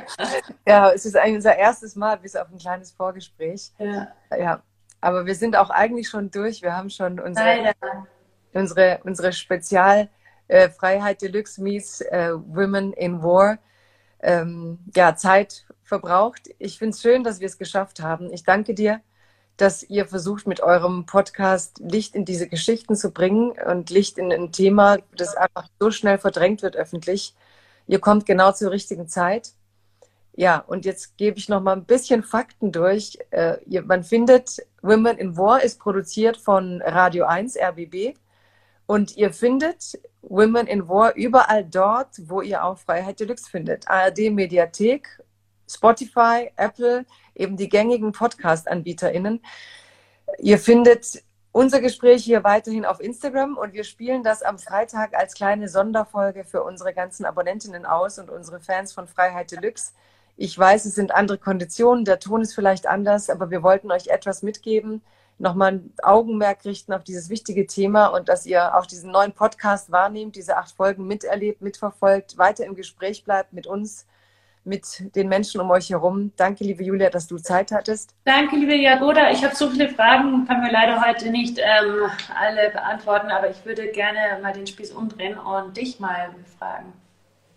ja, 0.67 0.91
es 0.91 1.07
ist 1.07 1.17
eigentlich 1.17 1.37
unser 1.37 1.55
erstes 1.55 1.95
Mal, 1.95 2.17
bis 2.17 2.35
auf 2.35 2.51
ein 2.51 2.59
kleines 2.59 2.91
Vorgespräch. 2.91 3.71
Ja. 3.79 4.09
ja. 4.37 4.63
Aber 5.01 5.25
wir 5.25 5.37
sind 5.37 5.57
auch 5.57 5.71
eigentlich 5.71 6.09
schon 6.09 6.33
durch. 6.33 6.63
Wir 6.63 6.77
haben 6.77 6.91
schon 6.91 7.21
unsere. 7.21 7.45
Leider 7.45 8.07
unsere, 8.57 9.01
unsere 9.05 9.33
Spezial 9.33 10.09
äh, 10.49 10.69
Deluxe 11.21 11.63
meets 11.63 12.01
äh, 12.01 12.33
Women 12.35 12.93
in 12.93 13.23
War 13.23 13.59
ähm, 14.21 14.79
ja, 14.95 15.17
Zeit 15.17 15.67
verbraucht. 15.83 16.51
Ich 16.59 16.79
finde 16.79 16.95
es 16.95 17.03
schön, 17.03 17.25
dass 17.25 17.41
wir 17.41 17.47
es 17.47 17.59
geschafft 17.59 18.01
haben. 18.01 18.33
Ich 18.33 18.45
danke 18.45 18.75
dir, 18.75 19.01
dass 19.57 19.83
ihr 19.83 20.07
versucht, 20.07 20.47
mit 20.47 20.61
eurem 20.61 21.07
Podcast 21.07 21.81
Licht 21.81 22.15
in 22.15 22.25
diese 22.25 22.49
Geschichten 22.49 22.97
zu 22.97 23.11
bringen 23.11 23.53
und 23.67 23.91
Licht 23.91 24.19
in 24.19 24.33
ein 24.33 24.53
Thema, 24.53 24.99
das 25.17 25.37
einfach 25.37 25.69
so 25.81 25.91
schnell 25.91 26.19
verdrängt 26.19 26.63
wird 26.63 26.77
öffentlich. 26.77 27.35
Ihr 27.87 28.01
kommt 28.01 28.27
genau 28.27 28.53
zur 28.53 28.71
richtigen 28.71 29.09
Zeit. 29.09 29.53
Ja, 30.35 30.59
und 30.59 30.85
jetzt 30.85 31.17
gebe 31.17 31.39
ich 31.39 31.49
noch 31.49 31.63
mal 31.63 31.73
ein 31.73 31.87
bisschen 31.87 32.23
Fakten 32.23 32.71
durch. 32.71 33.19
Äh, 33.31 33.59
man 33.83 34.05
findet 34.05 34.59
Women 34.83 35.17
in 35.17 35.37
War 35.37 35.63
ist 35.63 35.81
produziert 35.81 36.37
von 36.37 36.83
Radio 36.83 37.25
1 37.25 37.57
RBB 37.57 38.19
und 38.87 39.17
ihr 39.17 39.33
findet 39.33 39.99
Women 40.23 40.67
in 40.67 40.89
War 40.89 41.15
überall 41.15 41.65
dort, 41.65 42.09
wo 42.29 42.41
ihr 42.41 42.65
auch 42.65 42.79
Freiheit 42.79 43.21
Deluxe 43.21 43.49
findet. 43.49 43.89
ARD 43.89 44.31
Mediathek, 44.31 45.23
Spotify, 45.69 46.51
Apple, 46.57 47.05
eben 47.35 47.57
die 47.57 47.69
gängigen 47.69 48.13
Podcast-AnbieterInnen. 48.13 49.41
Ihr 50.39 50.59
findet 50.59 51.23
unser 51.53 51.81
Gespräch 51.81 52.23
hier 52.23 52.45
weiterhin 52.45 52.85
auf 52.85 53.01
Instagram 53.01 53.57
und 53.57 53.73
wir 53.73 53.85
spielen 53.85 54.23
das 54.23 54.43
am 54.43 54.59
Freitag 54.59 55.15
als 55.17 55.35
kleine 55.35 55.69
Sonderfolge 55.69 56.45
für 56.45 56.63
unsere 56.63 56.93
ganzen 56.93 57.25
Abonnentinnen 57.25 57.87
aus 57.87 58.19
und 58.19 58.31
unsere 58.31 58.61
Fans 58.61 58.93
von 58.93 59.07
Freiheit 59.07 59.53
Deluxe. 59.53 59.93
Ich 60.37 60.59
weiß, 60.59 60.85
es 60.85 60.95
sind 60.95 61.15
andere 61.15 61.39
Konditionen, 61.39 62.05
der 62.05 62.19
Ton 62.19 62.43
ist 62.43 62.55
vielleicht 62.55 62.87
anders, 62.87 63.31
aber 63.31 63.51
wir 63.51 63.63
wollten 63.63 63.91
euch 63.91 64.09
etwas 64.09 64.43
mitgeben, 64.43 65.03
nochmal 65.39 65.73
ein 65.73 65.93
Augenmerk 66.03 66.65
richten 66.65 66.93
auf 66.93 67.05
dieses 67.05 67.29
wichtige 67.29 67.67
Thema 67.67 68.07
und 68.09 68.29
dass 68.29 68.47
ihr 68.47 68.75
auch 68.77 68.87
diesen 68.87 69.11
neuen 69.11 69.33
Podcast 69.33 69.93
wahrnehmt, 69.93 70.37
diese 70.37 70.57
acht 70.57 70.75
Folgen 70.75 71.07
miterlebt, 71.07 71.61
mitverfolgt, 71.61 72.39
weiter 72.39 72.65
im 72.65 72.75
Gespräch 72.75 73.25
bleibt 73.25 73.53
mit 73.53 73.67
uns, 73.67 74.07
mit 74.65 75.15
den 75.15 75.29
Menschen 75.29 75.61
um 75.61 75.71
euch 75.71 75.91
herum. 75.91 76.33
Danke, 76.37 76.65
liebe 76.65 76.83
Julia, 76.83 77.11
dass 77.11 77.27
du 77.29 77.37
Zeit 77.37 77.71
hattest. 77.71 78.15
Danke, 78.25 78.57
liebe 78.57 78.75
Jagoda. 78.75 79.31
Ich 79.31 79.45
habe 79.45 79.55
so 79.55 79.71
viele 79.71 79.89
Fragen, 79.89 80.47
kann 80.47 80.61
mir 80.61 80.73
leider 80.73 81.01
heute 81.07 81.31
nicht 81.31 81.59
ähm, 81.59 82.11
alle 82.35 82.71
beantworten, 82.71 83.29
aber 83.29 83.49
ich 83.51 83.65
würde 83.65 83.89
gerne 83.89 84.41
mal 84.43 84.53
den 84.53 84.67
Spieß 84.67 84.93
umdrehen 84.93 85.39
und 85.39 85.77
dich 85.77 86.01
mal 86.01 86.35
fragen. 86.59 86.93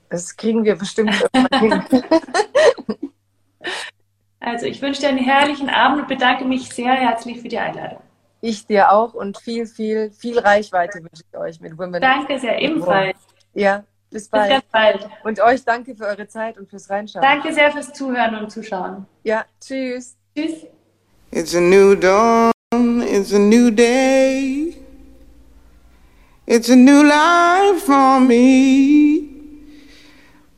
Das 0.09 0.35
kriegen 0.35 0.63
wir 0.63 0.75
bestimmt. 0.75 1.15
Also 4.39 4.65
ich 4.65 4.81
wünsche 4.81 5.01
dir 5.01 5.09
einen 5.09 5.17
herrlichen 5.17 5.69
Abend 5.69 6.01
und 6.01 6.07
bedanke 6.07 6.45
mich 6.45 6.69
sehr 6.69 6.93
herzlich 6.93 7.41
für 7.41 7.49
die 7.49 7.57
Einladung. 7.57 7.99
Ich 8.41 8.65
dir 8.65 8.91
auch 8.91 9.13
und 9.13 9.37
viel, 9.37 9.65
viel, 9.65 10.11
viel 10.11 10.39
Reichweite 10.39 10.99
wünsche 10.99 11.23
ich 11.29 11.37
euch 11.37 11.59
mit 11.59 11.77
Women. 11.77 12.01
Danke 12.01 12.39
sehr, 12.39 12.61
ebenfalls. 12.61 13.17
Ja, 13.53 13.83
bis 14.09 14.29
bald. 14.29 14.49
Bis 14.49 14.51
ganz 14.53 14.65
bald. 14.71 15.09
Und 15.25 15.41
euch 15.41 15.63
danke 15.65 15.93
für 15.93 16.05
eure 16.05 16.27
Zeit 16.27 16.57
und 16.57 16.69
fürs 16.69 16.89
Reinschauen. 16.89 17.21
Danke 17.21 17.53
sehr 17.53 17.71
fürs 17.71 17.91
Zuhören 17.91 18.35
und 18.35 18.49
Zuschauen. 18.49 19.05
Ja, 19.23 19.43
tschüss. 19.59 20.15
Tschüss. 20.35 20.67
It's 21.31 21.53
a 21.53 21.59
new 21.59 21.95
dawn, 21.95 22.51
it's 23.01 23.33
a 23.33 23.39
new 23.39 23.69
day. 23.69 24.75
It's 26.47 26.69
a 26.69 26.75
new 26.75 27.03
life 27.03 27.81
for 27.85 28.19
me. 28.19 29.29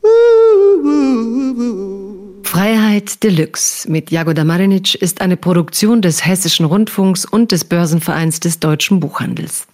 Ooh, 0.04 0.80
ooh, 0.82 1.60
ooh, 1.60 2.21
Freiheit 2.52 3.22
Deluxe 3.22 3.90
mit 3.90 4.10
Jagoda 4.10 4.44
Marinic 4.44 4.94
ist 4.94 5.22
eine 5.22 5.38
Produktion 5.38 6.02
des 6.02 6.26
Hessischen 6.26 6.66
Rundfunks 6.66 7.24
und 7.24 7.50
des 7.50 7.64
Börsenvereins 7.64 8.40
des 8.40 8.60
deutschen 8.60 9.00
Buchhandels. 9.00 9.66